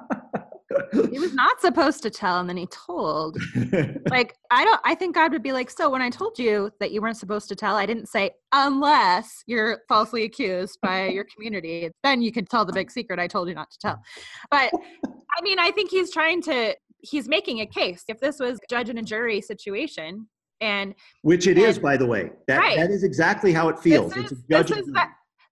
he 0.93 1.19
was 1.19 1.35
not 1.35 1.61
supposed 1.61 2.03
to 2.03 2.11
tell, 2.11 2.41
and 2.41 2.49
then 2.49 2.57
he 2.57 2.67
told. 2.67 3.39
like, 4.11 4.35
I 4.51 4.65
don't. 4.65 4.81
I 4.85 4.95
think 4.95 5.15
God 5.15 5.33
would 5.33 5.43
be 5.43 5.53
like, 5.53 5.71
"So 5.71 5.91
when 5.91 6.03
I 6.03 6.11
told 6.11 6.39
you 6.39 6.71
that 6.81 6.93
you 6.93 7.01
weren't 7.01 7.17
supposed 7.17 7.49
to 7.49 7.57
tell, 7.57 7.77
I 7.77 7.87
didn't 7.87 8.07
say 8.07 8.31
unless 8.53 9.43
you're 9.47 9.81
falsely 9.89 10.25
accused 10.25 10.79
by 10.83 11.09
your 11.09 11.25
community, 11.35 11.91
then 12.03 12.23
you 12.23 12.33
can 12.33 12.47
tell 12.47 12.65
the 12.65 12.73
big 12.73 12.91
secret 12.91 13.19
I 13.19 13.27
told 13.27 13.49
you 13.49 13.55
not 13.55 13.71
to 13.71 13.79
tell." 13.79 14.03
But 14.51 14.71
I 15.05 15.43
mean, 15.43 15.59
I 15.59 15.71
think 15.71 15.91
he's 15.91 16.13
trying 16.13 16.43
to. 16.43 16.75
He's 17.01 17.29
making 17.29 17.61
a 17.61 17.67
case. 17.67 18.05
If 18.09 18.19
this 18.19 18.41
was 18.41 18.59
judge 18.69 18.89
and 18.89 18.99
a 18.99 19.03
jury 19.03 19.41
situation, 19.41 20.27
and 20.61 20.95
which 21.23 21.47
it 21.47 21.57
and, 21.57 21.67
is, 21.67 21.79
by 21.79 21.97
the 21.97 22.07
way 22.07 22.31
that 22.47 22.59
right. 22.59 22.77
that 22.77 22.91
is 22.91 23.05
exactly 23.05 23.53
how 23.53 23.69
it 23.69 23.79
feels 23.79 24.13
this 24.13 24.33
is, 24.33 24.43
this 24.49 24.71
is, 24.71 24.91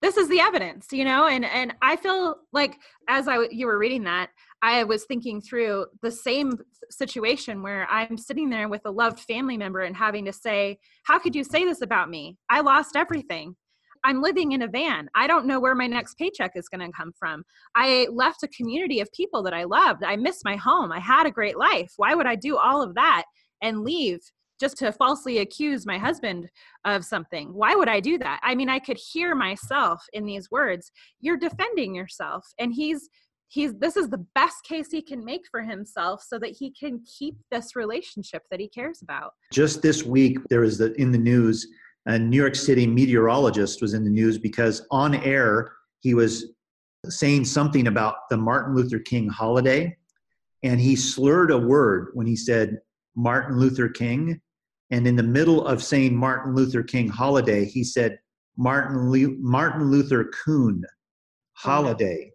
this 0.02 0.16
is 0.16 0.28
the 0.28 0.40
evidence 0.40 0.88
you 0.92 1.04
know 1.04 1.26
and 1.26 1.44
and 1.44 1.74
i 1.82 1.96
feel 1.96 2.36
like 2.52 2.76
as 3.08 3.28
i 3.28 3.46
you 3.50 3.66
were 3.66 3.78
reading 3.78 4.04
that 4.04 4.30
i 4.62 4.84
was 4.84 5.04
thinking 5.04 5.40
through 5.40 5.86
the 6.02 6.10
same 6.10 6.52
situation 6.90 7.62
where 7.62 7.86
i'm 7.90 8.16
sitting 8.16 8.50
there 8.50 8.68
with 8.68 8.82
a 8.84 8.90
loved 8.90 9.20
family 9.20 9.56
member 9.56 9.80
and 9.80 9.96
having 9.96 10.24
to 10.24 10.32
say 10.32 10.78
how 11.04 11.18
could 11.18 11.34
you 11.34 11.44
say 11.44 11.64
this 11.64 11.82
about 11.82 12.10
me 12.10 12.36
i 12.50 12.60
lost 12.60 12.96
everything 12.96 13.54
I'm 14.04 14.22
living 14.22 14.52
in 14.52 14.62
a 14.62 14.68
van. 14.68 15.08
I 15.16 15.26
don't 15.26 15.46
know 15.46 15.58
where 15.58 15.74
my 15.74 15.88
next 15.88 16.16
paycheck 16.16 16.52
is 16.54 16.68
going 16.68 16.86
to 16.86 16.96
come 16.96 17.10
from. 17.18 17.42
I 17.74 18.06
left 18.12 18.44
a 18.44 18.48
community 18.48 19.00
of 19.00 19.10
people 19.10 19.42
that 19.42 19.52
I 19.52 19.64
loved. 19.64 20.04
I 20.04 20.14
miss 20.14 20.44
my 20.44 20.54
home. 20.54 20.92
I 20.92 21.00
had 21.00 21.26
a 21.26 21.30
great 21.30 21.58
life. 21.58 21.92
Why 21.96 22.14
would 22.14 22.26
I 22.26 22.36
do 22.36 22.56
all 22.56 22.82
of 22.82 22.94
that 22.94 23.24
and 23.62 23.82
leave 23.82 24.20
just 24.58 24.78
to 24.78 24.92
falsely 24.92 25.38
accuse 25.38 25.86
my 25.86 25.98
husband 25.98 26.48
of 26.84 27.04
something. 27.04 27.52
Why 27.52 27.74
would 27.74 27.88
I 27.88 28.00
do 28.00 28.18
that? 28.18 28.40
I 28.42 28.54
mean, 28.54 28.68
I 28.68 28.78
could 28.78 28.96
hear 28.96 29.34
myself 29.34 30.02
in 30.12 30.24
these 30.24 30.50
words. 30.50 30.90
You're 31.20 31.36
defending 31.36 31.94
yourself. 31.94 32.46
And 32.58 32.72
he's 32.72 33.08
he's 33.48 33.74
this 33.74 33.96
is 33.96 34.08
the 34.08 34.24
best 34.34 34.64
case 34.64 34.90
he 34.90 35.02
can 35.02 35.24
make 35.24 35.42
for 35.50 35.62
himself 35.62 36.22
so 36.26 36.38
that 36.38 36.50
he 36.50 36.70
can 36.70 37.00
keep 37.18 37.36
this 37.50 37.76
relationship 37.76 38.42
that 38.50 38.60
he 38.60 38.68
cares 38.68 39.02
about. 39.02 39.32
Just 39.52 39.82
this 39.82 40.04
week 40.04 40.38
there 40.48 40.60
was 40.60 40.78
the 40.78 40.92
in 41.00 41.12
the 41.12 41.18
news 41.18 41.66
a 42.06 42.18
New 42.18 42.36
York 42.36 42.54
City 42.54 42.86
meteorologist 42.86 43.82
was 43.82 43.94
in 43.94 44.04
the 44.04 44.10
news 44.10 44.38
because 44.38 44.86
on 44.90 45.14
air 45.16 45.72
he 46.00 46.14
was 46.14 46.52
saying 47.08 47.44
something 47.44 47.88
about 47.88 48.28
the 48.30 48.36
Martin 48.36 48.74
Luther 48.74 48.98
King 48.98 49.28
holiday 49.28 49.96
and 50.62 50.80
he 50.80 50.96
slurred 50.96 51.50
a 51.50 51.58
word 51.58 52.10
when 52.14 52.26
he 52.26 52.36
said 52.36 52.78
Martin 53.16 53.58
Luther 53.58 53.88
King 53.88 54.40
and 54.90 55.06
in 55.06 55.16
the 55.16 55.22
middle 55.22 55.66
of 55.66 55.82
saying 55.82 56.16
Martin 56.16 56.54
Luther 56.54 56.82
King 56.82 57.08
holiday, 57.08 57.64
he 57.64 57.82
said 57.82 58.18
Martin, 58.56 59.10
Le- 59.10 59.36
Martin 59.38 59.90
Luther 59.90 60.30
Coon 60.44 60.84
oh, 60.84 60.90
holiday. 61.54 62.30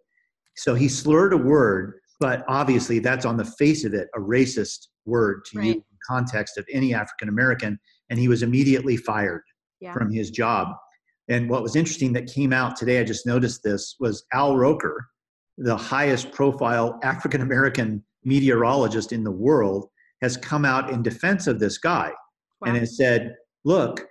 So 0.56 0.76
he 0.76 0.88
slurred 0.88 1.34
a 1.34 1.38
word, 1.38 2.00
but 2.20 2.44
obviously 2.48 3.00
that's 3.00 3.26
on 3.26 3.38
the 3.38 3.46
face 3.46 3.84
of 3.86 3.94
it 3.94 4.08
a 4.16 4.20
racist 4.20 4.88
word 5.06 5.44
to 5.46 5.58
right. 5.58 5.68
use 5.68 5.76
in 5.76 5.98
context 6.08 6.58
of 6.58 6.66
any 6.72 6.94
African 6.94 7.30
American. 7.30 7.80
And 8.10 8.20
he 8.20 8.28
was 8.28 8.44
immediately 8.44 8.98
fired 8.98 9.44
yeah. 9.80 9.94
from 9.94 10.12
his 10.12 10.30
job. 10.32 10.70
And 11.30 11.50
what 11.50 11.64
was 11.64 11.76
interesting 11.76 12.14
that 12.14 12.32
came 12.32 12.52
out 12.52 12.76
today, 12.76 13.00
I 13.00 13.04
just 13.04 13.26
noticed 13.26 13.64
this, 13.64 13.96
was 14.00 14.26
Al 14.34 14.58
Roker, 14.58 15.08
the 15.58 15.78
highest 15.78 16.32
profile 16.32 17.00
African 17.04 17.42
American 17.42 18.04
meteorologist 18.24 19.12
in 19.12 19.24
the 19.24 19.32
world, 19.32 19.88
has 20.22 20.38
come 20.38 20.66
out 20.66 20.92
in 20.92 21.02
defense 21.02 21.48
of 21.48 21.60
this 21.60 21.78
guy 21.78 22.12
wow. 22.60 22.68
and 22.68 22.78
has 22.78 22.98
said, 22.98 23.36
look, 23.64 24.06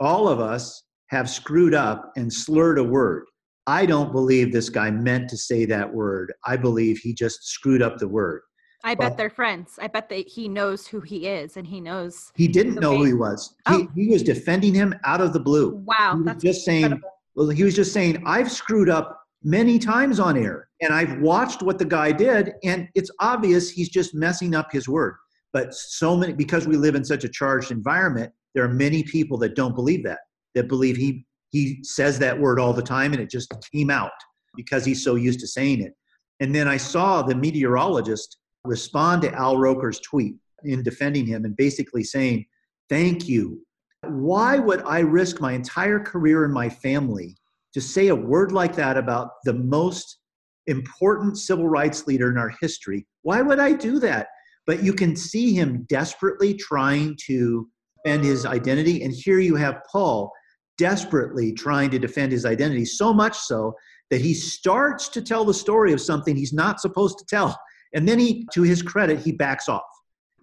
all 0.00 0.28
of 0.28 0.40
us 0.40 0.82
have 1.08 1.30
screwed 1.30 1.74
up 1.74 2.12
and 2.16 2.32
slurred 2.32 2.78
a 2.78 2.84
word. 2.84 3.24
I 3.66 3.86
don't 3.86 4.12
believe 4.12 4.52
this 4.52 4.68
guy 4.68 4.90
meant 4.90 5.30
to 5.30 5.36
say 5.36 5.64
that 5.66 5.92
word. 5.92 6.32
I 6.44 6.56
believe 6.56 6.98
he 6.98 7.14
just 7.14 7.44
screwed 7.44 7.82
up 7.82 7.98
the 7.98 8.08
word. 8.08 8.42
I 8.86 8.94
bet 8.94 9.16
they're 9.16 9.30
friends. 9.30 9.78
I 9.80 9.88
bet 9.88 10.10
that 10.10 10.28
he 10.28 10.46
knows 10.46 10.86
who 10.86 11.00
he 11.00 11.26
is 11.26 11.56
and 11.56 11.66
he 11.66 11.80
knows. 11.80 12.30
He 12.36 12.46
didn't 12.46 12.74
know 12.74 12.98
who 12.98 13.04
he 13.04 13.14
was. 13.14 13.54
Oh. 13.64 13.88
He, 13.94 14.04
he 14.04 14.12
was 14.12 14.22
defending 14.22 14.74
him 14.74 14.94
out 15.04 15.22
of 15.22 15.32
the 15.32 15.40
blue. 15.40 15.76
Wow. 15.86 16.20
that's 16.22 16.42
just 16.42 16.66
saying, 16.66 16.84
incredible. 16.84 17.10
well, 17.34 17.48
he 17.48 17.64
was 17.64 17.74
just 17.74 17.94
saying, 17.94 18.22
I've 18.26 18.52
screwed 18.52 18.90
up 18.90 19.18
many 19.42 19.78
times 19.78 20.20
on 20.20 20.36
air 20.36 20.68
and 20.82 20.92
I've 20.92 21.18
watched 21.20 21.62
what 21.62 21.78
the 21.78 21.84
guy 21.86 22.12
did 22.12 22.52
and 22.62 22.88
it's 22.94 23.10
obvious 23.20 23.70
he's 23.70 23.88
just 23.88 24.14
messing 24.14 24.54
up 24.54 24.70
his 24.70 24.86
word. 24.86 25.16
But 25.54 25.72
so 25.72 26.14
many, 26.14 26.34
because 26.34 26.66
we 26.66 26.76
live 26.76 26.94
in 26.94 27.04
such 27.04 27.24
a 27.24 27.28
charged 27.28 27.70
environment, 27.70 28.32
there 28.54 28.64
are 28.64 28.72
many 28.72 29.02
people 29.02 29.38
that 29.38 29.54
don't 29.54 29.74
believe 29.74 30.04
that, 30.04 30.18
that 30.54 30.68
believe 30.68 30.96
he, 30.96 31.24
he 31.54 31.78
says 31.82 32.18
that 32.18 32.38
word 32.38 32.58
all 32.58 32.72
the 32.72 32.82
time 32.82 33.12
and 33.12 33.22
it 33.22 33.30
just 33.30 33.52
came 33.72 33.90
out 33.90 34.12
because 34.56 34.84
he's 34.84 35.02
so 35.02 35.14
used 35.14 35.40
to 35.40 35.46
saying 35.46 35.80
it. 35.80 35.92
And 36.40 36.54
then 36.54 36.68
I 36.68 36.76
saw 36.76 37.22
the 37.22 37.34
meteorologist 37.34 38.38
respond 38.64 39.22
to 39.22 39.32
Al 39.34 39.56
Roker's 39.56 40.00
tweet 40.00 40.34
in 40.64 40.82
defending 40.82 41.26
him 41.26 41.44
and 41.44 41.56
basically 41.56 42.04
saying, 42.04 42.46
Thank 42.88 43.28
you. 43.28 43.64
Why 44.02 44.58
would 44.58 44.82
I 44.82 44.98
risk 44.98 45.40
my 45.40 45.52
entire 45.52 45.98
career 45.98 46.44
and 46.44 46.52
my 46.52 46.68
family 46.68 47.36
to 47.72 47.80
say 47.80 48.08
a 48.08 48.14
word 48.14 48.52
like 48.52 48.76
that 48.76 48.98
about 48.98 49.30
the 49.44 49.54
most 49.54 50.18
important 50.66 51.38
civil 51.38 51.68
rights 51.68 52.06
leader 52.06 52.30
in 52.30 52.36
our 52.36 52.52
history? 52.60 53.06
Why 53.22 53.40
would 53.40 53.58
I 53.58 53.72
do 53.72 53.98
that? 54.00 54.26
but 54.66 54.82
you 54.82 54.92
can 54.92 55.14
see 55.16 55.52
him 55.52 55.84
desperately 55.88 56.54
trying 56.54 57.16
to 57.26 57.68
defend 58.04 58.24
his 58.24 58.46
identity. 58.46 59.02
And 59.02 59.12
here 59.12 59.38
you 59.38 59.56
have 59.56 59.82
Paul 59.90 60.32
desperately 60.78 61.52
trying 61.52 61.90
to 61.90 61.98
defend 61.98 62.32
his 62.32 62.44
identity, 62.44 62.84
so 62.84 63.12
much 63.12 63.36
so 63.38 63.74
that 64.10 64.20
he 64.20 64.34
starts 64.34 65.08
to 65.08 65.22
tell 65.22 65.44
the 65.44 65.54
story 65.54 65.92
of 65.92 66.00
something 66.00 66.36
he's 66.36 66.52
not 66.52 66.80
supposed 66.80 67.18
to 67.18 67.24
tell. 67.26 67.58
And 67.94 68.08
then 68.08 68.18
he, 68.18 68.46
to 68.52 68.62
his 68.62 68.82
credit, 68.82 69.20
he 69.20 69.32
backs 69.32 69.68
off, 69.68 69.82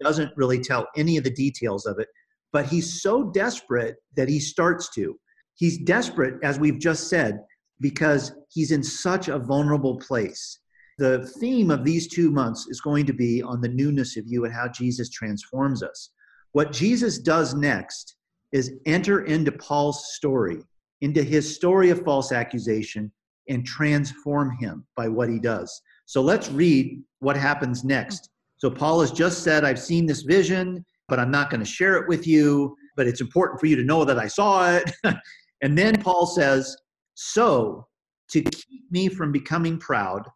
doesn't 0.00 0.32
really 0.36 0.60
tell 0.60 0.88
any 0.96 1.16
of 1.16 1.24
the 1.24 1.30
details 1.30 1.86
of 1.86 1.98
it. 1.98 2.08
But 2.52 2.66
he's 2.66 3.02
so 3.02 3.30
desperate 3.30 3.96
that 4.16 4.28
he 4.28 4.40
starts 4.40 4.90
to. 4.94 5.18
He's 5.54 5.78
desperate, 5.78 6.42
as 6.42 6.58
we've 6.58 6.78
just 6.78 7.08
said, 7.08 7.40
because 7.80 8.32
he's 8.50 8.72
in 8.72 8.82
such 8.82 9.28
a 9.28 9.38
vulnerable 9.38 9.98
place 9.98 10.58
the 10.98 11.26
theme 11.40 11.70
of 11.70 11.84
these 11.84 12.06
two 12.06 12.30
months 12.30 12.66
is 12.68 12.80
going 12.80 13.06
to 13.06 13.12
be 13.12 13.42
on 13.42 13.60
the 13.60 13.68
newness 13.68 14.16
of 14.16 14.24
you 14.26 14.44
and 14.44 14.54
how 14.54 14.68
Jesus 14.68 15.10
transforms 15.10 15.82
us. 15.82 16.10
What 16.52 16.72
Jesus 16.72 17.18
does 17.18 17.54
next 17.54 18.16
is 18.52 18.72
enter 18.86 19.24
into 19.24 19.52
Paul's 19.52 20.14
story, 20.14 20.62
into 21.00 21.22
his 21.22 21.54
story 21.54 21.90
of 21.90 22.02
false 22.02 22.32
accusation, 22.32 23.10
and 23.48 23.66
transform 23.66 24.56
him 24.58 24.86
by 24.96 25.08
what 25.08 25.28
he 25.28 25.38
does. 25.38 25.82
So 26.06 26.22
let's 26.22 26.50
read 26.50 27.02
what 27.20 27.36
happens 27.36 27.84
next. 27.84 28.28
So 28.58 28.70
Paul 28.70 29.00
has 29.00 29.10
just 29.10 29.42
said, 29.42 29.64
I've 29.64 29.80
seen 29.80 30.06
this 30.06 30.22
vision, 30.22 30.84
but 31.08 31.18
I'm 31.18 31.30
not 31.30 31.50
going 31.50 31.60
to 31.60 31.66
share 31.66 31.96
it 31.96 32.08
with 32.08 32.26
you, 32.26 32.76
but 32.96 33.06
it's 33.06 33.20
important 33.20 33.58
for 33.58 33.66
you 33.66 33.76
to 33.76 33.82
know 33.82 34.04
that 34.04 34.18
I 34.18 34.28
saw 34.28 34.76
it. 34.76 34.92
and 35.62 35.76
then 35.76 36.00
Paul 36.00 36.26
says, 36.26 36.76
So 37.14 37.86
to 38.30 38.42
keep 38.42 38.90
me 38.90 39.08
from 39.08 39.32
becoming 39.32 39.78
proud, 39.78 40.28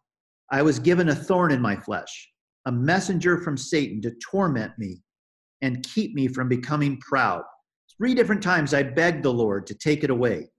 I 0.51 0.61
was 0.61 0.79
given 0.79 1.09
a 1.09 1.15
thorn 1.15 1.51
in 1.51 1.61
my 1.61 1.75
flesh, 1.75 2.29
a 2.65 2.71
messenger 2.71 3.37
from 3.41 3.57
Satan 3.57 4.01
to 4.01 4.11
torment 4.31 4.73
me 4.77 5.01
and 5.61 5.83
keep 5.83 6.13
me 6.13 6.27
from 6.27 6.47
becoming 6.47 6.99
proud. 6.99 7.43
Three 7.97 8.13
different 8.13 8.43
times 8.43 8.73
I 8.73 8.83
begged 8.83 9.23
the 9.23 9.33
Lord 9.33 9.65
to 9.67 9.73
take 9.73 10.03
it 10.03 10.09
away. 10.09 10.49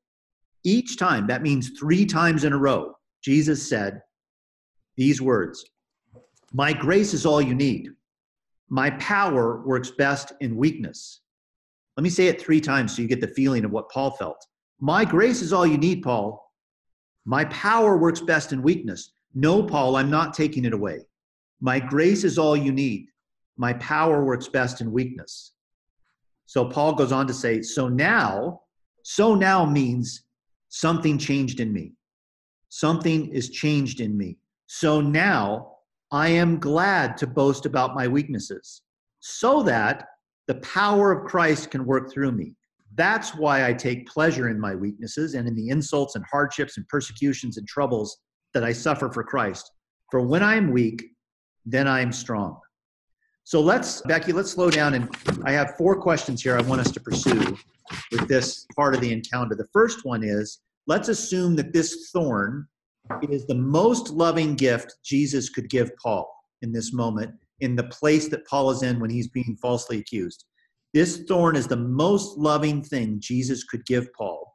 Each 0.64 0.96
time, 0.96 1.26
that 1.28 1.42
means 1.42 1.78
three 1.78 2.04
times 2.04 2.44
in 2.44 2.52
a 2.52 2.58
row, 2.58 2.94
Jesus 3.22 3.68
said 3.68 4.02
these 4.96 5.22
words 5.22 5.64
My 6.52 6.72
grace 6.72 7.14
is 7.14 7.24
all 7.24 7.40
you 7.40 7.54
need. 7.54 7.90
My 8.68 8.90
power 8.90 9.62
works 9.64 9.92
best 9.92 10.32
in 10.40 10.56
weakness. 10.56 11.20
Let 11.96 12.02
me 12.02 12.10
say 12.10 12.26
it 12.26 12.40
three 12.40 12.60
times 12.60 12.94
so 12.94 13.02
you 13.02 13.08
get 13.08 13.20
the 13.20 13.28
feeling 13.28 13.64
of 13.64 13.70
what 13.70 13.90
Paul 13.90 14.10
felt. 14.10 14.44
My 14.80 15.04
grace 15.04 15.40
is 15.40 15.52
all 15.52 15.66
you 15.66 15.78
need, 15.78 16.02
Paul. 16.02 16.52
My 17.24 17.44
power 17.46 17.96
works 17.96 18.20
best 18.20 18.52
in 18.52 18.62
weakness. 18.62 19.12
No, 19.34 19.62
Paul, 19.62 19.96
I'm 19.96 20.10
not 20.10 20.34
taking 20.34 20.64
it 20.64 20.72
away. 20.72 21.00
My 21.60 21.80
grace 21.80 22.24
is 22.24 22.38
all 22.38 22.56
you 22.56 22.72
need. 22.72 23.08
My 23.56 23.72
power 23.74 24.24
works 24.24 24.48
best 24.48 24.80
in 24.80 24.92
weakness. 24.92 25.52
So 26.48 26.64
Paul 26.64 26.94
goes 26.94 27.12
on 27.12 27.26
to 27.26 27.34
say, 27.34 27.60
so 27.60 27.88
now, 27.88 28.62
so 29.02 29.34
now 29.34 29.66
means 29.66 30.24
something 30.70 31.18
changed 31.18 31.60
in 31.60 31.72
me. 31.72 31.92
something 32.68 33.28
is 33.28 33.50
changed 33.50 34.00
in 34.00 34.16
me. 34.16 34.38
So 34.66 35.00
now 35.00 35.72
I 36.12 36.28
am 36.28 36.58
glad 36.58 37.16
to 37.18 37.26
boast 37.26 37.66
about 37.66 37.94
my 37.94 38.08
weaknesses 38.08 38.82
so 39.20 39.62
that 39.64 40.06
the 40.46 40.56
power 40.56 41.12
of 41.12 41.26
Christ 41.26 41.70
can 41.70 41.84
work 41.84 42.12
through 42.12 42.32
me. 42.32 42.54
That's 42.94 43.34
why 43.34 43.66
I 43.66 43.72
take 43.72 44.08
pleasure 44.08 44.48
in 44.48 44.58
my 44.58 44.74
weaknesses 44.74 45.34
and 45.34 45.46
in 45.46 45.54
the 45.54 45.68
insults 45.68 46.14
and 46.14 46.24
hardships 46.30 46.76
and 46.76 46.88
persecutions 46.88 47.58
and 47.58 47.66
troubles 47.68 48.18
that 48.54 48.64
I 48.64 48.72
suffer 48.72 49.10
for 49.10 49.22
Christ. 49.22 49.70
For 50.10 50.20
when 50.22 50.42
I 50.42 50.56
am 50.56 50.72
weak, 50.72 51.04
then 51.66 51.86
I 51.86 52.00
am 52.00 52.12
strong. 52.12 52.58
So 53.48 53.62
let's, 53.62 54.02
Becky, 54.02 54.34
let's 54.34 54.50
slow 54.50 54.70
down. 54.70 54.92
And 54.92 55.08
I 55.46 55.52
have 55.52 55.74
four 55.78 55.98
questions 55.98 56.42
here 56.42 56.58
I 56.58 56.60
want 56.60 56.82
us 56.82 56.90
to 56.90 57.00
pursue 57.00 57.56
with 58.12 58.28
this 58.28 58.66
part 58.76 58.94
of 58.94 59.00
the 59.00 59.10
encounter. 59.10 59.54
The 59.54 59.68
first 59.72 60.04
one 60.04 60.22
is 60.22 60.60
let's 60.86 61.08
assume 61.08 61.56
that 61.56 61.72
this 61.72 62.10
thorn 62.12 62.68
is 63.30 63.46
the 63.46 63.54
most 63.54 64.10
loving 64.10 64.54
gift 64.54 64.96
Jesus 65.02 65.48
could 65.48 65.70
give 65.70 65.90
Paul 65.96 66.30
in 66.60 66.72
this 66.72 66.92
moment, 66.92 67.32
in 67.60 67.74
the 67.74 67.84
place 67.84 68.28
that 68.28 68.46
Paul 68.46 68.70
is 68.70 68.82
in 68.82 69.00
when 69.00 69.08
he's 69.08 69.28
being 69.28 69.56
falsely 69.62 70.00
accused. 70.00 70.44
This 70.92 71.24
thorn 71.26 71.56
is 71.56 71.66
the 71.66 71.74
most 71.74 72.36
loving 72.36 72.82
thing 72.82 73.16
Jesus 73.18 73.64
could 73.64 73.86
give 73.86 74.12
Paul. 74.12 74.54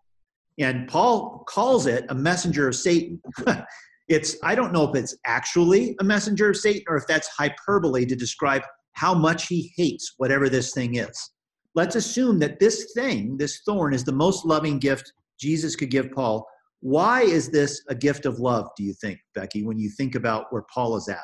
And 0.60 0.88
Paul 0.88 1.44
calls 1.48 1.88
it 1.88 2.06
a 2.10 2.16
messenger 2.16 2.68
of 2.68 2.76
Satan. 2.76 3.20
it's, 4.08 4.38
I 4.44 4.54
don't 4.54 4.72
know 4.72 4.88
if 4.88 4.96
it's 4.96 5.18
actually 5.26 5.96
a 6.00 6.04
messenger 6.04 6.52
of 6.52 6.58
Satan 6.58 6.84
or 6.88 6.96
if 6.96 7.08
that's 7.08 7.28
hyperbole 7.30 8.06
to 8.06 8.16
describe 8.16 8.62
how 8.94 9.14
much 9.14 9.48
he 9.48 9.72
hates 9.76 10.14
whatever 10.18 10.50
this 10.50 10.74
thing 10.74 10.96
is. 10.96 11.32
Let's 11.76 11.96
assume 11.96 12.40
that 12.40 12.60
this 12.60 12.94
thing, 12.94 13.38
this 13.38 13.62
thorn, 13.66 13.94
is 13.94 14.04
the 14.04 14.12
most 14.12 14.46
loving 14.46 14.80
gift 14.80 15.12
Jesus 15.40 15.76
could 15.76 15.90
give 15.90 16.12
Paul. 16.12 16.48
Why 16.82 17.22
is 17.22 17.50
this 17.50 17.82
a 17.90 17.96
gift 17.96 18.26
of 18.26 18.40
love, 18.40 18.70
do 18.78 18.84
you 18.84 18.94
think, 18.94 19.20
Becky, 19.34 19.64
when 19.64 19.80
you 19.80 19.90
think 19.90 20.16
about 20.16 20.46
where 20.52 20.64
Paul 20.74 20.96
is 20.98 21.08
at? 21.10 21.18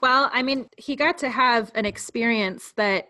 Well, 0.00 0.30
I 0.32 0.42
mean, 0.42 0.68
he 0.76 0.96
got 0.96 1.18
to 1.18 1.30
have 1.30 1.70
an 1.74 1.84
experience 1.84 2.72
that 2.76 3.08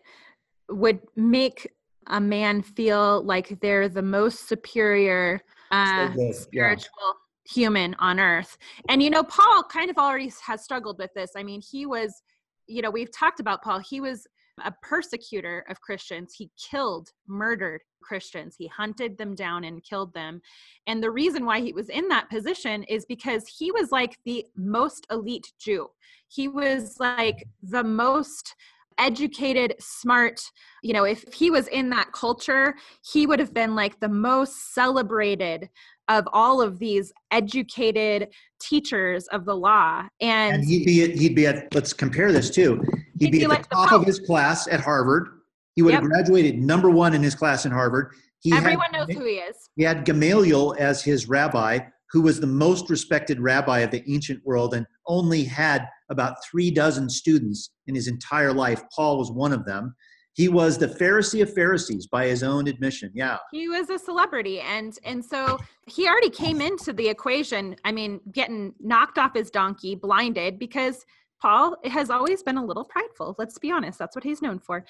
would 0.69 1.01
make 1.17 1.71
a 2.09 2.21
man 2.21 2.63
feel 2.63 3.23
like 3.23 3.61
they're 3.61 3.89
the 3.89 4.03
most 4.03 4.49
superior 4.49 5.41
uh, 5.71 6.15
so 6.15 6.33
spiritual 6.33 6.91
yeah. 7.05 7.53
human 7.53 7.95
on 7.99 8.19
earth. 8.19 8.57
And 8.89 9.03
you 9.03 9.11
know, 9.11 9.23
Paul 9.23 9.63
kind 9.65 9.91
of 9.91 9.99
already 9.99 10.33
has 10.47 10.65
struggled 10.65 10.99
with 10.99 11.13
this. 11.15 11.33
I 11.37 11.43
mean, 11.43 11.61
he 11.61 11.87
was, 11.87 12.23
you 12.69 12.83
know, 12.83 12.91
we've 12.91 13.12
talked 13.12 13.41
about 13.41 13.62
Paul. 13.62 13.81
He 13.81 14.01
was 14.01 14.27
a 14.64 14.73
persecutor 14.83 15.64
of 15.69 15.81
Christians. 15.81 16.35
He 16.37 16.51
killed, 16.59 17.11
murdered 17.27 17.83
Christians. 18.03 18.57
He 18.59 18.66
hunted 18.66 19.16
them 19.19 19.35
down 19.35 19.64
and 19.64 19.83
killed 19.83 20.12
them. 20.14 20.41
And 20.87 21.03
the 21.03 21.11
reason 21.11 21.45
why 21.45 21.61
he 21.61 21.73
was 21.73 21.89
in 21.89 22.09
that 22.09 22.31
position 22.31 22.83
is 22.85 23.05
because 23.07 23.47
he 23.47 23.71
was 23.71 23.93
like 23.93 24.19
the 24.25 24.45
most 24.57 25.07
elite 25.11 25.53
Jew. 25.59 25.89
He 26.29 26.49
was 26.49 26.97
like 26.99 27.47
the 27.62 27.85
most 27.85 28.55
educated, 28.99 29.75
smart. 29.79 30.41
You 30.83 30.93
know, 30.93 31.05
if 31.05 31.25
he 31.33 31.51
was 31.51 31.69
in 31.69 31.91
that 31.91 32.13
culture, 32.13 32.75
he 33.13 33.27
would 33.27 33.39
have 33.39 33.55
been 33.55 33.75
like 33.75 33.99
the 34.01 34.09
most 34.09 34.75
celebrated 34.75 35.69
of 36.09 36.27
all 36.33 36.63
of 36.63 36.79
these 36.79 37.13
educated 37.31 38.29
teachers 38.61 39.27
of 39.29 39.45
the 39.45 39.55
law. 39.55 40.07
And, 40.21 40.57
and 40.57 40.65
he'd 40.65 40.85
be 40.85 41.05
at, 41.05 41.11
he'd 41.11 41.35
be 41.35 41.47
at 41.47 41.75
let's 41.75 41.93
compare 41.93 42.33
this 42.33 42.51
too. 42.51 42.83
He'd, 43.19 43.27
he'd 43.27 43.33
be, 43.33 43.39
be, 43.39 43.45
at 43.45 43.51
like 43.51 43.69
the 43.69 43.75
top 43.75 43.91
the 43.91 43.97
of 43.97 44.05
his 44.05 44.19
class 44.21 44.67
at 44.69 44.81
Harvard. 44.81 45.29
He 45.75 45.83
would 45.83 45.93
yep. 45.93 46.03
have 46.03 46.11
graduated 46.11 46.59
number 46.59 46.91
one 46.91 47.15
in 47.15 47.23
his 47.23 47.35
class 47.35 47.65
in 47.65 47.73
Harvard. 47.73 48.13
He 48.41 48.53
Everyone 48.53 48.87
had, 48.93 49.09
knows 49.09 49.17
who 49.17 49.25
he 49.25 49.35
is. 49.35 49.71
He 49.77 49.83
had 49.83 50.05
Gamaliel 50.05 50.75
as 50.79 51.03
his 51.03 51.29
rabbi, 51.29 51.81
who 52.11 52.23
was 52.23 52.41
the 52.41 52.47
most 52.47 52.89
respected 52.91 53.41
rabbi 53.41 53.81
of 53.81 53.91
the 53.91 54.03
ancient 54.11 54.45
world 54.45 54.75
and 54.75 54.87
only 55.07 55.45
had 55.45 55.87
about 56.11 56.37
three 56.45 56.71
dozen 56.71 57.09
students 57.09 57.71
in 57.87 57.95
his 57.95 58.09
entire 58.09 58.53
life. 58.53 58.83
Paul 58.95 59.19
was 59.19 59.31
one 59.31 59.53
of 59.53 59.65
them. 59.65 59.95
He 60.33 60.49
was 60.49 60.79
the 60.79 60.87
Pharisee 60.87 61.43
of 61.43 61.53
Pharisees 61.53 62.07
by 62.07 62.27
his 62.27 62.45
own 62.45 62.69
admission. 62.69 63.11
Yeah. 63.13 63.39
He 63.51 63.69
was 63.69 63.91
a 63.91 63.99
celebrity 63.99 64.61
and 64.61 64.97
and 65.05 65.25
so 65.25 65.59
he 65.87 66.07
already 66.07 66.31
came 66.31 66.61
into 66.61 66.93
the 66.93 67.09
equation, 67.09 67.75
I 67.85 67.93
mean, 67.93 68.21
getting 68.31 68.73
knocked 68.79 69.19
off 69.19 69.35
his 69.35 69.51
donkey, 69.51 69.97
blinded 69.97 70.59
because 70.59 71.05
Paul 71.43 71.77
has 71.85 72.09
always 72.09 72.43
been 72.43 72.57
a 72.57 72.65
little 72.65 72.85
prideful. 72.85 73.35
Let's 73.39 73.59
be 73.59 73.71
honest, 73.71 73.99
that's 73.99 74.15
what 74.15 74.25
he's 74.25 74.41
known 74.41 74.61
for. 74.61 74.85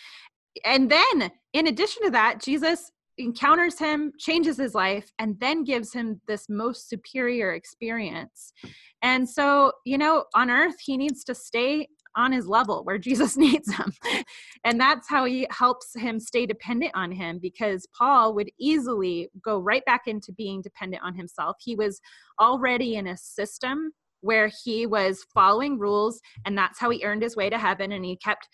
And 0.64 0.90
then 0.90 1.30
in 1.54 1.66
addition 1.66 2.04
to 2.04 2.10
that, 2.10 2.42
Jesus 2.42 2.90
encounters 3.18 3.78
him, 3.78 4.12
changes 4.18 4.56
his 4.56 4.74
life, 4.74 5.10
and 5.18 5.38
then 5.40 5.64
gives 5.64 5.92
him 5.92 6.20
this 6.26 6.46
most 6.48 6.88
superior 6.88 7.52
experience. 7.52 8.52
And 9.02 9.28
so, 9.28 9.72
you 9.84 9.98
know, 9.98 10.24
on 10.34 10.50
earth, 10.50 10.76
he 10.80 10.96
needs 10.96 11.24
to 11.24 11.34
stay 11.34 11.88
on 12.16 12.32
his 12.32 12.46
level 12.46 12.84
where 12.84 12.98
Jesus 13.08 13.36
needs 13.36 13.72
him. 13.72 13.92
and 14.64 14.80
that's 14.80 15.08
how 15.08 15.24
he 15.24 15.46
helps 15.50 15.94
him 15.96 16.18
stay 16.20 16.46
dependent 16.46 16.92
on 16.94 17.12
him 17.12 17.38
because 17.40 17.86
Paul 17.96 18.34
would 18.34 18.50
easily 18.58 19.30
go 19.42 19.58
right 19.58 19.84
back 19.84 20.02
into 20.06 20.32
being 20.32 20.62
dependent 20.62 21.02
on 21.02 21.14
himself. 21.14 21.56
He 21.60 21.76
was 21.76 22.00
already 22.40 22.96
in 22.96 23.06
a 23.06 23.16
system 23.16 23.92
where 24.20 24.50
he 24.64 24.84
was 24.84 25.24
following 25.32 25.78
rules 25.78 26.20
and 26.44 26.58
that's 26.58 26.80
how 26.80 26.90
he 26.90 27.04
earned 27.04 27.22
his 27.22 27.36
way 27.36 27.48
to 27.48 27.56
heaven 27.56 27.92
and 27.92 28.04
he 28.04 28.16
kept 28.16 28.48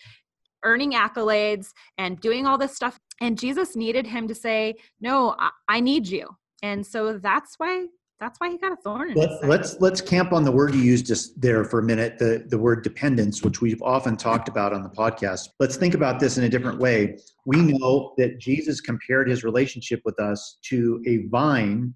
earning 0.62 0.92
accolades 0.92 1.68
and 1.98 2.20
doing 2.20 2.46
all 2.46 2.58
this 2.58 2.74
stuff 2.74 2.98
and 3.20 3.38
jesus 3.38 3.76
needed 3.76 4.06
him 4.06 4.26
to 4.28 4.34
say 4.34 4.74
no 5.00 5.34
i, 5.38 5.50
I 5.68 5.80
need 5.80 6.06
you. 6.06 6.28
And 6.62 6.86
so 6.86 7.18
that's 7.18 7.56
why 7.58 7.86
that's 8.20 8.40
why 8.40 8.48
he 8.48 8.56
got 8.56 8.72
a 8.72 8.76
thorn 8.76 9.12
Let, 9.14 9.28
us 9.28 9.44
let's 9.44 9.80
let's 9.80 10.00
camp 10.00 10.32
on 10.32 10.44
the 10.44 10.50
word 10.50 10.74
you 10.74 10.80
used 10.80 11.06
just 11.06 11.38
there 11.38 11.62
for 11.62 11.80
a 11.80 11.82
minute 11.82 12.18
the 12.18 12.44
the 12.48 12.56
word 12.56 12.82
dependence 12.82 13.42
which 13.42 13.60
we've 13.60 13.82
often 13.82 14.16
talked 14.16 14.48
about 14.48 14.72
on 14.72 14.82
the 14.82 14.88
podcast. 14.88 15.48
Let's 15.60 15.76
think 15.76 15.92
about 15.92 16.20
this 16.20 16.38
in 16.38 16.44
a 16.44 16.48
different 16.48 16.78
way. 16.78 17.18
We 17.44 17.60
know 17.60 18.14
that 18.16 18.38
jesus 18.38 18.80
compared 18.80 19.28
his 19.28 19.44
relationship 19.44 20.00
with 20.06 20.18
us 20.20 20.58
to 20.70 21.02
a 21.06 21.26
vine 21.28 21.92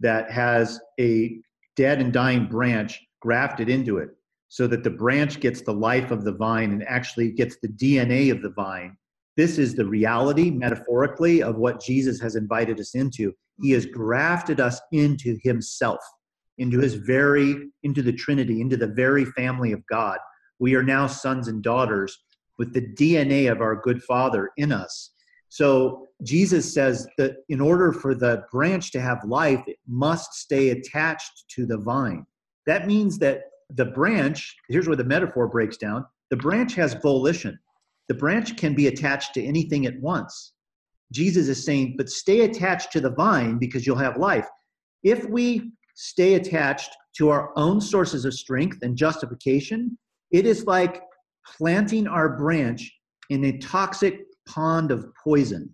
that 0.00 0.30
has 0.30 0.78
a 0.98 1.38
dead 1.76 2.00
and 2.02 2.12
dying 2.12 2.46
branch 2.46 3.00
grafted 3.22 3.70
into 3.70 3.98
it 3.98 4.10
so 4.48 4.66
that 4.66 4.82
the 4.82 4.90
branch 4.90 5.40
gets 5.40 5.62
the 5.62 5.72
life 5.72 6.10
of 6.10 6.24
the 6.24 6.32
vine 6.32 6.72
and 6.72 6.82
actually 6.88 7.30
gets 7.30 7.56
the 7.62 7.68
DNA 7.68 8.32
of 8.32 8.42
the 8.42 8.50
vine. 8.50 8.96
This 9.40 9.56
is 9.56 9.74
the 9.74 9.86
reality, 9.86 10.50
metaphorically, 10.50 11.42
of 11.42 11.56
what 11.56 11.80
Jesus 11.80 12.20
has 12.20 12.36
invited 12.36 12.78
us 12.78 12.94
into. 12.94 13.32
He 13.62 13.70
has 13.70 13.86
mm-hmm. 13.86 13.96
grafted 13.98 14.60
us 14.60 14.78
into 14.92 15.38
Himself, 15.42 16.00
into 16.58 16.78
His 16.78 16.96
very, 16.96 17.70
into 17.82 18.02
the 18.02 18.12
Trinity, 18.12 18.60
into 18.60 18.76
the 18.76 18.88
very 18.88 19.24
family 19.24 19.72
of 19.72 19.82
God. 19.86 20.18
We 20.58 20.74
are 20.74 20.82
now 20.82 21.06
sons 21.06 21.48
and 21.48 21.62
daughters 21.62 22.18
with 22.58 22.74
the 22.74 22.82
DNA 22.82 23.50
of 23.50 23.62
our 23.62 23.76
good 23.76 24.02
Father 24.02 24.50
in 24.58 24.72
us. 24.72 25.12
So 25.48 26.08
Jesus 26.22 26.74
says 26.74 27.06
that 27.16 27.36
in 27.48 27.62
order 27.62 27.94
for 27.94 28.14
the 28.14 28.42
branch 28.52 28.92
to 28.92 29.00
have 29.00 29.24
life, 29.24 29.62
it 29.66 29.78
must 29.88 30.34
stay 30.34 30.68
attached 30.68 31.44
to 31.52 31.64
the 31.64 31.78
vine. 31.78 32.26
That 32.66 32.86
means 32.86 33.18
that 33.20 33.44
the 33.70 33.86
branch, 33.86 34.54
here's 34.68 34.86
where 34.86 34.96
the 34.96 35.04
metaphor 35.04 35.48
breaks 35.48 35.78
down 35.78 36.04
the 36.28 36.36
branch 36.36 36.74
has 36.74 36.92
volition. 36.92 37.58
The 38.10 38.14
branch 38.14 38.56
can 38.56 38.74
be 38.74 38.88
attached 38.88 39.34
to 39.34 39.44
anything 39.44 39.86
at 39.86 40.00
once. 40.00 40.54
Jesus 41.12 41.46
is 41.46 41.64
saying, 41.64 41.94
but 41.96 42.10
stay 42.10 42.40
attached 42.40 42.90
to 42.90 43.00
the 43.00 43.12
vine 43.12 43.56
because 43.56 43.86
you'll 43.86 43.94
have 43.98 44.16
life. 44.16 44.48
If 45.04 45.26
we 45.26 45.70
stay 45.94 46.34
attached 46.34 46.90
to 47.18 47.28
our 47.28 47.52
own 47.54 47.80
sources 47.80 48.24
of 48.24 48.34
strength 48.34 48.78
and 48.82 48.96
justification, 48.96 49.96
it 50.32 50.44
is 50.44 50.66
like 50.66 51.02
planting 51.46 52.08
our 52.08 52.36
branch 52.36 52.92
in 53.28 53.44
a 53.44 53.58
toxic 53.58 54.22
pond 54.44 54.90
of 54.90 55.06
poison. 55.22 55.72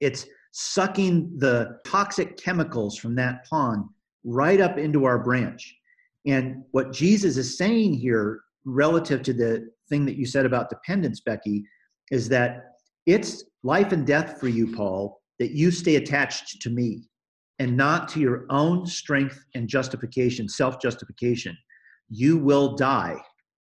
It's 0.00 0.26
sucking 0.50 1.38
the 1.38 1.78
toxic 1.86 2.36
chemicals 2.38 2.98
from 2.98 3.14
that 3.14 3.44
pond 3.48 3.84
right 4.24 4.60
up 4.60 4.78
into 4.78 5.04
our 5.04 5.20
branch. 5.20 5.76
And 6.26 6.64
what 6.72 6.92
Jesus 6.92 7.36
is 7.36 7.56
saying 7.56 7.94
here, 7.94 8.40
relative 8.64 9.22
to 9.22 9.32
the 9.32 9.70
thing 9.92 10.06
that 10.06 10.16
you 10.16 10.24
said 10.24 10.46
about 10.46 10.70
dependence, 10.70 11.20
Becky, 11.20 11.64
is 12.10 12.28
that 12.30 12.76
it's 13.04 13.44
life 13.62 13.92
and 13.92 14.06
death 14.06 14.40
for 14.40 14.48
you, 14.48 14.74
Paul, 14.74 15.20
that 15.38 15.52
you 15.52 15.70
stay 15.70 15.96
attached 15.96 16.62
to 16.62 16.70
me 16.70 17.02
and 17.58 17.76
not 17.76 18.08
to 18.08 18.20
your 18.20 18.46
own 18.48 18.86
strength 18.86 19.38
and 19.54 19.68
justification, 19.68 20.48
self 20.48 20.80
justification. 20.80 21.56
You 22.08 22.38
will 22.38 22.74
die 22.74 23.16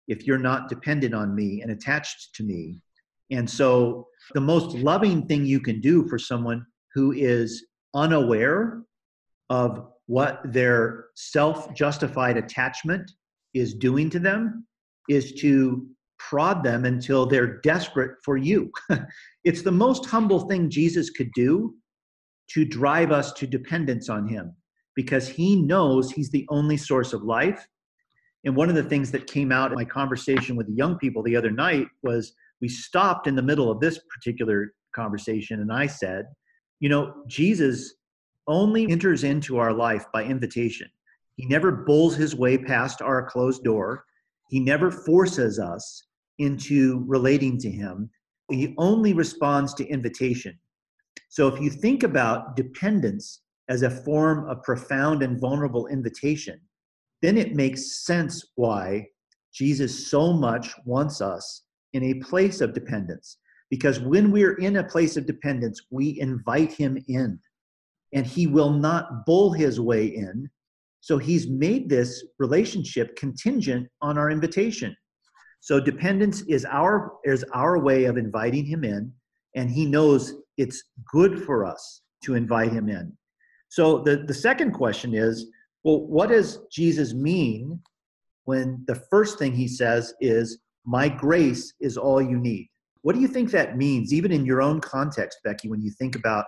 if 0.07 0.27
you're 0.27 0.37
not 0.37 0.69
dependent 0.69 1.15
on 1.15 1.35
me 1.35 1.61
and 1.61 1.71
attached 1.71 2.35
to 2.35 2.43
me. 2.43 2.79
And 3.31 3.49
so, 3.49 4.07
the 4.33 4.41
most 4.41 4.75
loving 4.75 5.25
thing 5.25 5.45
you 5.45 5.59
can 5.59 5.81
do 5.81 6.07
for 6.07 6.19
someone 6.19 6.63
who 6.93 7.11
is 7.13 7.65
unaware 7.95 8.83
of 9.49 9.87
what 10.05 10.41
their 10.45 11.05
self 11.15 11.73
justified 11.73 12.37
attachment 12.37 13.11
is 13.53 13.73
doing 13.73 14.09
to 14.11 14.19
them 14.19 14.67
is 15.07 15.33
to 15.33 15.87
prod 16.19 16.63
them 16.63 16.85
until 16.85 17.25
they're 17.25 17.59
desperate 17.61 18.11
for 18.23 18.37
you. 18.37 18.71
it's 19.43 19.61
the 19.61 19.71
most 19.71 20.05
humble 20.05 20.41
thing 20.41 20.69
Jesus 20.69 21.09
could 21.09 21.31
do 21.33 21.73
to 22.51 22.65
drive 22.65 23.11
us 23.11 23.31
to 23.33 23.47
dependence 23.47 24.09
on 24.09 24.27
Him. 24.27 24.55
because 24.95 25.29
he 25.29 25.55
knows 25.55 26.11
he's 26.11 26.29
the 26.31 26.45
only 26.49 26.75
source 26.75 27.13
of 27.13 27.23
life. 27.23 27.65
And 28.43 28.55
one 28.55 28.69
of 28.69 28.75
the 28.75 28.83
things 28.83 29.11
that 29.11 29.27
came 29.27 29.51
out 29.51 29.71
in 29.71 29.77
my 29.77 29.85
conversation 29.85 30.57
with 30.57 30.67
the 30.67 30.73
young 30.73 30.97
people 30.97 31.23
the 31.23 31.37
other 31.37 31.51
night 31.51 31.87
was 32.03 32.33
we 32.59 32.67
stopped 32.67 33.25
in 33.27 33.35
the 33.35 33.41
middle 33.41 33.71
of 33.71 33.79
this 33.79 33.99
particular 34.13 34.73
conversation 34.93 35.61
and 35.61 35.71
I 35.71 35.87
said, 35.87 36.25
you 36.81 36.89
know, 36.89 37.13
Jesus 37.27 37.95
only 38.47 38.89
enters 38.89 39.23
into 39.23 39.57
our 39.57 39.71
life 39.71 40.05
by 40.11 40.23
invitation. 40.23 40.89
He 41.35 41.45
never 41.45 41.71
bulls 41.71 42.15
his 42.15 42.35
way 42.35 42.57
past 42.57 43.01
our 43.01 43.23
closed 43.29 43.63
door. 43.63 44.03
He 44.49 44.59
never 44.59 44.91
forces 44.91 45.59
us 45.59 46.03
into 46.39 47.03
relating 47.07 47.57
to 47.59 47.69
him. 47.69 48.09
He 48.49 48.73
only 48.77 49.13
responds 49.13 49.73
to 49.75 49.87
invitation. 49.87 50.57
So 51.29 51.47
if 51.47 51.61
you 51.61 51.69
think 51.69 52.03
about 52.03 52.55
dependence 52.55 53.41
as 53.69 53.83
a 53.83 53.89
form 53.89 54.49
of 54.49 54.63
profound 54.63 55.21
and 55.21 55.39
vulnerable 55.39 55.87
invitation, 55.87 56.59
then 57.21 57.37
it 57.37 57.53
makes 57.53 58.05
sense 58.05 58.43
why 58.55 59.05
Jesus 59.53 60.09
so 60.09 60.33
much 60.33 60.73
wants 60.85 61.21
us 61.21 61.63
in 61.93 62.03
a 62.03 62.15
place 62.15 62.61
of 62.61 62.73
dependence. 62.73 63.37
Because 63.69 63.99
when 63.99 64.31
we're 64.31 64.55
in 64.55 64.77
a 64.77 64.83
place 64.83 65.17
of 65.17 65.27
dependence, 65.27 65.81
we 65.91 66.19
invite 66.19 66.71
him 66.71 66.97
in, 67.07 67.39
and 68.13 68.25
he 68.25 68.47
will 68.47 68.71
not 68.71 69.25
bull 69.25 69.51
his 69.53 69.79
way 69.79 70.07
in. 70.07 70.49
So 71.01 71.17
he's 71.17 71.47
made 71.47 71.89
this 71.89 72.25
relationship 72.39 73.15
contingent 73.15 73.87
on 74.01 74.17
our 74.17 74.31
invitation. 74.31 74.95
So 75.61 75.79
dependence 75.79 76.41
is 76.41 76.65
our 76.65 77.13
is 77.25 77.43
our 77.53 77.79
way 77.79 78.05
of 78.05 78.17
inviting 78.17 78.65
him 78.65 78.83
in, 78.83 79.11
and 79.55 79.69
he 79.69 79.85
knows 79.85 80.33
it's 80.57 80.83
good 81.11 81.43
for 81.43 81.65
us 81.65 82.01
to 82.23 82.35
invite 82.35 82.71
him 82.71 82.89
in. 82.89 83.15
So 83.69 83.99
the, 83.99 84.17
the 84.17 84.33
second 84.33 84.73
question 84.73 85.13
is, 85.13 85.47
well, 85.83 86.01
what 86.01 86.29
does 86.29 86.59
Jesus 86.71 87.13
mean 87.13 87.79
when 88.45 88.83
the 88.87 88.95
first 88.95 89.37
thing 89.39 89.53
he 89.53 89.67
says 89.67 90.13
is, 90.19 90.59
My 90.85 91.07
grace 91.07 91.73
is 91.79 91.97
all 91.97 92.21
you 92.21 92.37
need? 92.37 92.69
What 93.01 93.15
do 93.15 93.21
you 93.21 93.27
think 93.27 93.51
that 93.51 93.77
means, 93.77 94.13
even 94.13 94.31
in 94.31 94.45
your 94.45 94.61
own 94.61 94.81
context, 94.81 95.39
Becky, 95.43 95.69
when 95.69 95.81
you 95.81 95.91
think 95.91 96.15
about 96.15 96.45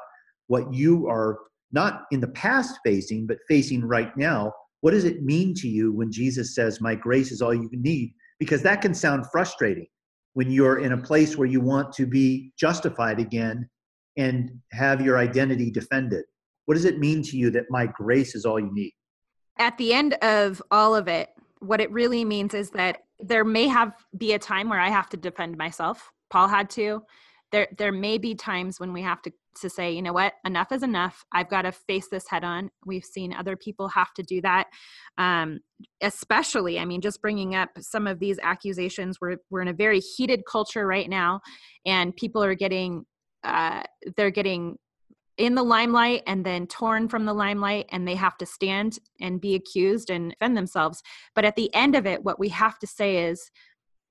what 0.48 0.74
you 0.74 1.08
are 1.08 1.40
not 1.72 2.04
in 2.12 2.20
the 2.20 2.28
past 2.28 2.80
facing, 2.84 3.26
but 3.26 3.38
facing 3.48 3.86
right 3.86 4.16
now? 4.18 4.52
What 4.82 4.92
does 4.92 5.06
it 5.06 5.24
mean 5.24 5.54
to 5.56 5.68
you 5.68 5.94
when 5.94 6.12
Jesus 6.12 6.56
says, 6.56 6.82
My 6.82 6.96
grace 6.96 7.32
is 7.32 7.42
all 7.42 7.54
you 7.54 7.70
need? 7.72 8.14
Because 8.42 8.64
that 8.64 8.82
can 8.82 8.96
sound 8.96 9.26
frustrating 9.32 9.86
when 10.34 10.50
you're 10.50 10.80
in 10.80 10.94
a 10.94 10.98
place 10.98 11.38
where 11.38 11.48
you 11.48 11.62
want 11.62 11.94
to 11.94 12.08
be 12.08 12.52
justified 12.58 13.20
again 13.20 13.70
and 14.18 14.50
have 14.72 15.00
your 15.00 15.20
identity 15.20 15.70
defended. 15.70 16.26
What 16.66 16.74
does 16.74 16.86
it 16.86 16.98
mean 16.98 17.22
to 17.22 17.38
you 17.38 17.52
that 17.52 17.66
my 17.70 17.86
grace 17.86 18.34
is 18.34 18.44
all 18.44 18.60
you 18.60 18.74
need? 18.74 18.94
At 19.60 19.78
the 19.78 19.94
end 19.94 20.16
of 20.24 20.60
all 20.72 20.96
of 20.96 21.08
it, 21.08 21.30
what 21.60 21.80
it 21.80 21.92
really 21.92 22.26
means 22.26 22.56
is 22.56 22.72
that 22.72 23.04
there 23.20 23.46
may 23.46 23.68
have 23.68 23.94
be 24.18 24.34
a 24.34 24.40
time 24.40 24.70
where 24.70 24.80
I 24.80 24.90
have 24.90 25.08
to 25.10 25.18
defend 25.18 25.56
myself 25.56 26.12
Paul 26.32 26.48
had 26.48 26.70
to. 26.72 27.04
There, 27.52 27.68
there 27.78 27.92
may 27.92 28.18
be 28.18 28.34
times 28.34 28.80
when 28.80 28.94
we 28.94 29.04
have 29.04 29.22
to, 29.24 29.32
to 29.60 29.70
say, 29.70 29.92
you 29.92 30.02
know 30.02 30.14
what, 30.14 30.34
enough 30.46 30.72
is 30.72 30.84
enough. 30.84 31.24
I've 31.34 31.50
got 31.50 31.64
to 31.64 31.72
face 31.72 32.08
this 32.10 32.28
head 32.30 32.44
on. 32.44 32.70
We've 32.86 33.06
seen 33.06 33.34
other 33.34 33.56
people 33.56 33.88
have 33.90 34.14
to 34.16 34.24
do 34.24 34.42
that. 34.42 34.68
Um, 35.18 35.60
especially, 36.02 36.80
I 36.80 36.86
mean, 36.86 37.02
just 37.02 37.22
bringing 37.22 37.56
up 37.56 37.70
some 37.80 38.08
of 38.08 38.20
these 38.20 38.40
accusations. 38.42 39.20
We're, 39.20 39.38
we're 39.50 39.62
in 39.62 39.68
a 39.68 39.74
very 39.74 40.00
heated 40.00 40.44
culture 40.50 40.86
right 40.88 41.10
now, 41.10 41.42
and 41.86 42.16
people 42.16 42.44
are 42.44 42.56
getting, 42.56 43.06
uh, 43.44 43.84
they're 44.16 44.32
getting 44.32 44.78
in 45.38 45.56
the 45.56 45.64
limelight 45.64 46.24
and 46.28 46.46
then 46.46 46.68
torn 46.68 47.08
from 47.08 47.26
the 47.26 47.34
limelight 47.34 47.88
and 47.92 48.08
they 48.08 48.16
have 48.16 48.38
to 48.38 48.46
stand 48.46 49.00
and 49.20 49.42
be 49.42 49.56
accused 49.56 50.10
and 50.10 50.32
defend 50.32 50.56
themselves 50.56 51.02
but 51.36 51.46
at 51.46 51.56
the 51.56 51.74
end 51.74 51.96
of 51.96 52.06
it 52.06 52.24
what 52.24 52.38
we 52.38 52.50
have 52.50 52.78
to 52.78 52.86
say 52.86 53.26
is 53.26 53.50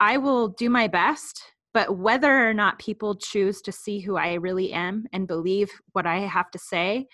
i 0.00 0.16
will 0.16 0.48
do 0.48 0.70
my 0.70 0.88
best 0.88 1.42
but 1.72 1.96
whether 1.96 2.48
or 2.48 2.54
not 2.54 2.78
people 2.78 3.14
choose 3.14 3.60
to 3.62 3.72
see 3.72 4.00
who 4.00 4.16
I 4.16 4.34
really 4.34 4.72
am 4.72 5.06
and 5.12 5.28
believe 5.28 5.70
what 5.92 6.06
I 6.06 6.20
have 6.20 6.50
to 6.50 6.58
say, 6.58 7.06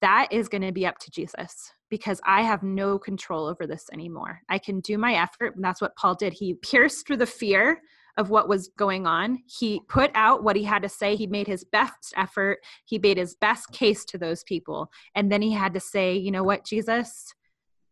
that 0.00 0.28
is 0.30 0.48
going 0.48 0.62
to 0.62 0.72
be 0.72 0.86
up 0.86 0.98
to 0.98 1.10
Jesus 1.10 1.72
because 1.90 2.20
I 2.24 2.42
have 2.42 2.62
no 2.62 2.98
control 2.98 3.46
over 3.46 3.66
this 3.66 3.86
anymore. 3.92 4.42
I 4.48 4.58
can 4.58 4.80
do 4.80 4.98
my 4.98 5.14
effort. 5.14 5.56
And 5.56 5.64
that's 5.64 5.80
what 5.80 5.96
Paul 5.96 6.14
did. 6.14 6.34
He 6.34 6.54
pierced 6.54 7.06
through 7.06 7.16
the 7.16 7.26
fear 7.26 7.80
of 8.18 8.30
what 8.30 8.48
was 8.48 8.68
going 8.76 9.06
on. 9.06 9.38
He 9.46 9.80
put 9.88 10.10
out 10.14 10.42
what 10.42 10.56
he 10.56 10.64
had 10.64 10.82
to 10.82 10.88
say. 10.88 11.16
He 11.16 11.26
made 11.26 11.46
his 11.46 11.64
best 11.64 12.12
effort. 12.16 12.58
He 12.84 12.98
made 12.98 13.16
his 13.16 13.36
best 13.36 13.72
case 13.72 14.04
to 14.06 14.18
those 14.18 14.44
people. 14.44 14.90
And 15.14 15.32
then 15.32 15.40
he 15.40 15.52
had 15.52 15.72
to 15.74 15.80
say, 15.80 16.16
you 16.16 16.30
know 16.30 16.42
what, 16.42 16.66
Jesus, 16.66 17.32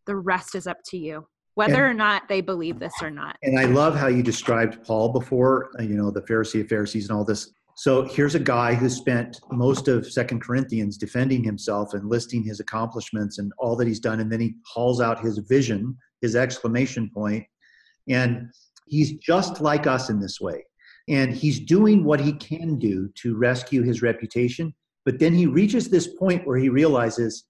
the 0.05 0.15
rest 0.15 0.53
is 0.53 0.67
up 0.67 0.77
to 0.87 0.97
you 0.97 1.27
whether 1.57 1.87
and, 1.87 1.91
or 1.91 1.93
not 1.95 2.29
they 2.29 2.39
believe 2.39 2.77
this 2.77 2.93
or 3.01 3.09
not. 3.09 3.35
And 3.41 3.57
I 3.59 3.65
love 3.65 3.95
how 3.95 4.05
you 4.05 4.21
described 4.21 4.85
Paul 4.85 5.11
before, 5.11 5.71
uh, 5.79 5.81
you 5.81 5.95
know, 5.95 6.11
the 6.11 6.21
Pharisee 6.21 6.61
of 6.61 6.67
Pharisees 6.67 7.09
and 7.09 7.17
all 7.17 7.25
this. 7.25 7.51
So 7.75 8.03
here's 8.03 8.35
a 8.35 8.39
guy 8.39 8.75
who 8.75 8.87
spent 8.89 9.39
most 9.51 9.87
of 9.87 10.05
Second 10.05 10.43
Corinthians 10.43 10.99
defending 10.99 11.43
himself 11.43 11.95
and 11.95 12.07
listing 12.07 12.43
his 12.43 12.59
accomplishments 12.59 13.39
and 13.39 13.51
all 13.57 13.75
that 13.77 13.87
he's 13.87 13.99
done, 13.99 14.19
and 14.19 14.31
then 14.31 14.39
he 14.39 14.53
hauls 14.67 15.01
out 15.01 15.19
his 15.19 15.39
vision, 15.39 15.97
his 16.21 16.35
exclamation 16.35 17.09
point, 17.11 17.43
and 18.07 18.51
he's 18.85 19.13
just 19.13 19.59
like 19.59 19.87
us 19.87 20.11
in 20.11 20.19
this 20.19 20.39
way. 20.39 20.63
And 21.07 21.33
he's 21.33 21.59
doing 21.59 22.03
what 22.03 22.19
he 22.19 22.33
can 22.33 22.77
do 22.77 23.09
to 23.15 23.35
rescue 23.35 23.81
his 23.81 24.03
reputation, 24.03 24.75
but 25.05 25.17
then 25.17 25.33
he 25.33 25.47
reaches 25.47 25.89
this 25.89 26.05
point 26.05 26.45
where 26.45 26.57
he 26.59 26.69
realizes, 26.69 27.45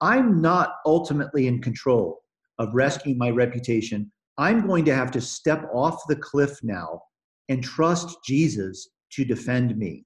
I'm 0.00 0.40
not 0.40 0.78
ultimately 0.84 1.46
in 1.46 1.62
control 1.62 2.21
of 2.62 2.74
rescuing 2.74 3.18
my 3.18 3.30
reputation, 3.30 4.10
I'm 4.38 4.66
going 4.66 4.84
to 4.84 4.94
have 4.94 5.10
to 5.12 5.20
step 5.20 5.68
off 5.74 6.06
the 6.08 6.16
cliff 6.16 6.58
now 6.62 7.02
and 7.48 7.62
trust 7.62 8.16
Jesus 8.24 8.88
to 9.12 9.24
defend 9.24 9.76
me. 9.76 10.04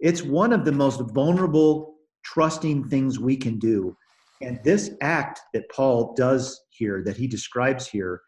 It's 0.00 0.22
one 0.22 0.52
of 0.52 0.64
the 0.64 0.72
most 0.72 1.00
vulnerable, 1.12 1.96
trusting 2.24 2.88
things 2.88 3.20
we 3.20 3.36
can 3.36 3.58
do. 3.58 3.96
And 4.40 4.58
this 4.64 4.90
act 5.02 5.40
that 5.52 5.70
Paul 5.70 6.14
does 6.16 6.60
here, 6.70 7.02
that 7.04 7.16
he 7.16 7.26
describes 7.26 7.86
here, 7.86 8.20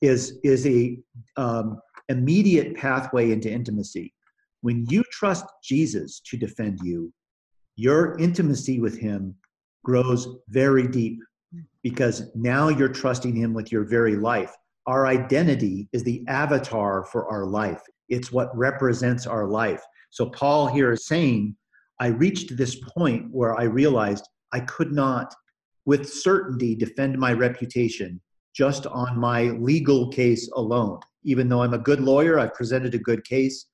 is, 0.00 0.38
is 0.44 0.66
a 0.66 0.98
um, 1.36 1.80
immediate 2.08 2.76
pathway 2.76 3.32
into 3.32 3.50
intimacy. 3.50 4.14
When 4.62 4.86
you 4.88 5.02
trust 5.10 5.44
Jesus 5.62 6.20
to 6.26 6.36
defend 6.36 6.78
you, 6.82 7.12
your 7.76 8.16
intimacy 8.18 8.80
with 8.80 8.98
him 8.98 9.34
grows 9.84 10.28
very 10.48 10.86
deep 10.86 11.18
because 11.82 12.30
now 12.34 12.68
you're 12.68 12.88
trusting 12.88 13.34
Him 13.34 13.54
with 13.54 13.72
your 13.72 13.84
very 13.84 14.16
life. 14.16 14.54
Our 14.86 15.06
identity 15.06 15.88
is 15.92 16.02
the 16.02 16.24
avatar 16.28 17.04
for 17.04 17.28
our 17.28 17.46
life, 17.46 17.82
it's 18.08 18.32
what 18.32 18.56
represents 18.56 19.26
our 19.26 19.46
life. 19.46 19.82
So, 20.10 20.30
Paul 20.30 20.66
here 20.66 20.92
is 20.92 21.06
saying, 21.06 21.56
I 22.00 22.08
reached 22.08 22.56
this 22.56 22.76
point 22.96 23.28
where 23.30 23.58
I 23.58 23.64
realized 23.64 24.26
I 24.52 24.60
could 24.60 24.92
not, 24.92 25.34
with 25.84 26.08
certainty, 26.08 26.74
defend 26.74 27.18
my 27.18 27.32
reputation 27.32 28.20
just 28.54 28.86
on 28.86 29.18
my 29.18 29.44
legal 29.44 30.08
case 30.08 30.50
alone. 30.56 30.98
Even 31.24 31.48
though 31.48 31.62
I'm 31.62 31.74
a 31.74 31.78
good 31.78 32.00
lawyer, 32.00 32.38
I've 32.38 32.54
presented 32.54 32.94
a 32.94 32.98
good 32.98 33.24
case. 33.24 33.66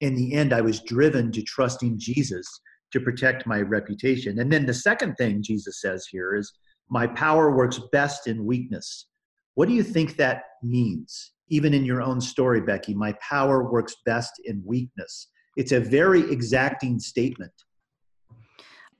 In 0.00 0.14
the 0.14 0.34
end, 0.34 0.52
I 0.52 0.60
was 0.60 0.82
driven 0.82 1.32
to 1.32 1.42
trusting 1.42 1.98
Jesus 1.98 2.46
to 2.92 3.00
protect 3.00 3.46
my 3.46 3.60
reputation. 3.60 4.40
And 4.40 4.52
then 4.52 4.66
the 4.66 4.74
second 4.74 5.14
thing 5.16 5.42
Jesus 5.42 5.80
says 5.80 6.06
here 6.10 6.34
is, 6.34 6.52
my 6.90 7.06
power 7.06 7.54
works 7.54 7.80
best 7.92 8.26
in 8.26 8.44
weakness. 8.44 9.06
What 9.54 9.68
do 9.68 9.74
you 9.74 9.82
think 9.82 10.16
that 10.16 10.42
means? 10.62 11.32
Even 11.48 11.74
in 11.74 11.84
your 11.84 12.02
own 12.02 12.20
story, 12.20 12.60
Becky, 12.60 12.94
my 12.94 13.14
power 13.26 13.70
works 13.70 13.96
best 14.04 14.32
in 14.44 14.62
weakness. 14.64 15.28
It's 15.56 15.72
a 15.72 15.80
very 15.80 16.30
exacting 16.30 17.00
statement. 17.00 17.52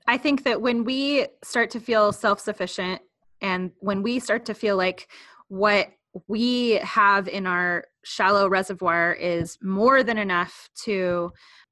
I 0.07 0.16
think 0.16 0.45
that 0.45 0.61
when 0.61 0.84
we 0.84 1.26
start 1.45 1.70
to 1.70 1.80
feel 1.80 2.12
self 2.12 2.41
sufficient 2.41 3.03
and 3.41 3.70
when 3.78 4.03
we 4.03 4.18
start 4.18 4.47
to 4.47 4.55
feel 4.55 4.76
like 4.76 5.09
what 5.49 5.89
we 6.26 6.72
have 6.82 7.28
in 7.28 7.47
our 7.47 7.84
shallow 8.05 8.49
reservoir 8.49 9.12
is 9.12 9.59
more 9.62 10.03
than 10.03 10.18
enough 10.18 10.68
to 10.84 11.30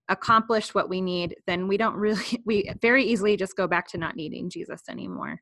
accomplish 0.08 0.74
what 0.74 0.88
we 0.88 1.00
need, 1.00 1.34
then 1.46 1.66
we 1.66 1.76
don't 1.76 1.96
really, 1.96 2.42
we 2.44 2.70
very 2.80 3.04
easily 3.04 3.36
just 3.36 3.56
go 3.56 3.66
back 3.66 3.88
to 3.88 3.98
not 3.98 4.16
needing 4.16 4.50
Jesus 4.50 4.82
anymore. 4.88 5.40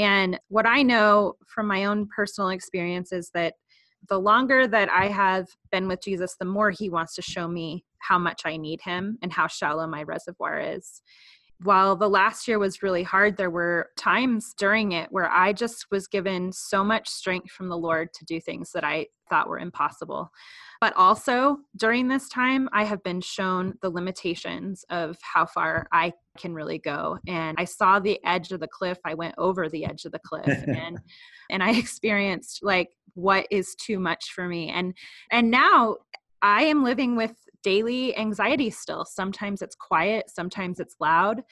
And 0.00 0.40
what 0.48 0.66
I 0.66 0.82
know 0.82 1.34
from 1.46 1.66
my 1.66 1.84
own 1.84 2.08
personal 2.08 2.48
experience 2.50 3.12
is 3.12 3.30
that 3.34 3.54
the 4.08 4.18
longer 4.18 4.66
that 4.66 4.88
I 4.88 5.08
have 5.08 5.46
been 5.70 5.88
with 5.88 6.02
Jesus, 6.02 6.36
the 6.40 6.46
more 6.46 6.70
he 6.70 6.88
wants 6.88 7.14
to 7.16 7.22
show 7.22 7.46
me 7.46 7.84
how 7.98 8.18
much 8.18 8.42
I 8.46 8.56
need 8.56 8.80
him 8.80 9.18
and 9.20 9.30
how 9.30 9.46
shallow 9.46 9.86
my 9.86 10.02
reservoir 10.04 10.58
is. 10.58 11.02
While 11.62 11.94
the 11.94 12.08
last 12.08 12.48
year 12.48 12.58
was 12.58 12.82
really 12.82 13.02
hard, 13.02 13.36
there 13.36 13.50
were 13.50 13.90
times 13.96 14.54
during 14.56 14.92
it 14.92 15.08
where 15.10 15.30
I 15.30 15.52
just 15.52 15.86
was 15.90 16.06
given 16.06 16.52
so 16.52 16.82
much 16.82 17.08
strength 17.08 17.50
from 17.50 17.68
the 17.68 17.76
Lord 17.76 18.12
to 18.14 18.24
do 18.24 18.40
things 18.40 18.72
that 18.72 18.82
I 18.82 19.06
thought 19.28 19.48
were 19.48 19.58
impossible. 19.58 20.30
But 20.80 20.96
also 20.96 21.58
during 21.76 22.08
this 22.08 22.28
time, 22.30 22.68
I 22.72 22.84
have 22.84 23.02
been 23.02 23.20
shown 23.20 23.74
the 23.82 23.90
limitations 23.90 24.84
of 24.88 25.18
how 25.22 25.44
far 25.44 25.86
I 25.92 26.14
can 26.38 26.54
really 26.54 26.78
go. 26.78 27.18
And 27.28 27.56
I 27.60 27.66
saw 27.66 28.00
the 28.00 28.18
edge 28.24 28.52
of 28.52 28.60
the 28.60 28.68
cliff. 28.68 28.98
I 29.04 29.12
went 29.12 29.34
over 29.36 29.68
the 29.68 29.84
edge 29.84 30.06
of 30.06 30.12
the 30.12 30.20
cliff 30.20 30.46
and 30.46 30.98
and 31.50 31.62
I 31.62 31.72
experienced 31.72 32.60
like 32.62 32.88
what 33.14 33.46
is 33.50 33.74
too 33.74 33.98
much 33.98 34.32
for 34.34 34.48
me. 34.48 34.70
And 34.70 34.94
and 35.30 35.50
now 35.50 35.96
I 36.40 36.62
am 36.62 36.84
living 36.84 37.16
with 37.16 37.34
daily 37.62 38.16
anxiety 38.16 38.70
still. 38.70 39.04
Sometimes 39.04 39.62
it's 39.62 39.76
quiet, 39.76 40.30
sometimes 40.30 40.80
it's 40.80 40.96
loud. 41.00 41.42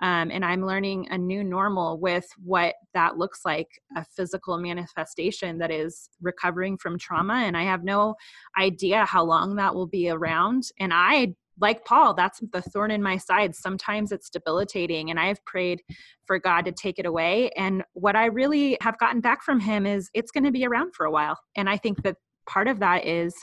Um, 0.00 0.30
and 0.30 0.44
I'm 0.44 0.64
learning 0.64 1.08
a 1.10 1.18
new 1.18 1.42
normal 1.42 1.98
with 1.98 2.26
what 2.42 2.76
that 2.94 3.18
looks 3.18 3.40
like 3.44 3.82
a 3.96 4.04
physical 4.04 4.56
manifestation 4.58 5.58
that 5.58 5.72
is 5.72 6.08
recovering 6.20 6.78
from 6.78 6.98
trauma. 6.98 7.34
And 7.34 7.56
I 7.56 7.64
have 7.64 7.82
no 7.82 8.14
idea 8.56 9.04
how 9.04 9.24
long 9.24 9.56
that 9.56 9.74
will 9.74 9.88
be 9.88 10.08
around. 10.08 10.70
And 10.78 10.92
I 10.94 11.34
like 11.60 11.84
Paul, 11.84 12.14
that's 12.14 12.40
the 12.52 12.62
thorn 12.62 12.90
in 12.90 13.02
my 13.02 13.16
side. 13.16 13.54
Sometimes 13.54 14.12
it's 14.12 14.30
debilitating, 14.30 15.10
and 15.10 15.18
I've 15.18 15.44
prayed 15.44 15.82
for 16.24 16.38
God 16.38 16.64
to 16.66 16.72
take 16.72 16.98
it 16.98 17.06
away. 17.06 17.50
And 17.56 17.82
what 17.94 18.16
I 18.16 18.26
really 18.26 18.78
have 18.80 18.98
gotten 18.98 19.20
back 19.20 19.42
from 19.42 19.60
Him 19.60 19.86
is 19.86 20.10
it's 20.14 20.30
going 20.30 20.44
to 20.44 20.52
be 20.52 20.64
around 20.64 20.94
for 20.94 21.04
a 21.04 21.10
while. 21.10 21.36
And 21.56 21.68
I 21.68 21.76
think 21.76 22.02
that 22.04 22.16
part 22.48 22.66
of 22.66 22.80
that 22.80 23.06
is 23.06 23.34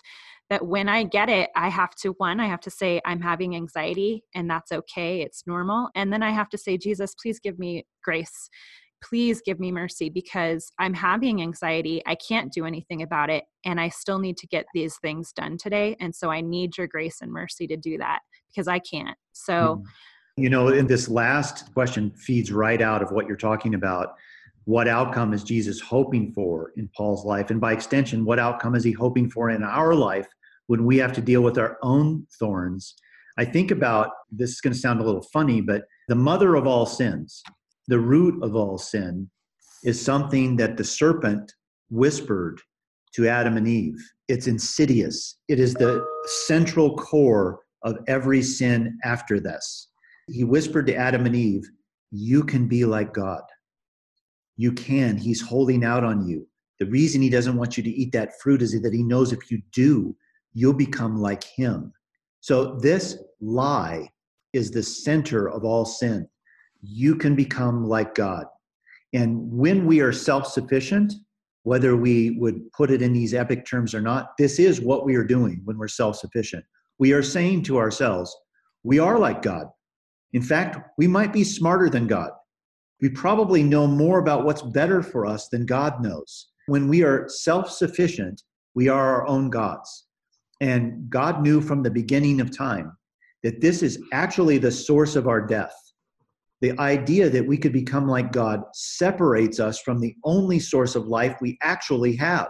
that 0.49 0.65
when 0.65 0.87
I 0.89 1.03
get 1.03 1.29
it, 1.29 1.49
I 1.55 1.69
have 1.69 1.95
to, 1.95 2.09
one, 2.17 2.39
I 2.39 2.47
have 2.47 2.61
to 2.61 2.69
say, 2.69 3.01
I'm 3.05 3.21
having 3.21 3.55
anxiety 3.55 4.23
and 4.35 4.49
that's 4.49 4.71
okay. 4.71 5.21
It's 5.21 5.47
normal. 5.47 5.89
And 5.95 6.13
then 6.13 6.21
I 6.21 6.31
have 6.31 6.49
to 6.49 6.57
say, 6.57 6.77
Jesus, 6.77 7.15
please 7.21 7.39
give 7.39 7.57
me 7.57 7.85
grace. 8.03 8.49
Please 9.03 9.41
give 9.43 9.59
me 9.59 9.71
mercy 9.71 10.09
because 10.09 10.71
I'm 10.79 10.93
having 10.93 11.41
anxiety. 11.41 12.01
I 12.05 12.15
can't 12.15 12.51
do 12.51 12.65
anything 12.65 13.01
about 13.01 13.29
it. 13.29 13.45
And 13.63 13.79
I 13.79 13.89
still 13.89 14.19
need 14.19 14.37
to 14.37 14.47
get 14.47 14.65
these 14.73 14.97
things 14.97 15.31
done 15.31 15.57
today. 15.57 15.95
And 15.99 16.15
so 16.15 16.29
I 16.29 16.41
need 16.41 16.77
your 16.77 16.87
grace 16.87 17.17
and 17.21 17.31
mercy 17.31 17.67
to 17.67 17.77
do 17.77 17.97
that 17.97 18.19
because 18.49 18.67
I 18.67 18.79
can't. 18.79 19.17
So, 19.33 19.83
hmm. 20.37 20.43
you 20.43 20.49
know, 20.49 20.69
in 20.69 20.87
this 20.87 21.09
last 21.09 21.73
question 21.73 22.11
feeds 22.11 22.51
right 22.51 22.81
out 22.81 23.01
of 23.01 23.11
what 23.11 23.27
you're 23.27 23.35
talking 23.35 23.73
about 23.73 24.15
what 24.65 24.87
outcome 24.87 25.33
is 25.33 25.43
Jesus 25.43 25.79
hoping 25.79 26.31
for 26.33 26.71
in 26.75 26.89
Paul's 26.95 27.23
life? 27.23 27.49
And 27.51 27.61
by 27.61 27.71
extension, 27.71 28.25
what 28.25 28.39
outcome 28.39 28.75
is 28.75 28.83
he 28.83 28.91
hoping 28.91 29.29
for 29.29 29.49
in 29.49 29.63
our 29.63 29.93
life 29.93 30.27
when 30.67 30.85
we 30.85 30.97
have 30.97 31.13
to 31.13 31.21
deal 31.21 31.41
with 31.41 31.57
our 31.57 31.77
own 31.83 32.25
thorns. 32.39 32.95
I 33.37 33.45
think 33.45 33.71
about 33.71 34.09
this 34.31 34.51
is 34.51 34.61
going 34.61 34.73
to 34.73 34.79
sound 34.79 35.01
a 35.01 35.03
little 35.03 35.25
funny, 35.33 35.61
but 35.61 35.83
the 36.07 36.15
mother 36.15 36.55
of 36.55 36.65
all 36.65 36.85
sins, 36.85 37.43
the 37.87 37.99
root 37.99 38.41
of 38.43 38.55
all 38.55 38.77
sin, 38.77 39.29
is 39.83 40.03
something 40.03 40.55
that 40.55 40.77
the 40.77 40.83
serpent 40.83 41.51
whispered 41.89 42.59
to 43.13 43.27
Adam 43.27 43.57
and 43.57 43.67
Eve. 43.67 43.97
It's 44.27 44.47
insidious, 44.47 45.37
it 45.47 45.59
is 45.59 45.73
the 45.75 46.03
central 46.47 46.95
core 46.95 47.59
of 47.83 47.99
every 48.07 48.41
sin 48.41 48.97
after 49.03 49.39
this. 49.39 49.89
He 50.27 50.43
whispered 50.43 50.87
to 50.87 50.95
Adam 50.95 51.27
and 51.27 51.35
Eve, 51.35 51.69
You 52.11 52.43
can 52.43 52.67
be 52.67 52.85
like 52.85 53.13
God. 53.13 53.43
You 54.57 54.71
can. 54.71 55.17
He's 55.17 55.41
holding 55.41 55.83
out 55.83 56.03
on 56.03 56.27
you. 56.27 56.47
The 56.79 56.85
reason 56.87 57.21
he 57.21 57.29
doesn't 57.29 57.55
want 57.55 57.77
you 57.77 57.83
to 57.83 57.89
eat 57.89 58.11
that 58.11 58.39
fruit 58.41 58.61
is 58.61 58.79
that 58.81 58.93
he 58.93 59.03
knows 59.03 59.31
if 59.31 59.49
you 59.49 59.61
do, 59.71 60.15
you'll 60.53 60.73
become 60.73 61.21
like 61.21 61.43
him. 61.43 61.93
So, 62.41 62.77
this 62.77 63.17
lie 63.41 64.09
is 64.53 64.71
the 64.71 64.83
center 64.83 65.49
of 65.49 65.63
all 65.63 65.85
sin. 65.85 66.27
You 66.81 67.15
can 67.15 67.35
become 67.35 67.85
like 67.85 68.15
God. 68.15 68.45
And 69.13 69.51
when 69.51 69.85
we 69.85 70.01
are 70.01 70.11
self 70.11 70.47
sufficient, 70.47 71.13
whether 71.63 71.95
we 71.95 72.31
would 72.31 72.71
put 72.73 72.91
it 72.91 73.01
in 73.01 73.13
these 73.13 73.33
epic 73.33 73.65
terms 73.65 73.95
or 73.95 74.01
not, 74.01 74.37
this 74.37 74.59
is 74.59 74.81
what 74.81 75.05
we 75.05 75.15
are 75.15 75.23
doing 75.23 75.61
when 75.65 75.77
we're 75.77 75.87
self 75.87 76.17
sufficient. 76.17 76.63
We 76.99 77.11
are 77.13 77.23
saying 77.23 77.63
to 77.63 77.77
ourselves, 77.77 78.35
we 78.83 78.99
are 78.99 79.17
like 79.17 79.41
God. 79.41 79.67
In 80.33 80.41
fact, 80.41 80.77
we 80.97 81.07
might 81.07 81.33
be 81.33 81.43
smarter 81.43 81.89
than 81.89 82.07
God. 82.07 82.31
We 83.01 83.09
probably 83.09 83.63
know 83.63 83.87
more 83.87 84.19
about 84.19 84.45
what's 84.45 84.61
better 84.61 85.01
for 85.01 85.25
us 85.25 85.49
than 85.49 85.65
God 85.65 86.01
knows. 86.01 86.47
When 86.67 86.87
we 86.87 87.03
are 87.03 87.27
self 87.27 87.69
sufficient, 87.69 88.41
we 88.73 88.87
are 88.87 89.15
our 89.15 89.27
own 89.27 89.49
gods. 89.49 90.05
And 90.61 91.09
God 91.09 91.41
knew 91.41 91.61
from 91.61 91.83
the 91.83 91.91
beginning 91.91 92.39
of 92.41 92.55
time 92.55 92.95
that 93.43 93.61
this 93.61 93.83
is 93.83 94.01
actually 94.13 94.57
the 94.57 94.71
source 94.71 95.15
of 95.15 95.27
our 95.27 95.45
death. 95.45 95.75
The 96.61 96.77
idea 96.79 97.29
that 97.29 97.45
we 97.45 97.57
could 97.57 97.73
become 97.73 98.07
like 98.07 98.31
God 98.31 98.63
separates 98.73 99.59
us 99.59 99.79
from 99.81 99.99
the 99.99 100.15
only 100.23 100.59
source 100.59 100.95
of 100.95 101.07
life 101.07 101.35
we 101.41 101.57
actually 101.61 102.15
have. 102.15 102.47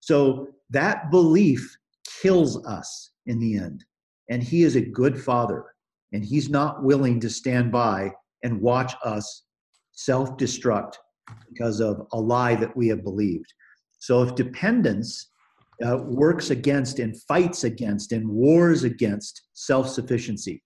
So 0.00 0.48
that 0.70 1.10
belief 1.10 1.76
kills 2.20 2.64
us 2.66 3.10
in 3.26 3.38
the 3.38 3.56
end. 3.56 3.84
And 4.30 4.42
He 4.42 4.64
is 4.64 4.74
a 4.74 4.80
good 4.80 5.22
Father, 5.22 5.64
and 6.12 6.24
He's 6.24 6.48
not 6.48 6.82
willing 6.82 7.20
to 7.20 7.30
stand 7.30 7.70
by 7.70 8.10
and 8.42 8.60
watch 8.60 8.94
us 9.04 9.44
self 9.96 10.36
destruct 10.36 10.94
because 11.48 11.80
of 11.80 12.06
a 12.12 12.20
lie 12.20 12.54
that 12.54 12.76
we 12.76 12.86
have 12.88 13.02
believed. 13.02 13.52
So 13.98 14.22
if 14.22 14.34
dependence 14.36 15.28
uh, 15.84 15.98
works 15.98 16.50
against 16.50 16.98
and 16.98 17.20
fights 17.22 17.64
against 17.64 18.12
and 18.12 18.28
wars 18.28 18.84
against 18.84 19.42
self 19.52 19.88
sufficiency. 19.88 20.62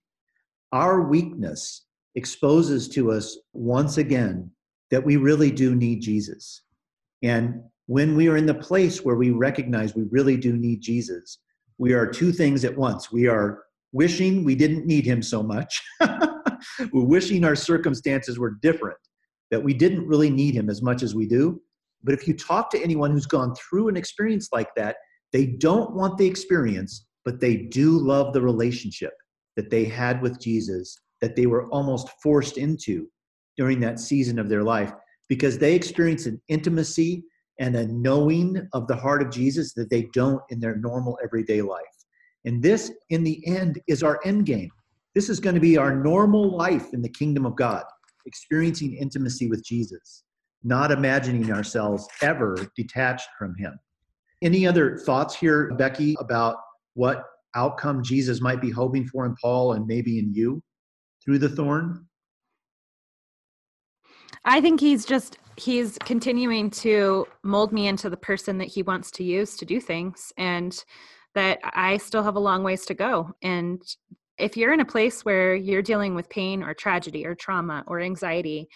Our 0.71 1.01
weakness 1.01 1.85
exposes 2.15 2.87
to 2.89 3.11
us 3.11 3.37
once 3.53 3.97
again 3.97 4.51
that 4.89 5.03
we 5.03 5.17
really 5.17 5.51
do 5.51 5.75
need 5.75 6.01
Jesus. 6.01 6.61
And 7.23 7.61
when 7.87 8.15
we 8.15 8.27
are 8.29 8.37
in 8.37 8.45
the 8.45 8.53
place 8.53 9.03
where 9.03 9.15
we 9.15 9.31
recognize 9.31 9.95
we 9.95 10.05
really 10.11 10.37
do 10.37 10.55
need 10.55 10.81
Jesus, 10.81 11.39
we 11.77 11.93
are 11.93 12.07
two 12.07 12.31
things 12.31 12.63
at 12.63 12.77
once. 12.77 13.11
We 13.11 13.27
are 13.27 13.63
wishing 13.91 14.43
we 14.43 14.55
didn't 14.55 14.85
need 14.85 15.05
him 15.05 15.21
so 15.21 15.43
much, 15.43 15.81
we're 16.93 17.03
wishing 17.03 17.43
our 17.43 17.55
circumstances 17.55 18.39
were 18.39 18.57
different, 18.61 18.97
that 19.51 19.63
we 19.63 19.73
didn't 19.73 20.07
really 20.07 20.29
need 20.29 20.55
him 20.55 20.69
as 20.69 20.81
much 20.81 21.03
as 21.03 21.13
we 21.13 21.27
do. 21.27 21.61
But 22.03 22.13
if 22.13 22.27
you 22.27 22.35
talk 22.35 22.71
to 22.71 22.81
anyone 22.81 23.11
who's 23.11 23.27
gone 23.27 23.53
through 23.55 23.89
an 23.89 23.97
experience 23.97 24.49
like 24.51 24.73
that, 24.75 24.95
they 25.31 25.45
don't 25.45 25.93
want 25.93 26.17
the 26.17 26.25
experience, 26.25 27.05
but 27.23 27.39
they 27.39 27.55
do 27.55 27.91
love 27.91 28.33
the 28.33 28.41
relationship 28.41 29.13
that 29.55 29.69
they 29.69 29.85
had 29.85 30.21
with 30.21 30.39
Jesus, 30.39 30.97
that 31.19 31.35
they 31.35 31.45
were 31.45 31.67
almost 31.69 32.09
forced 32.23 32.57
into 32.57 33.07
during 33.57 33.79
that 33.81 33.99
season 33.99 34.39
of 34.39 34.49
their 34.49 34.63
life, 34.63 34.93
because 35.29 35.57
they 35.57 35.75
experience 35.75 36.25
an 36.25 36.41
intimacy 36.47 37.23
and 37.59 37.75
a 37.75 37.87
knowing 37.87 38.67
of 38.73 38.87
the 38.87 38.95
heart 38.95 39.21
of 39.21 39.29
Jesus 39.29 39.73
that 39.73 39.89
they 39.89 40.09
don't 40.13 40.41
in 40.49 40.59
their 40.59 40.77
normal 40.77 41.19
everyday 41.23 41.61
life. 41.61 41.83
And 42.45 42.63
this, 42.63 42.91
in 43.11 43.23
the 43.23 43.45
end, 43.45 43.79
is 43.87 44.01
our 44.01 44.19
end 44.25 44.45
game. 44.45 44.71
This 45.13 45.29
is 45.29 45.39
going 45.39 45.55
to 45.55 45.61
be 45.61 45.77
our 45.77 45.95
normal 45.95 46.57
life 46.57 46.93
in 46.93 47.01
the 47.01 47.09
kingdom 47.09 47.45
of 47.45 47.55
God, 47.55 47.83
experiencing 48.25 48.93
intimacy 48.93 49.47
with 49.49 49.63
Jesus 49.65 50.23
not 50.63 50.91
imagining 50.91 51.51
ourselves 51.51 52.07
ever 52.21 52.55
detached 52.75 53.29
from 53.37 53.55
him. 53.55 53.79
Any 54.41 54.67
other 54.67 54.97
thoughts 54.97 55.35
here, 55.35 55.73
Becky, 55.75 56.15
about 56.19 56.57
what 56.93 57.23
outcome 57.55 58.03
Jesus 58.03 58.41
might 58.41 58.61
be 58.61 58.69
hoping 58.69 59.07
for 59.07 59.25
in 59.25 59.35
Paul 59.41 59.73
and 59.73 59.85
maybe 59.85 60.19
in 60.19 60.33
you 60.33 60.61
through 61.23 61.39
the 61.39 61.49
thorn? 61.49 62.07
I 64.45 64.61
think 64.61 64.79
he's 64.79 65.05
just 65.05 65.37
he's 65.57 65.97
continuing 65.99 66.71
to 66.71 67.27
mold 67.43 67.71
me 67.71 67.87
into 67.87 68.09
the 68.09 68.17
person 68.17 68.57
that 68.57 68.67
he 68.69 68.81
wants 68.81 69.11
to 69.11 69.23
use 69.23 69.55
to 69.57 69.65
do 69.65 69.79
things 69.79 70.33
and 70.37 70.83
that 71.35 71.59
I 71.63 71.97
still 71.97 72.23
have 72.23 72.35
a 72.35 72.39
long 72.39 72.63
ways 72.63 72.85
to 72.87 72.93
go 72.93 73.31
and 73.43 73.81
if 74.37 74.57
you're 74.57 74.73
in 74.73 74.79
a 74.79 74.85
place 74.85 75.23
where 75.23 75.55
you're 75.55 75.81
dealing 75.81 76.15
with 76.15 76.29
pain 76.29 76.63
or 76.63 76.73
tragedy 76.73 77.25
or 77.25 77.35
trauma 77.35 77.83
or 77.87 77.99
anxiety 77.99 78.67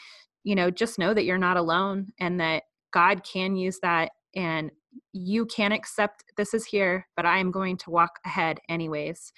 you 0.43 0.55
know 0.55 0.69
just 0.69 0.99
know 0.99 1.13
that 1.13 1.25
you're 1.25 1.37
not 1.37 1.57
alone 1.57 2.07
and 2.19 2.39
that 2.39 2.63
god 2.91 3.23
can 3.23 3.55
use 3.55 3.79
that 3.81 4.11
and 4.35 4.71
you 5.11 5.45
can 5.47 5.71
accept 5.71 6.23
this 6.37 6.53
is 6.53 6.65
here 6.65 7.07
but 7.15 7.25
i 7.25 7.37
am 7.39 7.51
going 7.51 7.77
to 7.77 7.89
walk 7.89 8.19
ahead 8.25 8.59
anyways. 8.69 9.33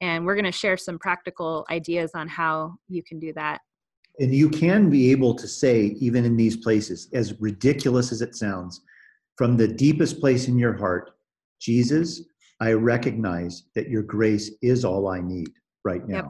And 0.00 0.24
we're 0.24 0.34
going 0.34 0.44
to 0.46 0.52
share 0.52 0.76
some 0.76 0.98
practical 0.98 1.66
ideas 1.70 2.12
on 2.14 2.26
how 2.26 2.76
you 2.88 3.02
can 3.02 3.18
do 3.18 3.32
that. 3.34 3.60
And 4.18 4.34
you 4.34 4.48
can 4.48 4.88
be 4.88 5.10
able 5.10 5.34
to 5.34 5.46
say 5.46 5.96
even 6.00 6.24
in 6.24 6.36
these 6.36 6.56
places 6.56 7.08
as 7.12 7.38
ridiculous 7.40 8.12
as 8.12 8.22
it 8.22 8.34
sounds 8.34 8.80
from 9.36 9.56
the 9.56 9.68
deepest 9.68 10.20
place 10.20 10.48
in 10.48 10.58
your 10.58 10.74
heart 10.76 11.12
jesus 11.60 12.22
i 12.60 12.72
recognize 12.72 13.64
that 13.74 13.88
your 13.88 14.02
grace 14.02 14.50
is 14.60 14.84
all 14.84 15.08
i 15.08 15.20
need 15.20 15.48
right 15.84 16.06
now. 16.06 16.16
Yep 16.16 16.26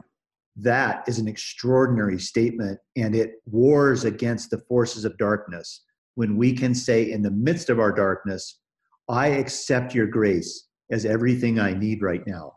that 0.57 1.07
is 1.07 1.17
an 1.17 1.29
extraordinary 1.29 2.19
statement 2.19 2.77
and 2.97 3.15
it 3.15 3.35
wars 3.45 4.03
against 4.03 4.49
the 4.49 4.57
forces 4.67 5.05
of 5.05 5.17
darkness. 5.17 5.85
When 6.15 6.35
we 6.35 6.51
can 6.51 6.75
say 6.75 7.09
in 7.09 7.21
the 7.21 7.31
midst 7.31 7.69
of 7.69 7.79
our 7.79 7.93
darkness 7.93 8.59
i 9.07 9.27
accept 9.27 9.95
your 9.95 10.07
grace 10.07 10.67
as 10.91 11.05
everything 11.05 11.57
i 11.57 11.73
need 11.73 12.01
right 12.01 12.27
now 12.27 12.51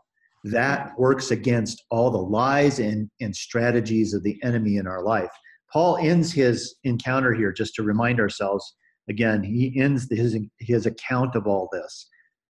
that 0.45 0.91
works 0.97 1.31
against 1.31 1.83
all 1.89 2.11
the 2.11 2.17
lies 2.17 2.77
and, 2.77 3.09
and 3.19 3.35
strategies 3.35 4.13
of 4.13 4.21
the 4.21 4.39
enemy 4.43 4.77
in 4.77 4.85
our 4.85 5.01
life. 5.01 5.31
Paul 5.73 5.97
ends 5.97 6.31
his 6.31 6.75
encounter 6.83 7.33
here 7.33 7.51
just 7.51 7.73
to 7.75 7.83
remind 7.83 8.19
ourselves 8.19 8.75
again, 9.09 9.43
he 9.43 9.75
ends 9.79 10.07
his, 10.09 10.37
his 10.59 10.85
account 10.85 11.35
of 11.35 11.47
all 11.47 11.67
this 11.71 12.07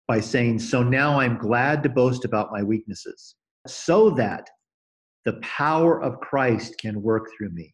by 0.08 0.20
saying, 0.20 0.60
So 0.60 0.84
now 0.84 1.20
I'm 1.20 1.38
glad 1.38 1.82
to 1.84 1.90
boast 1.90 2.26
about 2.26 2.52
my 2.52 2.62
weaknesses, 2.62 3.36
so 3.68 4.10
that 4.12 4.49
the 5.26 5.34
power 5.41 6.01
of 6.01 6.20
Christ 6.20 6.78
can 6.80 7.01
work 7.01 7.28
through 7.38 7.49
me. 7.49 7.74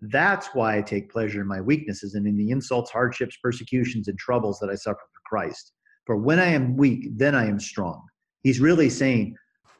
That's 0.00 0.48
why 0.54 0.76
I 0.76 0.82
take 0.82 1.10
pleasure 1.10 1.40
in 1.40 1.46
my 1.46 1.60
weaknesses 1.60 2.14
and 2.14 2.26
in 2.26 2.36
the 2.36 2.50
insults, 2.50 2.90
hardships, 2.90 3.36
persecutions, 3.42 4.08
and 4.08 4.18
troubles 4.18 4.58
that 4.60 4.70
I 4.70 4.74
suffer 4.74 5.00
for 5.00 5.20
Christ. 5.26 5.72
For 6.06 6.16
when 6.16 6.38
I 6.38 6.46
am 6.46 6.76
weak, 6.76 7.08
then 7.16 7.34
I 7.34 7.46
am 7.46 7.58
strong. 7.58 8.02
He's 8.42 8.60
really 8.60 8.90
saying, 8.90 9.34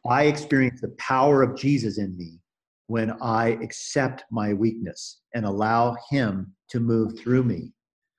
I 0.09 0.25
experience 0.25 0.81
the 0.81 0.95
power 0.99 1.43
of 1.43 1.57
Jesus 1.57 1.99
in 1.99 2.17
me 2.17 2.41
when 2.87 3.13
I 3.23 3.59
accept 3.63 4.25
my 4.31 4.53
weakness 4.53 5.21
and 5.35 5.45
allow 5.45 5.97
Him 6.11 6.55
to 6.71 6.81
move 6.81 7.19
through 7.19 7.45
me. 7.45 7.73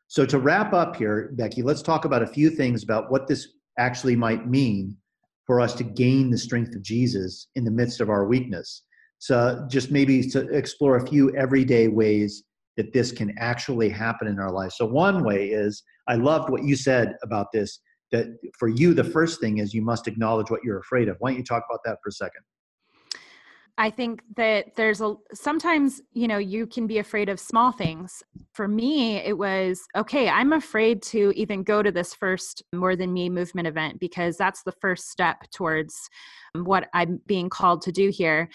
So, 0.07 0.25
to 0.25 0.39
wrap 0.39 0.73
up 0.73 0.95
here, 0.95 1.31
Becky, 1.33 1.61
let's 1.61 1.81
talk 1.81 2.05
about 2.05 2.23
a 2.23 2.27
few 2.27 2.49
things 2.49 2.83
about 2.83 3.11
what 3.11 3.27
this 3.27 3.47
actually 3.77 4.15
might 4.15 4.47
mean 4.47 4.97
for 5.46 5.62
us 5.62 5.74
to 5.76 5.84
gain 5.84 6.30
the 6.30 6.38
strength 6.38 6.76
of 6.76 6.82
Jesus 6.82 7.48
in 7.56 7.64
the 7.64 7.72
midst 7.72 8.02
of 8.02 8.10
our 8.10 8.26
weakness. 8.26 8.84
So, 9.20 9.66
just 9.70 9.91
maybe 9.91 10.22
to 10.30 10.48
explore 10.50 10.98
a 10.98 11.08
few 11.08 11.36
everyday 11.36 11.88
ways 11.88 12.43
that 12.78 12.91
this 12.93 13.12
can 13.12 13.34
actually 13.39 13.89
happen 13.89 14.28
in 14.28 14.39
our 14.39 14.52
life. 14.52 14.74
So, 14.74 14.86
one 14.86 15.24
way 15.24 15.50
is 15.50 15.84
I 16.08 16.16
loved 16.16 16.50
what 16.50 16.64
you 16.64 16.76
said 16.76 17.16
about 17.24 17.48
this 17.54 17.80
that 18.12 18.28
for 18.58 18.68
you, 18.68 18.93
the 18.93 19.04
first 19.04 19.39
thing 19.39 19.58
is 19.58 19.74
you 19.74 19.82
must 19.82 20.08
acknowledge 20.08 20.50
what 20.50 20.64
you're 20.64 20.80
afraid 20.80 21.08
of. 21.08 21.18
Why 21.20 21.32
don't 21.32 21.38
you 21.38 21.43
talk 21.43 21.64
about 21.70 21.82
that 21.86 21.98
for 22.04 22.10
a 22.10 22.12
second? 22.12 22.41
I 23.78 23.89
think 23.89 24.22
that 24.38 24.76
there's 24.76 25.02
a 25.02 25.16
sometimes, 25.34 26.02
you 26.14 26.28
know, 26.28 26.38
you 26.38 26.66
can 26.66 26.88
be 26.88 27.00
afraid 27.00 27.30
of 27.30 27.39
small 27.39 27.72
things. 27.72 28.24
For 28.56 28.68
me, 28.70 29.18
it 29.18 29.38
was 29.38 29.82
okay, 29.97 30.30
I'm 30.30 30.53
afraid 30.53 31.01
to 31.03 31.34
even 31.36 31.64
go 31.64 31.84
to 31.84 31.91
this 31.91 32.14
first 32.14 32.64
More 32.74 32.95
Than 32.95 33.12
Me 33.14 33.30
movement 33.30 33.68
event 33.68 33.99
because 33.99 34.38
that's 34.38 34.64
the 34.64 34.72
first 34.72 35.10
step 35.10 35.43
towards 35.53 36.10
um, 36.56 36.64
what 36.64 36.88
I'm 36.93 37.20
being 37.28 37.49
called 37.49 37.82
to 37.84 37.91
do 37.91 38.10
here 38.10 38.49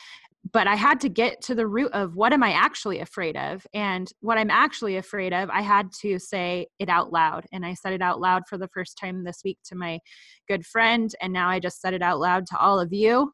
but 0.52 0.66
I 0.66 0.74
had 0.74 1.00
to 1.00 1.08
get 1.08 1.42
to 1.42 1.54
the 1.54 1.66
root 1.66 1.92
of 1.92 2.16
what 2.16 2.32
am 2.32 2.42
I 2.42 2.52
actually 2.52 3.00
afraid 3.00 3.36
of? 3.36 3.66
And 3.74 4.10
what 4.20 4.38
I'm 4.38 4.50
actually 4.50 4.96
afraid 4.96 5.32
of, 5.32 5.50
I 5.50 5.60
had 5.60 5.92
to 6.00 6.18
say 6.18 6.68
it 6.78 6.88
out 6.88 7.12
loud. 7.12 7.44
And 7.52 7.64
I 7.64 7.74
said 7.74 7.92
it 7.92 8.02
out 8.02 8.20
loud 8.20 8.44
for 8.48 8.56
the 8.56 8.68
first 8.68 8.96
time 8.98 9.22
this 9.22 9.42
week 9.44 9.58
to 9.64 9.74
my 9.74 9.98
good 10.48 10.64
friend. 10.64 11.14
And 11.20 11.32
now 11.32 11.48
I 11.48 11.60
just 11.60 11.80
said 11.80 11.94
it 11.94 12.02
out 12.02 12.20
loud 12.20 12.46
to 12.46 12.58
all 12.58 12.80
of 12.80 12.92
you. 12.92 13.32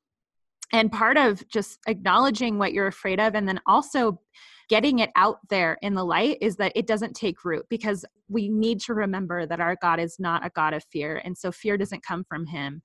And 0.72 0.90
part 0.90 1.16
of 1.16 1.46
just 1.48 1.78
acknowledging 1.86 2.58
what 2.58 2.72
you're 2.72 2.88
afraid 2.88 3.20
of 3.20 3.36
and 3.36 3.46
then 3.46 3.60
also 3.66 4.20
getting 4.68 4.98
it 4.98 5.10
out 5.16 5.38
there 5.48 5.78
in 5.82 5.94
the 5.94 6.04
light 6.04 6.38
is 6.40 6.56
that 6.56 6.72
it 6.74 6.86
doesn't 6.86 7.14
take 7.14 7.44
root 7.44 7.64
because 7.68 8.04
we 8.28 8.48
need 8.48 8.80
to 8.80 8.94
remember 8.94 9.46
that 9.46 9.60
our 9.60 9.76
God 9.80 10.00
is 10.00 10.16
not 10.18 10.44
a 10.44 10.50
God 10.50 10.74
of 10.74 10.84
fear. 10.90 11.20
And 11.24 11.36
so 11.36 11.52
fear 11.52 11.76
doesn't 11.76 12.04
come 12.04 12.24
from 12.28 12.46
him. 12.46 12.82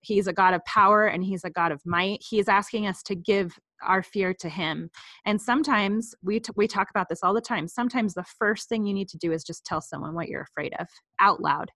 He's 0.00 0.26
a 0.26 0.32
God 0.32 0.54
of 0.54 0.64
power 0.64 1.06
and 1.06 1.24
he's 1.24 1.44
a 1.44 1.50
God 1.50 1.72
of 1.72 1.80
might. 1.84 2.22
He's 2.28 2.48
asking 2.48 2.86
us 2.86 3.02
to 3.04 3.14
give 3.14 3.58
our 3.82 4.02
fear 4.02 4.32
to 4.34 4.48
him. 4.48 4.90
And 5.24 5.40
sometimes 5.40 6.14
we 6.22 6.40
t- 6.40 6.52
we 6.56 6.66
talk 6.66 6.88
about 6.90 7.08
this 7.08 7.20
all 7.22 7.34
the 7.34 7.40
time. 7.40 7.68
Sometimes 7.68 8.14
the 8.14 8.24
first 8.38 8.68
thing 8.68 8.86
you 8.86 8.94
need 8.94 9.08
to 9.08 9.18
do 9.18 9.32
is 9.32 9.44
just 9.44 9.64
tell 9.64 9.80
someone 9.80 10.14
what 10.14 10.28
you're 10.28 10.42
afraid 10.42 10.74
of 10.78 10.86
out 11.18 11.40
loud 11.40 11.70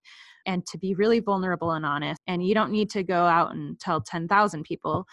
and 0.46 0.64
to 0.66 0.78
be 0.78 0.94
really 0.94 1.20
vulnerable 1.20 1.72
and 1.72 1.84
honest. 1.84 2.20
And 2.26 2.46
you 2.46 2.54
don't 2.54 2.72
need 2.72 2.90
to 2.90 3.02
go 3.02 3.26
out 3.26 3.54
and 3.54 3.78
tell 3.80 4.00
10,000 4.00 4.62
people. 4.62 5.04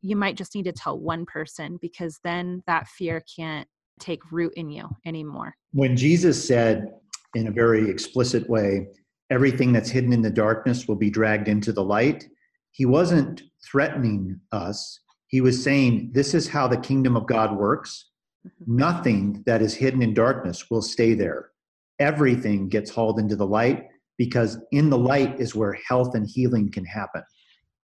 You 0.00 0.16
might 0.16 0.36
just 0.36 0.54
need 0.54 0.64
to 0.64 0.72
tell 0.72 0.98
one 0.98 1.24
person 1.24 1.78
because 1.80 2.18
then 2.24 2.62
that 2.66 2.88
fear 2.88 3.22
can't 3.36 3.68
take 4.02 4.30
root 4.30 4.52
in 4.56 4.70
you 4.70 4.88
anymore. 5.06 5.54
When 5.72 5.96
Jesus 5.96 6.46
said 6.46 6.92
in 7.34 7.46
a 7.46 7.52
very 7.52 7.88
explicit 7.88 8.48
way, 8.48 8.88
everything 9.30 9.72
that's 9.72 9.90
hidden 9.90 10.12
in 10.12 10.22
the 10.22 10.30
darkness 10.30 10.86
will 10.86 10.96
be 10.96 11.10
dragged 11.10 11.48
into 11.48 11.72
the 11.72 11.84
light, 11.84 12.28
he 12.72 12.84
wasn't 12.84 13.42
threatening 13.64 14.40
us. 14.50 15.00
He 15.28 15.40
was 15.40 15.62
saying, 15.62 16.10
This 16.12 16.34
is 16.34 16.48
how 16.48 16.68
the 16.68 16.76
kingdom 16.76 17.16
of 17.16 17.26
God 17.26 17.56
works. 17.56 18.10
Mm-hmm. 18.46 18.76
Nothing 18.76 19.42
that 19.46 19.62
is 19.62 19.74
hidden 19.74 20.02
in 20.02 20.14
darkness 20.14 20.70
will 20.70 20.82
stay 20.82 21.14
there. 21.14 21.50
Everything 21.98 22.68
gets 22.68 22.90
hauled 22.90 23.20
into 23.20 23.36
the 23.36 23.46
light 23.46 23.84
because 24.18 24.58
in 24.72 24.90
the 24.90 24.98
light 24.98 25.40
is 25.40 25.54
where 25.54 25.78
health 25.88 26.14
and 26.14 26.26
healing 26.26 26.70
can 26.70 26.84
happen. 26.84 27.22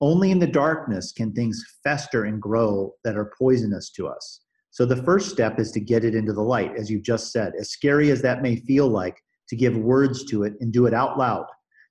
Only 0.02 0.32
in 0.32 0.40
the 0.40 0.48
darkness 0.48 1.12
can 1.12 1.34
things 1.34 1.64
fester 1.84 2.26
and 2.26 2.42
grow 2.42 2.94
that 3.04 3.18
are 3.18 3.32
poisonous 3.38 3.90
to 3.92 4.08
us. 4.08 4.42
So 4.78 4.86
the 4.86 5.02
first 5.02 5.32
step 5.32 5.60
is 5.60 5.72
to 5.72 5.80
get 5.80 6.06
it 6.06 6.14
into 6.14 6.34
the 6.34 6.44
light, 6.44 6.78
as 6.78 6.88
you've 6.88 7.02
just 7.02 7.32
said. 7.32 7.54
As 7.60 7.72
scary 7.72 8.12
as 8.12 8.22
that 8.22 8.44
may 8.44 8.58
feel 8.58 8.88
like, 8.88 9.18
to 9.50 9.56
give 9.56 9.76
words 9.76 10.24
to 10.26 10.44
it 10.44 10.54
and 10.60 10.72
do 10.72 10.86
it 10.86 10.94
out 10.94 11.18
loud 11.18 11.48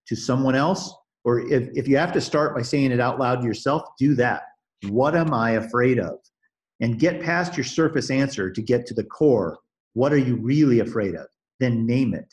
to 0.06 0.14
someone 0.14 0.54
else. 0.54 0.94
Or 1.24 1.40
if, 1.40 1.68
if 1.74 1.88
you 1.88 1.96
have 1.96 2.12
to 2.12 2.20
start 2.20 2.54
by 2.54 2.62
saying 2.62 2.92
it 2.92 3.00
out 3.00 3.18
loud 3.18 3.40
to 3.40 3.44
yourself, 3.44 3.82
do 3.98 4.14
that. 4.14 4.42
What 4.88 5.16
am 5.16 5.34
I 5.34 5.54
afraid 5.54 5.98
of? 5.98 6.20
And 6.78 7.00
get 7.00 7.20
past 7.20 7.56
your 7.56 7.64
surface 7.64 8.08
answer 8.08 8.52
to 8.52 8.62
get 8.62 8.86
to 8.86 8.94
the 8.94 9.02
core. 9.02 9.58
What 9.94 10.12
are 10.12 10.16
you 10.16 10.36
really 10.36 10.78
afraid 10.78 11.16
of? 11.16 11.26
Then 11.58 11.86
name 11.86 12.14
it. 12.14 12.32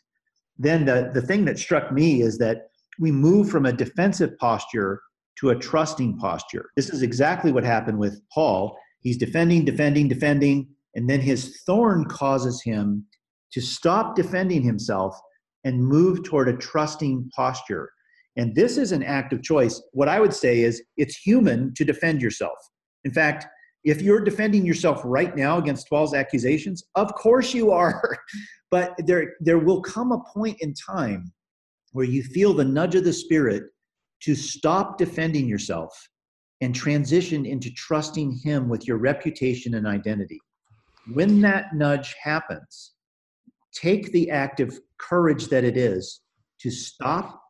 Then 0.60 0.86
the, 0.86 1.10
the 1.16 1.24
thing 1.24 1.46
that 1.46 1.58
struck 1.58 1.92
me 1.92 2.22
is 2.22 2.38
that 2.38 2.68
we 3.00 3.12
move 3.12 3.50
from 3.50 3.66
a 3.66 3.74
defensive 3.74 4.38
posture 4.38 5.02
to 5.40 5.50
a 5.50 5.56
trusting 5.56 6.20
posture. 6.20 6.70
This 6.76 6.90
is 6.90 7.02
exactly 7.02 7.52
what 7.52 7.64
happened 7.64 7.98
with 7.98 8.22
Paul 8.32 8.78
He's 9.04 9.18
defending, 9.18 9.66
defending, 9.66 10.08
defending, 10.08 10.70
and 10.96 11.10
then 11.10 11.20
his 11.20 11.62
thorn 11.66 12.06
causes 12.06 12.62
him 12.64 13.06
to 13.52 13.62
stop 13.62 14.16
defending 14.16 14.64
himself 14.64 15.16
and 15.64 15.86
move 15.86 16.24
toward 16.24 16.50
a 16.50 16.58
trusting 16.58 17.30
posture. 17.36 17.90
And 18.36 18.56
this 18.56 18.78
is 18.78 18.92
an 18.92 19.04
act 19.04 19.34
of 19.34 19.44
choice. 19.44 19.82
What 19.92 20.10
I 20.10 20.20
would 20.20 20.34
say 20.34 20.62
is 20.62 20.82
it's 20.98 21.18
human 21.18 21.74
to 21.76 21.86
defend 21.86 22.22
yourself. 22.22 22.58
In 23.04 23.12
fact, 23.12 23.46
if 23.84 24.02
you're 24.02 24.24
defending 24.24 24.66
yourself 24.66 25.02
right 25.04 25.36
now 25.36 25.58
against 25.58 25.90
Paul's 25.90 26.14
accusations, 26.14 26.84
of 26.96 27.14
course 27.14 27.54
you 27.54 27.72
are. 27.72 28.18
but 28.72 28.96
there, 29.00 29.36
there 29.42 29.60
will 29.60 29.82
come 29.82 30.12
a 30.12 30.24
point 30.34 30.58
in 30.62 30.74
time 30.74 31.32
where 31.92 32.06
you 32.06 32.24
feel 32.24 32.54
the 32.54 32.66
nudge 32.66 32.96
of 32.96 33.04
the 33.04 33.14
Spirit 33.14 33.64
to 34.22 34.34
stop 34.34 34.98
defending 34.98 35.48
yourself 35.48 35.92
and 36.64 36.74
transition 36.74 37.46
into 37.46 37.70
trusting 37.74 38.40
Him 38.44 38.70
with 38.70 38.88
your 38.88 38.98
reputation 38.98 39.76
and 39.76 39.86
identity. 39.86 40.40
When 41.14 41.42
that 41.42 41.76
nudge 41.76 42.16
happens, 42.22 42.94
take 43.74 44.12
the 44.14 44.30
act 44.30 44.62
of 44.62 44.80
courage 44.98 45.48
that 45.48 45.66
it 45.66 45.76
is 45.76 46.22
to 46.62 46.72
stop, 46.72 47.42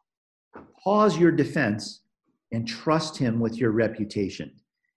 pause 0.83 1.15
your 1.17 1.31
defense, 1.31 2.01
and 2.51 2.67
trust 2.67 3.15
Him 3.15 3.39
with 3.39 3.55
your 3.55 3.69
reputation. 3.69 4.51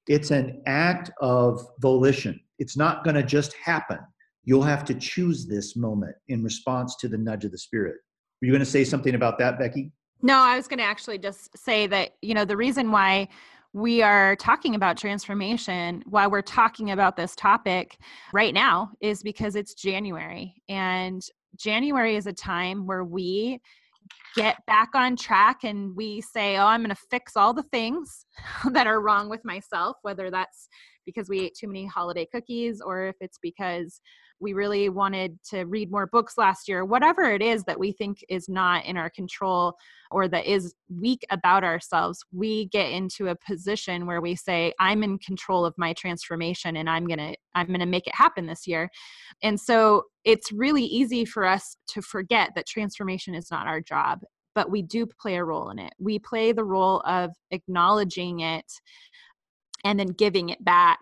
It's 0.09 0.31
an 0.31 0.63
act 0.67 1.11
of 1.21 1.61
volition. 1.81 2.41
It's 2.59 2.77
not 2.77 3.05
going 3.05 3.17
to 3.17 3.23
just 3.23 3.53
happen. 3.55 3.99
You'll 4.45 4.63
have 4.63 4.85
to 4.87 4.95
choose 4.95 5.47
this 5.47 5.77
moment 5.77 6.15
in 6.29 6.43
response 6.43 6.97
to 7.01 7.09
the 7.09 7.19
nudge 7.19 7.45
of 7.45 7.53
the 7.53 7.59
Spirit. 7.59 7.97
Were 8.41 8.47
you 8.47 8.53
going 8.53 8.61
to 8.61 8.67
say 8.67 8.85
something 8.85 9.15
about 9.15 9.39
that, 9.41 9.59
Becky? 9.59 9.93
No, 10.23 10.39
I 10.39 10.57
was 10.57 10.69
going 10.69 10.79
to 10.79 10.85
actually 10.85 11.19
just 11.19 11.57
say 11.59 11.87
that, 11.89 12.13
you 12.23 12.33
know, 12.33 12.47
the 12.47 12.57
reason 12.57 12.91
why 12.91 13.29
we 13.77 14.01
are 14.01 14.37
talking 14.37 14.75
about 14.75 14.97
transformation 14.97 16.03
while 16.07 16.31
we're 16.31 16.41
talking 16.41 16.93
about 16.93 17.15
this 17.15 17.37
topic 17.37 17.99
right 18.33 18.55
now 18.55 18.89
is 19.03 19.23
because 19.23 19.55
it's 19.55 19.75
January. 19.75 20.55
And 20.71 21.21
January 21.59 22.17
is 22.17 22.27
a 22.27 22.33
time 22.33 22.87
where 22.87 23.05
we 23.05 23.61
get 24.35 24.57
back 24.67 24.89
on 24.95 25.15
track 25.15 25.59
and 25.63 25.95
we 25.95 26.23
say, 26.23 26.57
Oh, 26.57 26.65
I'm 26.65 26.81
going 26.81 26.89
to 26.89 27.03
fix 27.11 27.37
all 27.37 27.53
the 27.53 27.65
things 27.65 28.25
that 28.73 28.87
are 28.87 29.03
wrong 29.03 29.29
with 29.29 29.45
myself, 29.45 29.99
whether 30.01 30.31
that's 30.31 30.71
because 31.05 31.29
we 31.29 31.41
ate 31.41 31.55
too 31.55 31.67
many 31.67 31.85
holiday 31.85 32.27
cookies 32.33 32.81
or 32.81 33.09
if 33.09 33.17
it's 33.21 33.39
because 33.43 34.01
we 34.41 34.53
really 34.53 34.89
wanted 34.89 35.39
to 35.51 35.65
read 35.65 35.91
more 35.91 36.07
books 36.07 36.37
last 36.37 36.69
year, 36.69 36.85
whatever 36.85 37.25
it 37.25 37.43
is 37.43 37.65
that 37.65 37.79
we 37.79 37.93
think 37.93 38.25
is 38.29 38.49
not 38.49 38.85
in 38.85 38.97
our 38.97 39.11
control 39.11 39.77
or 40.11 40.29
that 40.29 40.47
is 40.47 40.75
weak 40.89 41.25
about 41.31 41.65
ourselves, 41.65 42.25
we 42.33 42.67
get 42.67 42.91
into 42.91 43.29
a 43.29 43.37
position 43.37 44.07
where 44.07 44.21
we 44.21 44.37
say, 44.37 44.73
I'm 44.79 45.03
in 45.03 45.19
control 45.19 45.65
of 45.65 45.75
my 45.77 45.93
transformation 45.95 46.77
and 46.77 46.89
I'm 46.89 47.07
going 47.07 47.19
to 47.19 47.35
I'm 47.55 47.69
going 47.69 47.81
to 47.81 47.87
make 47.87 48.07
it 48.07 48.15
happen 48.15 48.47
this 48.47 48.67
year. 48.67 48.91
And 49.43 49.59
so 49.59 50.05
it's 50.25 50.53
really 50.53 50.85
easy 50.85 51.25
for 51.25 51.47
us 51.47 51.77
to 51.89 52.03
forget 52.03 52.51
that 52.55 52.67
transformation 52.67 53.35
is 53.35 53.51
not 53.51 53.67
our 53.67 53.81
job, 53.81 54.21
but 54.55 54.71
we 54.71 54.83
do 54.83 55.07
play 55.07 55.37
a 55.37 55.45
role 55.45 55.71
in 55.71 55.79
it. 55.79 55.93
We 55.99 56.19
play 56.19 56.53
the 56.53 56.65
role 56.65 57.01
of 57.07 57.31
acknowledging 57.51 58.41
it 58.41 58.71
and 59.87 60.01
then 60.01 60.09
giving 60.09 60.49
it 60.49 60.63
back. 60.65 60.99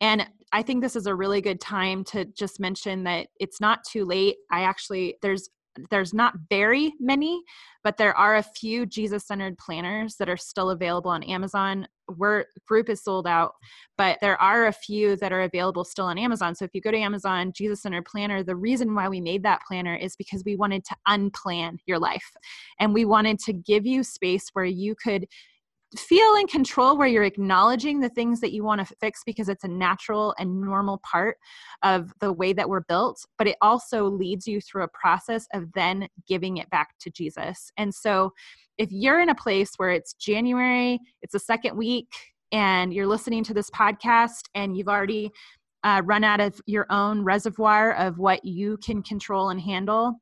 And 0.00 0.24
I 0.52 0.62
think 0.62 0.82
this 0.82 0.94
is 0.94 1.06
a 1.06 1.14
really 1.14 1.40
good 1.40 1.60
time 1.60 2.04
to 2.04 2.24
just 2.24 2.60
mention 2.60 3.02
that 3.04 3.26
it's 3.40 3.60
not 3.60 3.80
too 3.90 4.04
late. 4.04 4.36
I 4.52 4.62
actually, 4.62 5.16
there's 5.20 5.50
there's 5.90 6.12
not 6.12 6.34
very 6.50 6.92
many, 6.98 7.40
but 7.84 7.96
there 7.96 8.16
are 8.16 8.36
a 8.36 8.42
few 8.42 8.86
Jesus 8.86 9.26
centered 9.26 9.56
planners 9.56 10.16
that 10.16 10.28
are 10.28 10.36
still 10.36 10.70
available 10.70 11.12
on 11.12 11.22
Amazon. 11.22 11.86
We're 12.08 12.44
group 12.66 12.88
is 12.88 13.04
sold 13.04 13.26
out, 13.26 13.52
but 13.96 14.18
there 14.20 14.40
are 14.42 14.66
a 14.66 14.72
few 14.72 15.14
that 15.16 15.32
are 15.32 15.42
available 15.42 15.84
still 15.84 16.06
on 16.06 16.18
Amazon. 16.18 16.56
So 16.56 16.64
if 16.64 16.72
you 16.74 16.80
go 16.80 16.90
to 16.90 16.98
Amazon, 16.98 17.52
Jesus 17.54 17.82
centered 17.82 18.04
planner, 18.04 18.42
the 18.42 18.56
reason 18.56 18.94
why 18.96 19.08
we 19.08 19.20
made 19.20 19.44
that 19.44 19.62
planner 19.66 19.94
is 19.94 20.16
because 20.16 20.42
we 20.44 20.56
wanted 20.56 20.84
to 20.86 20.96
unplan 21.08 21.78
your 21.86 22.00
life 22.00 22.32
and 22.80 22.92
we 22.92 23.04
wanted 23.04 23.38
to 23.40 23.52
give 23.52 23.86
you 23.86 24.02
space 24.02 24.48
where 24.52 24.64
you 24.64 24.96
could 24.96 25.26
feel 25.96 26.34
in 26.36 26.46
control 26.46 26.96
where 26.96 27.08
you're 27.08 27.24
acknowledging 27.24 28.00
the 28.00 28.08
things 28.08 28.40
that 28.40 28.52
you 28.52 28.62
want 28.62 28.86
to 28.86 28.94
fix 29.00 29.22
because 29.24 29.48
it's 29.48 29.64
a 29.64 29.68
natural 29.68 30.34
and 30.38 30.60
normal 30.60 30.98
part 30.98 31.36
of 31.82 32.12
the 32.20 32.32
way 32.32 32.52
that 32.52 32.68
we're 32.68 32.82
built 32.82 33.24
but 33.38 33.48
it 33.48 33.56
also 33.60 34.04
leads 34.04 34.46
you 34.46 34.60
through 34.60 34.84
a 34.84 34.88
process 34.88 35.46
of 35.52 35.72
then 35.72 36.06
giving 36.28 36.58
it 36.58 36.70
back 36.70 36.94
to 37.00 37.10
jesus. 37.10 37.72
And 37.76 37.92
so 37.92 38.32
if 38.78 38.90
you're 38.92 39.20
in 39.20 39.30
a 39.30 39.34
place 39.34 39.72
where 39.76 39.90
it's 39.90 40.14
january 40.14 40.98
it's 41.22 41.32
the 41.32 41.38
second 41.40 41.76
week 41.76 42.12
and 42.52 42.92
you're 42.92 43.06
listening 43.06 43.44
to 43.44 43.54
this 43.54 43.70
podcast 43.70 44.42
and 44.54 44.76
you've 44.76 44.88
already 44.88 45.30
uh, 45.82 46.02
run 46.04 46.24
out 46.24 46.40
of 46.40 46.60
your 46.66 46.86
own 46.90 47.24
reservoir 47.24 47.94
of 47.94 48.18
what 48.18 48.44
you 48.44 48.76
can 48.84 49.02
control 49.02 49.50
and 49.50 49.60
handle 49.60 50.20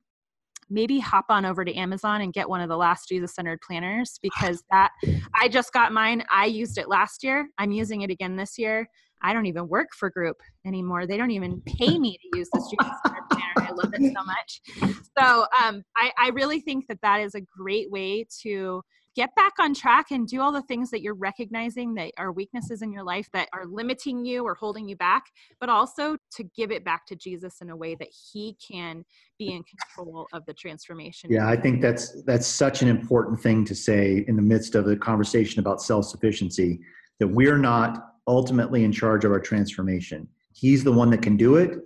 maybe 0.70 0.98
hop 0.98 1.26
on 1.28 1.44
over 1.44 1.64
to 1.64 1.74
Amazon 1.74 2.20
and 2.20 2.32
get 2.32 2.48
one 2.48 2.60
of 2.60 2.68
the 2.68 2.76
last 2.76 3.08
Jesus 3.08 3.34
centered 3.34 3.60
planners 3.60 4.18
because 4.22 4.62
that 4.70 4.90
I 5.34 5.48
just 5.48 5.72
got 5.72 5.92
mine. 5.92 6.24
I 6.30 6.46
used 6.46 6.78
it 6.78 6.88
last 6.88 7.22
year. 7.22 7.48
I'm 7.58 7.72
using 7.72 8.02
it 8.02 8.10
again 8.10 8.36
this 8.36 8.58
year. 8.58 8.88
I 9.20 9.32
don't 9.32 9.46
even 9.46 9.68
work 9.68 9.88
for 9.94 10.10
group 10.10 10.36
anymore. 10.64 11.06
They 11.06 11.16
don't 11.16 11.32
even 11.32 11.60
pay 11.62 11.98
me 11.98 12.18
to 12.18 12.38
use 12.38 12.48
this 12.52 12.68
Jesus 12.70 12.96
centered 13.04 13.24
planner. 13.30 13.68
I 13.68 13.72
love 13.72 13.92
it 13.92 14.12
so 14.14 14.24
much. 14.24 15.02
So 15.18 15.46
um, 15.60 15.82
I, 15.96 16.12
I 16.16 16.28
really 16.30 16.60
think 16.60 16.86
that 16.86 17.00
that 17.02 17.20
is 17.20 17.34
a 17.34 17.40
great 17.40 17.90
way 17.90 18.26
to 18.42 18.82
get 19.16 19.34
back 19.34 19.54
on 19.58 19.74
track 19.74 20.10
and 20.10 20.28
do 20.28 20.40
all 20.40 20.52
the 20.52 20.62
things 20.62 20.90
that 20.90 21.02
you're 21.02 21.14
recognizing 21.14 21.94
that 21.94 22.12
are 22.18 22.30
weaknesses 22.30 22.82
in 22.82 22.92
your 22.92 23.02
life 23.02 23.28
that 23.32 23.48
are 23.52 23.66
limiting 23.66 24.24
you 24.24 24.44
or 24.44 24.54
holding 24.54 24.88
you 24.88 24.96
back, 24.96 25.24
but 25.60 25.68
also 25.68 26.16
to 26.32 26.44
give 26.56 26.70
it 26.70 26.84
back 26.84 27.06
to 27.06 27.16
Jesus 27.16 27.60
in 27.60 27.70
a 27.70 27.76
way 27.76 27.94
that 27.96 28.08
he 28.32 28.56
can 28.64 29.04
be 29.38 29.48
in 29.48 29.64
control 29.64 30.26
of 30.32 30.44
the 30.46 30.54
transformation. 30.54 31.30
Yeah, 31.32 31.48
I 31.48 31.56
think 31.56 31.80
that's 31.80 32.22
that's 32.22 32.46
such 32.46 32.82
an 32.82 32.88
important 32.88 33.40
thing 33.40 33.64
to 33.64 33.74
say 33.74 34.24
in 34.28 34.36
the 34.36 34.42
midst 34.42 34.74
of 34.74 34.84
the 34.84 34.96
conversation 34.96 35.60
about 35.60 35.82
self-sufficiency 35.82 36.80
that 37.18 37.28
we're 37.28 37.58
not 37.58 38.12
ultimately 38.26 38.84
in 38.84 38.92
charge 38.92 39.24
of 39.24 39.32
our 39.32 39.40
transformation. 39.40 40.28
He's 40.52 40.84
the 40.84 40.92
one 40.92 41.10
that 41.10 41.22
can 41.22 41.36
do 41.36 41.56
it. 41.56 41.78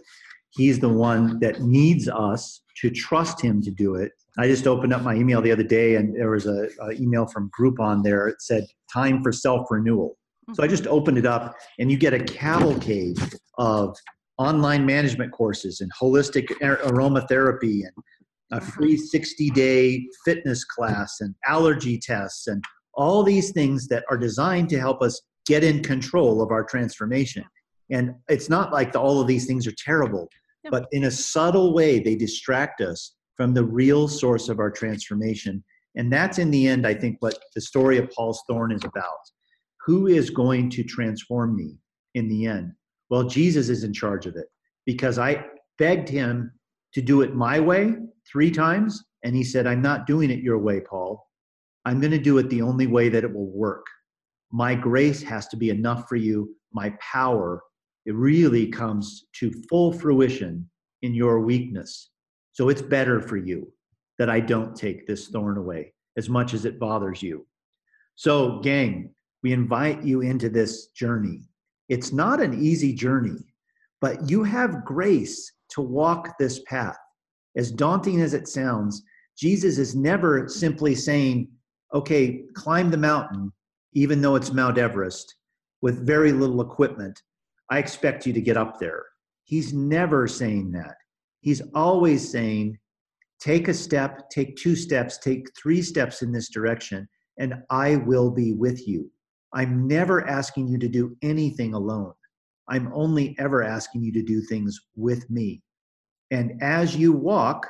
He's 0.50 0.78
the 0.78 0.88
one 0.88 1.38
that 1.40 1.62
needs 1.62 2.08
us 2.08 2.60
to 2.76 2.90
trust 2.90 3.40
him 3.40 3.62
to 3.62 3.70
do 3.70 3.94
it 3.94 4.12
I 4.38 4.46
just 4.46 4.66
opened 4.66 4.92
up 4.92 5.02
my 5.02 5.14
email 5.14 5.42
the 5.42 5.52
other 5.52 5.62
day 5.62 5.96
and 5.96 6.14
there 6.16 6.30
was 6.30 6.46
a, 6.46 6.68
a 6.80 6.92
email 6.92 7.26
from 7.26 7.50
Groupon 7.58 8.02
there. 8.02 8.28
It 8.28 8.40
said 8.40 8.64
time 8.92 9.22
for 9.22 9.32
self 9.32 9.66
renewal. 9.70 10.16
So 10.54 10.62
I 10.62 10.66
just 10.66 10.86
opened 10.86 11.18
it 11.18 11.26
up 11.26 11.54
and 11.78 11.90
you 11.90 11.96
get 11.96 12.14
a 12.14 12.18
cavalcade 12.18 13.18
of 13.58 13.96
online 14.38 14.84
management 14.84 15.32
courses 15.32 15.80
and 15.80 15.90
holistic 16.00 16.48
aromatherapy 16.60 17.82
and 17.84 17.92
a 18.50 18.56
uh-huh. 18.56 18.70
free 18.72 18.96
60 18.96 19.50
day 19.50 20.04
fitness 20.24 20.64
class 20.64 21.20
and 21.20 21.34
allergy 21.46 21.98
tests 21.98 22.48
and 22.48 22.62
all 22.94 23.22
these 23.22 23.52
things 23.52 23.86
that 23.88 24.04
are 24.10 24.18
designed 24.18 24.68
to 24.70 24.78
help 24.78 25.00
us 25.02 25.20
get 25.46 25.64
in 25.64 25.82
control 25.82 26.42
of 26.42 26.50
our 26.50 26.64
transformation. 26.64 27.44
And 27.90 28.14
it's 28.28 28.48
not 28.48 28.72
like 28.72 28.92
the, 28.92 29.00
all 29.00 29.20
of 29.20 29.26
these 29.26 29.46
things 29.46 29.66
are 29.66 29.74
terrible, 29.78 30.28
but 30.70 30.86
in 30.92 31.04
a 31.04 31.10
subtle 31.10 31.72
way, 31.74 31.98
they 31.98 32.14
distract 32.14 32.80
us 32.80 33.14
from 33.36 33.54
the 33.54 33.64
real 33.64 34.08
source 34.08 34.48
of 34.48 34.58
our 34.58 34.70
transformation. 34.70 35.62
And 35.96 36.12
that's 36.12 36.38
in 36.38 36.50
the 36.50 36.66
end, 36.66 36.86
I 36.86 36.94
think, 36.94 37.16
what 37.20 37.38
the 37.54 37.60
story 37.60 37.98
of 37.98 38.10
Paul's 38.10 38.42
thorn 38.48 38.72
is 38.72 38.84
about. 38.84 39.18
Who 39.86 40.06
is 40.06 40.30
going 40.30 40.70
to 40.70 40.84
transform 40.84 41.56
me 41.56 41.76
in 42.14 42.28
the 42.28 42.46
end? 42.46 42.72
Well, 43.10 43.24
Jesus 43.24 43.68
is 43.68 43.84
in 43.84 43.92
charge 43.92 44.26
of 44.26 44.36
it 44.36 44.46
because 44.86 45.18
I 45.18 45.44
begged 45.78 46.08
him 46.08 46.52
to 46.94 47.02
do 47.02 47.22
it 47.22 47.34
my 47.34 47.60
way 47.60 47.94
three 48.30 48.50
times. 48.50 49.04
And 49.24 49.34
he 49.34 49.44
said, 49.44 49.66
I'm 49.66 49.82
not 49.82 50.06
doing 50.06 50.30
it 50.30 50.40
your 50.40 50.58
way, 50.58 50.80
Paul. 50.80 51.26
I'm 51.84 52.00
going 52.00 52.12
to 52.12 52.18
do 52.18 52.38
it 52.38 52.48
the 52.48 52.62
only 52.62 52.86
way 52.86 53.08
that 53.08 53.24
it 53.24 53.32
will 53.32 53.50
work. 53.50 53.84
My 54.52 54.74
grace 54.74 55.22
has 55.22 55.48
to 55.48 55.56
be 55.56 55.70
enough 55.70 56.08
for 56.08 56.16
you. 56.16 56.54
My 56.72 56.94
power, 57.00 57.62
it 58.06 58.14
really 58.14 58.66
comes 58.68 59.26
to 59.40 59.50
full 59.68 59.92
fruition 59.92 60.68
in 61.02 61.14
your 61.14 61.40
weakness. 61.40 62.11
So 62.52 62.68
it's 62.68 62.82
better 62.82 63.20
for 63.20 63.36
you 63.36 63.72
that 64.18 64.30
I 64.30 64.40
don't 64.40 64.76
take 64.76 65.06
this 65.06 65.28
thorn 65.28 65.56
away 65.56 65.92
as 66.16 66.28
much 66.28 66.54
as 66.54 66.64
it 66.64 66.78
bothers 66.78 67.22
you. 67.22 67.46
So, 68.14 68.60
gang, 68.60 69.14
we 69.42 69.52
invite 69.52 70.02
you 70.02 70.20
into 70.20 70.48
this 70.48 70.88
journey. 70.88 71.40
It's 71.88 72.12
not 72.12 72.40
an 72.40 72.62
easy 72.62 72.92
journey, 72.92 73.38
but 74.00 74.30
you 74.30 74.44
have 74.44 74.84
grace 74.84 75.50
to 75.70 75.80
walk 75.80 76.38
this 76.38 76.60
path. 76.60 76.96
As 77.56 77.70
daunting 77.70 78.20
as 78.20 78.34
it 78.34 78.48
sounds, 78.48 79.02
Jesus 79.36 79.78
is 79.78 79.94
never 79.94 80.48
simply 80.48 80.94
saying, 80.94 81.48
okay, 81.94 82.42
climb 82.54 82.90
the 82.90 82.96
mountain, 82.96 83.52
even 83.94 84.20
though 84.20 84.36
it's 84.36 84.52
Mount 84.52 84.78
Everest, 84.78 85.34
with 85.80 86.06
very 86.06 86.32
little 86.32 86.60
equipment. 86.60 87.20
I 87.70 87.78
expect 87.78 88.26
you 88.26 88.32
to 88.34 88.40
get 88.40 88.56
up 88.56 88.78
there. 88.78 89.04
He's 89.44 89.72
never 89.72 90.28
saying 90.28 90.72
that. 90.72 90.96
He's 91.42 91.60
always 91.74 92.30
saying, 92.30 92.78
take 93.40 93.68
a 93.68 93.74
step, 93.74 94.30
take 94.30 94.56
two 94.56 94.74
steps, 94.74 95.18
take 95.18 95.48
three 95.60 95.82
steps 95.82 96.22
in 96.22 96.32
this 96.32 96.48
direction, 96.48 97.08
and 97.38 97.54
I 97.68 97.96
will 97.96 98.30
be 98.30 98.52
with 98.52 98.88
you. 98.88 99.10
I'm 99.52 99.86
never 99.86 100.26
asking 100.26 100.68
you 100.68 100.78
to 100.78 100.88
do 100.88 101.16
anything 101.22 101.74
alone. 101.74 102.14
I'm 102.68 102.90
only 102.94 103.36
ever 103.38 103.62
asking 103.62 104.02
you 104.02 104.12
to 104.12 104.22
do 104.22 104.40
things 104.40 104.80
with 104.96 105.28
me. 105.28 105.62
And 106.30 106.62
as 106.62 106.96
you 106.96 107.12
walk, 107.12 107.66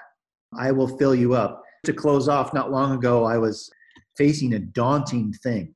I 0.57 0.70
will 0.70 0.97
fill 0.99 1.14
you 1.14 1.35
up. 1.35 1.62
To 1.87 1.93
close 1.93 2.29
off, 2.29 2.55
not 2.55 2.70
long 2.70 2.93
ago, 2.93 3.25
I 3.25 3.39
was 3.39 3.68
facing 4.16 4.55
a 4.55 4.61
daunting 4.61 5.33
thing. 5.43 5.75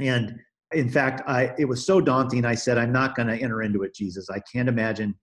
And 0.00 0.40
in 0.72 0.88
fact, 0.88 1.22
I, 1.28 1.54
it 1.58 1.66
was 1.66 1.84
so 1.84 2.00
daunting, 2.00 2.44
I 2.44 2.54
said, 2.54 2.78
I'm 2.78 2.92
not 2.92 3.14
going 3.14 3.28
to 3.28 3.40
enter 3.40 3.62
into 3.62 3.82
it, 3.82 3.94
Jesus. 3.94 4.28
I 4.30 4.40
can't 4.52 4.68
imagine 4.68 5.14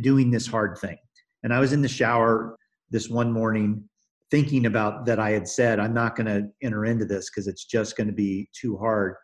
doing 0.00 0.30
this 0.30 0.46
hard 0.46 0.78
thing. 0.78 0.98
And 1.42 1.52
I 1.52 1.60
was 1.60 1.72
in 1.72 1.82
the 1.82 1.88
shower 1.88 2.56
this 2.90 3.08
one 3.08 3.32
morning 3.32 3.88
thinking 4.30 4.66
about 4.66 5.04
that 5.06 5.18
I 5.18 5.30
had 5.30 5.46
said, 5.46 5.78
I'm 5.80 5.92
not 5.92 6.16
going 6.16 6.26
to 6.26 6.48
enter 6.62 6.84
into 6.84 7.04
this 7.04 7.28
because 7.28 7.46
it's 7.46 7.64
just 7.64 7.96
going 7.96 8.06
to 8.06 8.14
be 8.14 8.48
too 8.58 8.76
hard. 8.76 9.16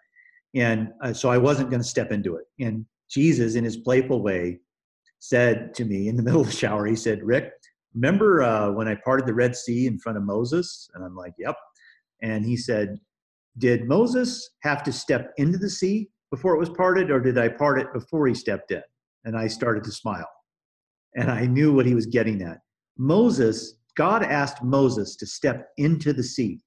And 0.54 0.88
uh, 1.02 1.12
so 1.12 1.30
I 1.30 1.38
wasn't 1.38 1.70
going 1.70 1.82
to 1.82 1.88
step 1.88 2.10
into 2.10 2.36
it. 2.36 2.44
And 2.60 2.84
Jesus, 3.10 3.54
in 3.54 3.64
his 3.64 3.78
playful 3.78 4.22
way, 4.22 4.58
said 5.20 5.74
to 5.74 5.84
me 5.84 6.08
in 6.08 6.16
the 6.16 6.22
middle 6.24 6.40
of 6.40 6.48
the 6.48 6.52
shower, 6.52 6.86
he 6.86 6.96
said, 6.96 7.22
Rick, 7.22 7.52
remember 7.94 8.42
uh, 8.42 8.70
when 8.70 8.88
I 8.88 8.96
parted 8.96 9.26
the 9.26 9.34
Red 9.34 9.56
Sea 9.56 9.86
in 9.86 9.98
front 9.98 10.18
of 10.18 10.24
Moses? 10.24 10.90
And 10.94 11.04
I'm 11.04 11.16
like, 11.16 11.32
yep. 11.38 11.56
And 12.20 12.44
he 12.44 12.56
said, 12.56 12.98
Did 13.58 13.86
Moses 13.86 14.50
have 14.62 14.82
to 14.84 14.92
step 14.92 15.32
into 15.36 15.56
the 15.56 15.70
sea 15.70 16.08
before 16.30 16.54
it 16.54 16.58
was 16.58 16.70
parted, 16.70 17.10
or 17.10 17.20
did 17.20 17.38
I 17.38 17.48
part 17.48 17.80
it 17.80 17.86
before 17.94 18.26
he 18.26 18.34
stepped 18.34 18.72
in? 18.72 18.82
And 19.24 19.38
I 19.38 19.46
started 19.46 19.84
to 19.84 19.92
smile 19.92 20.28
and 21.16 21.30
I 21.30 21.46
knew 21.46 21.72
what 21.72 21.86
he 21.86 21.94
was 21.94 22.06
getting 22.06 22.42
at. 22.42 22.59
Moses, 22.96 23.74
God 23.96 24.22
asked 24.22 24.62
Moses 24.62 25.16
to 25.16 25.26
step 25.26 25.68
into 25.76 26.12
the 26.12 26.22
sea, 26.22 26.61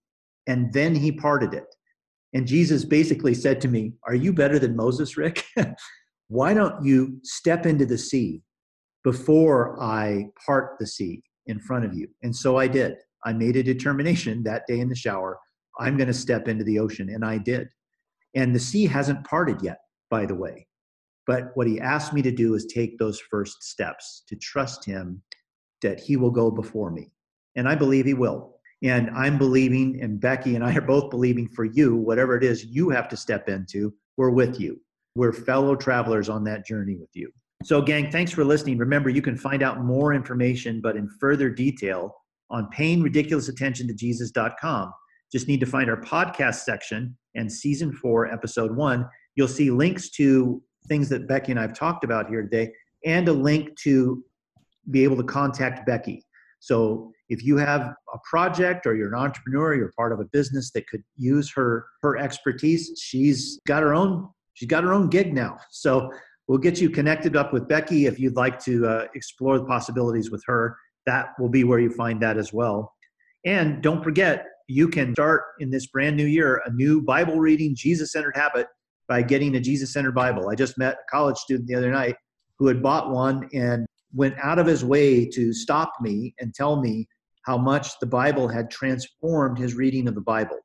and 0.47 0.71
then 0.73 0.95
he 0.95 1.11
parted 1.11 1.53
it. 1.53 1.65
And 2.33 2.47
Jesus 2.47 2.85
basically 2.85 3.33
said 3.33 3.59
to 3.61 3.67
me, 3.67 3.93
Are 4.07 4.15
you 4.15 4.33
better 4.33 4.59
than 4.59 4.75
Moses, 4.75 5.17
Rick? 5.17 5.45
Why 6.27 6.53
don't 6.53 6.83
you 6.83 7.19
step 7.23 7.65
into 7.65 7.85
the 7.85 7.97
sea 7.97 8.41
before 9.03 9.81
I 9.81 10.27
part 10.45 10.77
the 10.79 10.87
sea 10.87 11.23
in 11.47 11.59
front 11.59 11.85
of 11.85 11.93
you? 11.93 12.07
And 12.23 12.35
so 12.35 12.57
I 12.57 12.67
did. 12.67 12.95
I 13.25 13.33
made 13.33 13.57
a 13.57 13.63
determination 13.63 14.43
that 14.43 14.63
day 14.67 14.79
in 14.79 14.89
the 14.89 14.95
shower 14.95 15.37
I'm 15.79 15.97
going 15.97 16.07
to 16.07 16.13
step 16.13 16.47
into 16.47 16.63
the 16.63 16.79
ocean, 16.79 17.09
and 17.09 17.25
I 17.25 17.37
did. 17.37 17.69
And 18.35 18.55
the 18.55 18.59
sea 18.59 18.85
hasn't 18.85 19.25
parted 19.25 19.61
yet, 19.61 19.79
by 20.09 20.25
the 20.25 20.35
way. 20.35 20.67
But 21.27 21.51
what 21.55 21.67
he 21.67 21.79
asked 21.79 22.13
me 22.13 22.21
to 22.23 22.31
do 22.31 22.55
is 22.55 22.65
take 22.65 22.97
those 22.97 23.19
first 23.19 23.63
steps 23.63 24.23
to 24.27 24.35
trust 24.35 24.85
him 24.85 25.21
that 25.81 25.99
he 25.99 26.17
will 26.17 26.31
go 26.31 26.51
before 26.51 26.91
me. 26.91 27.11
And 27.55 27.67
I 27.67 27.75
believe 27.75 28.05
he 28.05 28.13
will. 28.13 28.55
And 28.83 29.09
I'm 29.11 29.37
believing, 29.37 29.99
and 30.01 30.19
Becky 30.19 30.55
and 30.55 30.63
I 30.63 30.75
are 30.75 30.81
both 30.81 31.11
believing 31.11 31.47
for 31.47 31.65
you, 31.65 31.95
whatever 31.95 32.35
it 32.35 32.43
is 32.43 32.65
you 32.65 32.89
have 32.89 33.07
to 33.09 33.17
step 33.17 33.47
into, 33.47 33.93
we're 34.17 34.31
with 34.31 34.59
you. 34.59 34.79
We're 35.15 35.33
fellow 35.33 35.75
travelers 35.75 36.29
on 36.29 36.43
that 36.45 36.65
journey 36.65 36.95
with 36.95 37.09
you. 37.13 37.31
So, 37.63 37.81
gang, 37.81 38.09
thanks 38.09 38.31
for 38.31 38.43
listening. 38.43 38.79
Remember, 38.79 39.09
you 39.09 39.21
can 39.21 39.37
find 39.37 39.61
out 39.61 39.83
more 39.83 40.13
information, 40.13 40.81
but 40.81 40.95
in 40.95 41.07
further 41.19 41.49
detail, 41.49 42.15
on 42.49 42.67
paying 42.69 43.01
ridiculous 43.01 43.49
attention 43.49 43.87
to 43.87 43.93
Jesus.com. 43.93 44.91
Just 45.31 45.47
need 45.47 45.59
to 45.59 45.65
find 45.65 45.89
our 45.89 46.01
podcast 46.01 46.61
section 46.61 47.17
and 47.35 47.51
season 47.51 47.93
four, 47.93 48.31
episode 48.31 48.75
one. 48.75 49.07
You'll 49.35 49.47
see 49.47 49.71
links 49.71 50.09
to 50.11 50.61
things 50.87 51.09
that 51.09 51.27
Becky 51.27 51.51
and 51.51 51.59
I 51.59 51.63
have 51.63 51.77
talked 51.77 52.03
about 52.03 52.27
here 52.27 52.41
today, 52.41 52.71
and 53.05 53.27
a 53.27 53.33
link 53.33 53.77
to 53.81 54.23
be 54.89 55.03
able 55.03 55.17
to 55.17 55.23
contact 55.23 55.85
Becky. 55.85 56.25
So 56.59 57.11
if 57.29 57.43
you 57.43 57.57
have 57.57 57.93
a 58.13 58.17
project 58.29 58.85
or 58.85 58.95
you're 58.95 59.07
an 59.07 59.19
entrepreneur, 59.19 59.73
you're 59.73 59.91
part 59.97 60.11
of 60.11 60.19
a 60.19 60.25
business 60.25 60.71
that 60.71 60.87
could 60.87 61.03
use 61.17 61.51
her 61.53 61.87
her 62.01 62.17
expertise, 62.17 62.91
she's 63.01 63.59
got 63.65 63.81
her 63.83 63.93
own 63.93 64.29
she's 64.53 64.67
got 64.67 64.83
her 64.83 64.93
own 64.93 65.09
gig 65.09 65.33
now. 65.33 65.57
So 65.71 66.11
we'll 66.47 66.59
get 66.59 66.79
you 66.79 66.89
connected 66.89 67.35
up 67.35 67.53
with 67.53 67.67
Becky 67.67 68.05
if 68.05 68.19
you'd 68.19 68.35
like 68.35 68.59
to 68.65 68.85
uh, 68.85 69.07
explore 69.15 69.57
the 69.57 69.65
possibilities 69.65 70.29
with 70.29 70.43
her. 70.45 70.77
That 71.05 71.29
will 71.39 71.49
be 71.49 71.63
where 71.63 71.79
you 71.79 71.89
find 71.89 72.21
that 72.21 72.37
as 72.37 72.53
well. 72.53 72.93
And 73.43 73.81
don't 73.81 74.03
forget, 74.03 74.45
you 74.67 74.87
can 74.87 75.13
start 75.15 75.43
in 75.59 75.71
this 75.71 75.87
brand 75.87 76.15
new 76.15 76.25
year 76.25 76.61
a 76.65 76.71
new 76.71 77.01
Bible 77.01 77.39
reading, 77.39 77.73
Jesus 77.75 78.11
centered 78.11 78.35
habit 78.35 78.67
by 79.11 79.21
getting 79.21 79.53
a 79.57 79.59
Jesus 79.59 79.91
centered 79.91 80.15
Bible. 80.15 80.47
I 80.47 80.55
just 80.55 80.77
met 80.77 80.93
a 80.93 81.11
college 81.11 81.35
student 81.35 81.67
the 81.67 81.75
other 81.75 81.91
night 81.91 82.15
who 82.57 82.67
had 82.67 82.81
bought 82.81 83.11
one 83.11 83.49
and 83.53 83.85
went 84.13 84.35
out 84.41 84.57
of 84.57 84.65
his 84.65 84.85
way 84.85 85.25
to 85.25 85.51
stop 85.51 85.91
me 85.99 86.33
and 86.39 86.55
tell 86.55 86.81
me 86.81 87.09
how 87.41 87.57
much 87.57 87.99
the 87.99 88.05
Bible 88.05 88.47
had 88.47 88.71
transformed 88.71 89.57
his 89.57 89.73
reading 89.73 90.07
of 90.07 90.15
the 90.15 90.21
Bible. 90.21 90.59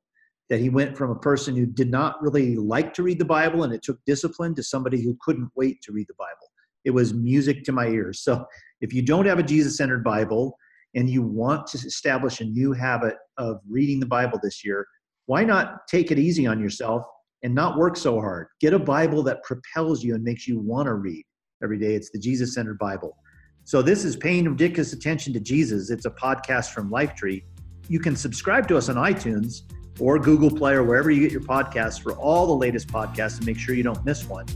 That 0.49 0.61
he 0.61 0.68
went 0.68 0.97
from 0.97 1.11
a 1.11 1.18
person 1.18 1.57
who 1.57 1.66
did 1.66 1.90
not 1.90 2.22
really 2.22 2.55
like 2.55 2.94
to 2.94 3.03
read 3.03 3.18
the 3.18 3.24
Bible 3.24 3.64
and 3.64 3.74
it 3.74 3.82
took 3.82 3.99
discipline 4.07 4.55
to 4.55 4.62
somebody 4.62 5.03
who 5.03 5.18
couldn't 5.20 5.51
wait 5.57 5.82
to 5.82 5.90
read 5.90 6.07
the 6.07 6.14
Bible. 6.14 6.49
It 6.84 6.90
was 6.90 7.12
music 7.12 7.64
to 7.64 7.72
my 7.72 7.88
ears. 7.88 8.20
So 8.20 8.47
if 8.80 8.92
you 8.92 9.03
don't 9.03 9.26
have 9.26 9.40
a 9.40 9.42
Jesus 9.42 9.76
centered 9.76 10.05
Bible 10.05 10.57
and 10.94 11.11
you 11.11 11.20
want 11.20 11.66
to 11.66 11.78
establish 11.78 12.40
a 12.40 12.44
new 12.44 12.72
habit 12.72 13.16
of 13.38 13.59
reading 13.68 13.99
the 13.99 14.07
Bible 14.07 14.38
this 14.40 14.64
year, 14.64 14.86
why 15.24 15.42
not 15.42 15.88
take 15.88 16.12
it 16.12 16.20
easy 16.20 16.47
on 16.47 16.61
yourself 16.61 17.03
and 17.47 17.55
not 17.55 17.78
work 17.78 17.97
so 17.97 18.20
hard? 18.20 18.49
Get 18.61 18.74
a 18.74 18.78
Bible 18.78 19.22
that 19.22 19.40
propels 19.44 20.03
you 20.03 20.16
and 20.16 20.24
makes 20.24 20.49
you 20.49 20.59
want 20.59 20.86
to 20.86 20.94
read 20.94 21.24
every 21.62 21.78
day. 21.78 21.94
It's 21.94 22.11
the 22.11 22.18
Jesus 22.18 22.55
centered 22.55 22.76
Bible. 22.76 23.16
So 23.62 23.82
this 23.82 24.05
is 24.05 24.16
Paying 24.16 24.47
Ridiculous 24.47 24.92
Attention 24.92 25.32
to 25.32 25.38
Jesus. 25.38 25.90
It's 25.90 26.07
a 26.07 26.11
podcast 26.11 26.72
from 26.72 26.90
Lifetree. 26.90 27.44
You 27.88 28.01
can 28.01 28.16
subscribe 28.16 28.66
to 28.66 28.76
us 28.76 28.88
on 28.88 28.97
iTunes 28.97 29.62
or 30.01 30.18
Google 30.18 30.51
Play 30.51 30.72
or 30.72 30.82
wherever 30.82 31.09
you 31.09 31.20
get 31.20 31.30
your 31.30 31.40
podcasts 31.40 32.03
for 32.03 32.14
all 32.14 32.49
the 32.49 32.57
latest 32.57 32.88
podcasts 32.88 33.36
and 33.36 33.47
make 33.47 33.61
sure 33.61 33.76
you 33.76 33.84
don't 33.84 34.05
miss 34.05 34.24
one. 34.24 34.47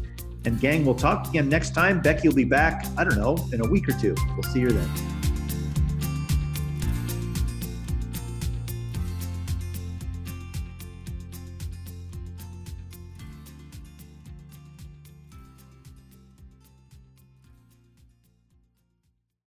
And 0.44 0.58
gang, 0.58 0.84
we'll 0.84 0.96
talk 0.96 1.28
again 1.28 1.48
next 1.48 1.76
time. 1.76 2.00
Becky 2.00 2.26
will 2.26 2.34
be 2.34 2.42
back, 2.42 2.86
I 2.98 3.04
don't 3.04 3.18
know, 3.18 3.36
in 3.52 3.64
a 3.64 3.68
week 3.70 3.88
or 3.88 3.92
two. 3.92 4.16
We'll 4.34 4.52
see 4.52 4.58
you 4.58 4.70
then. 4.70 5.19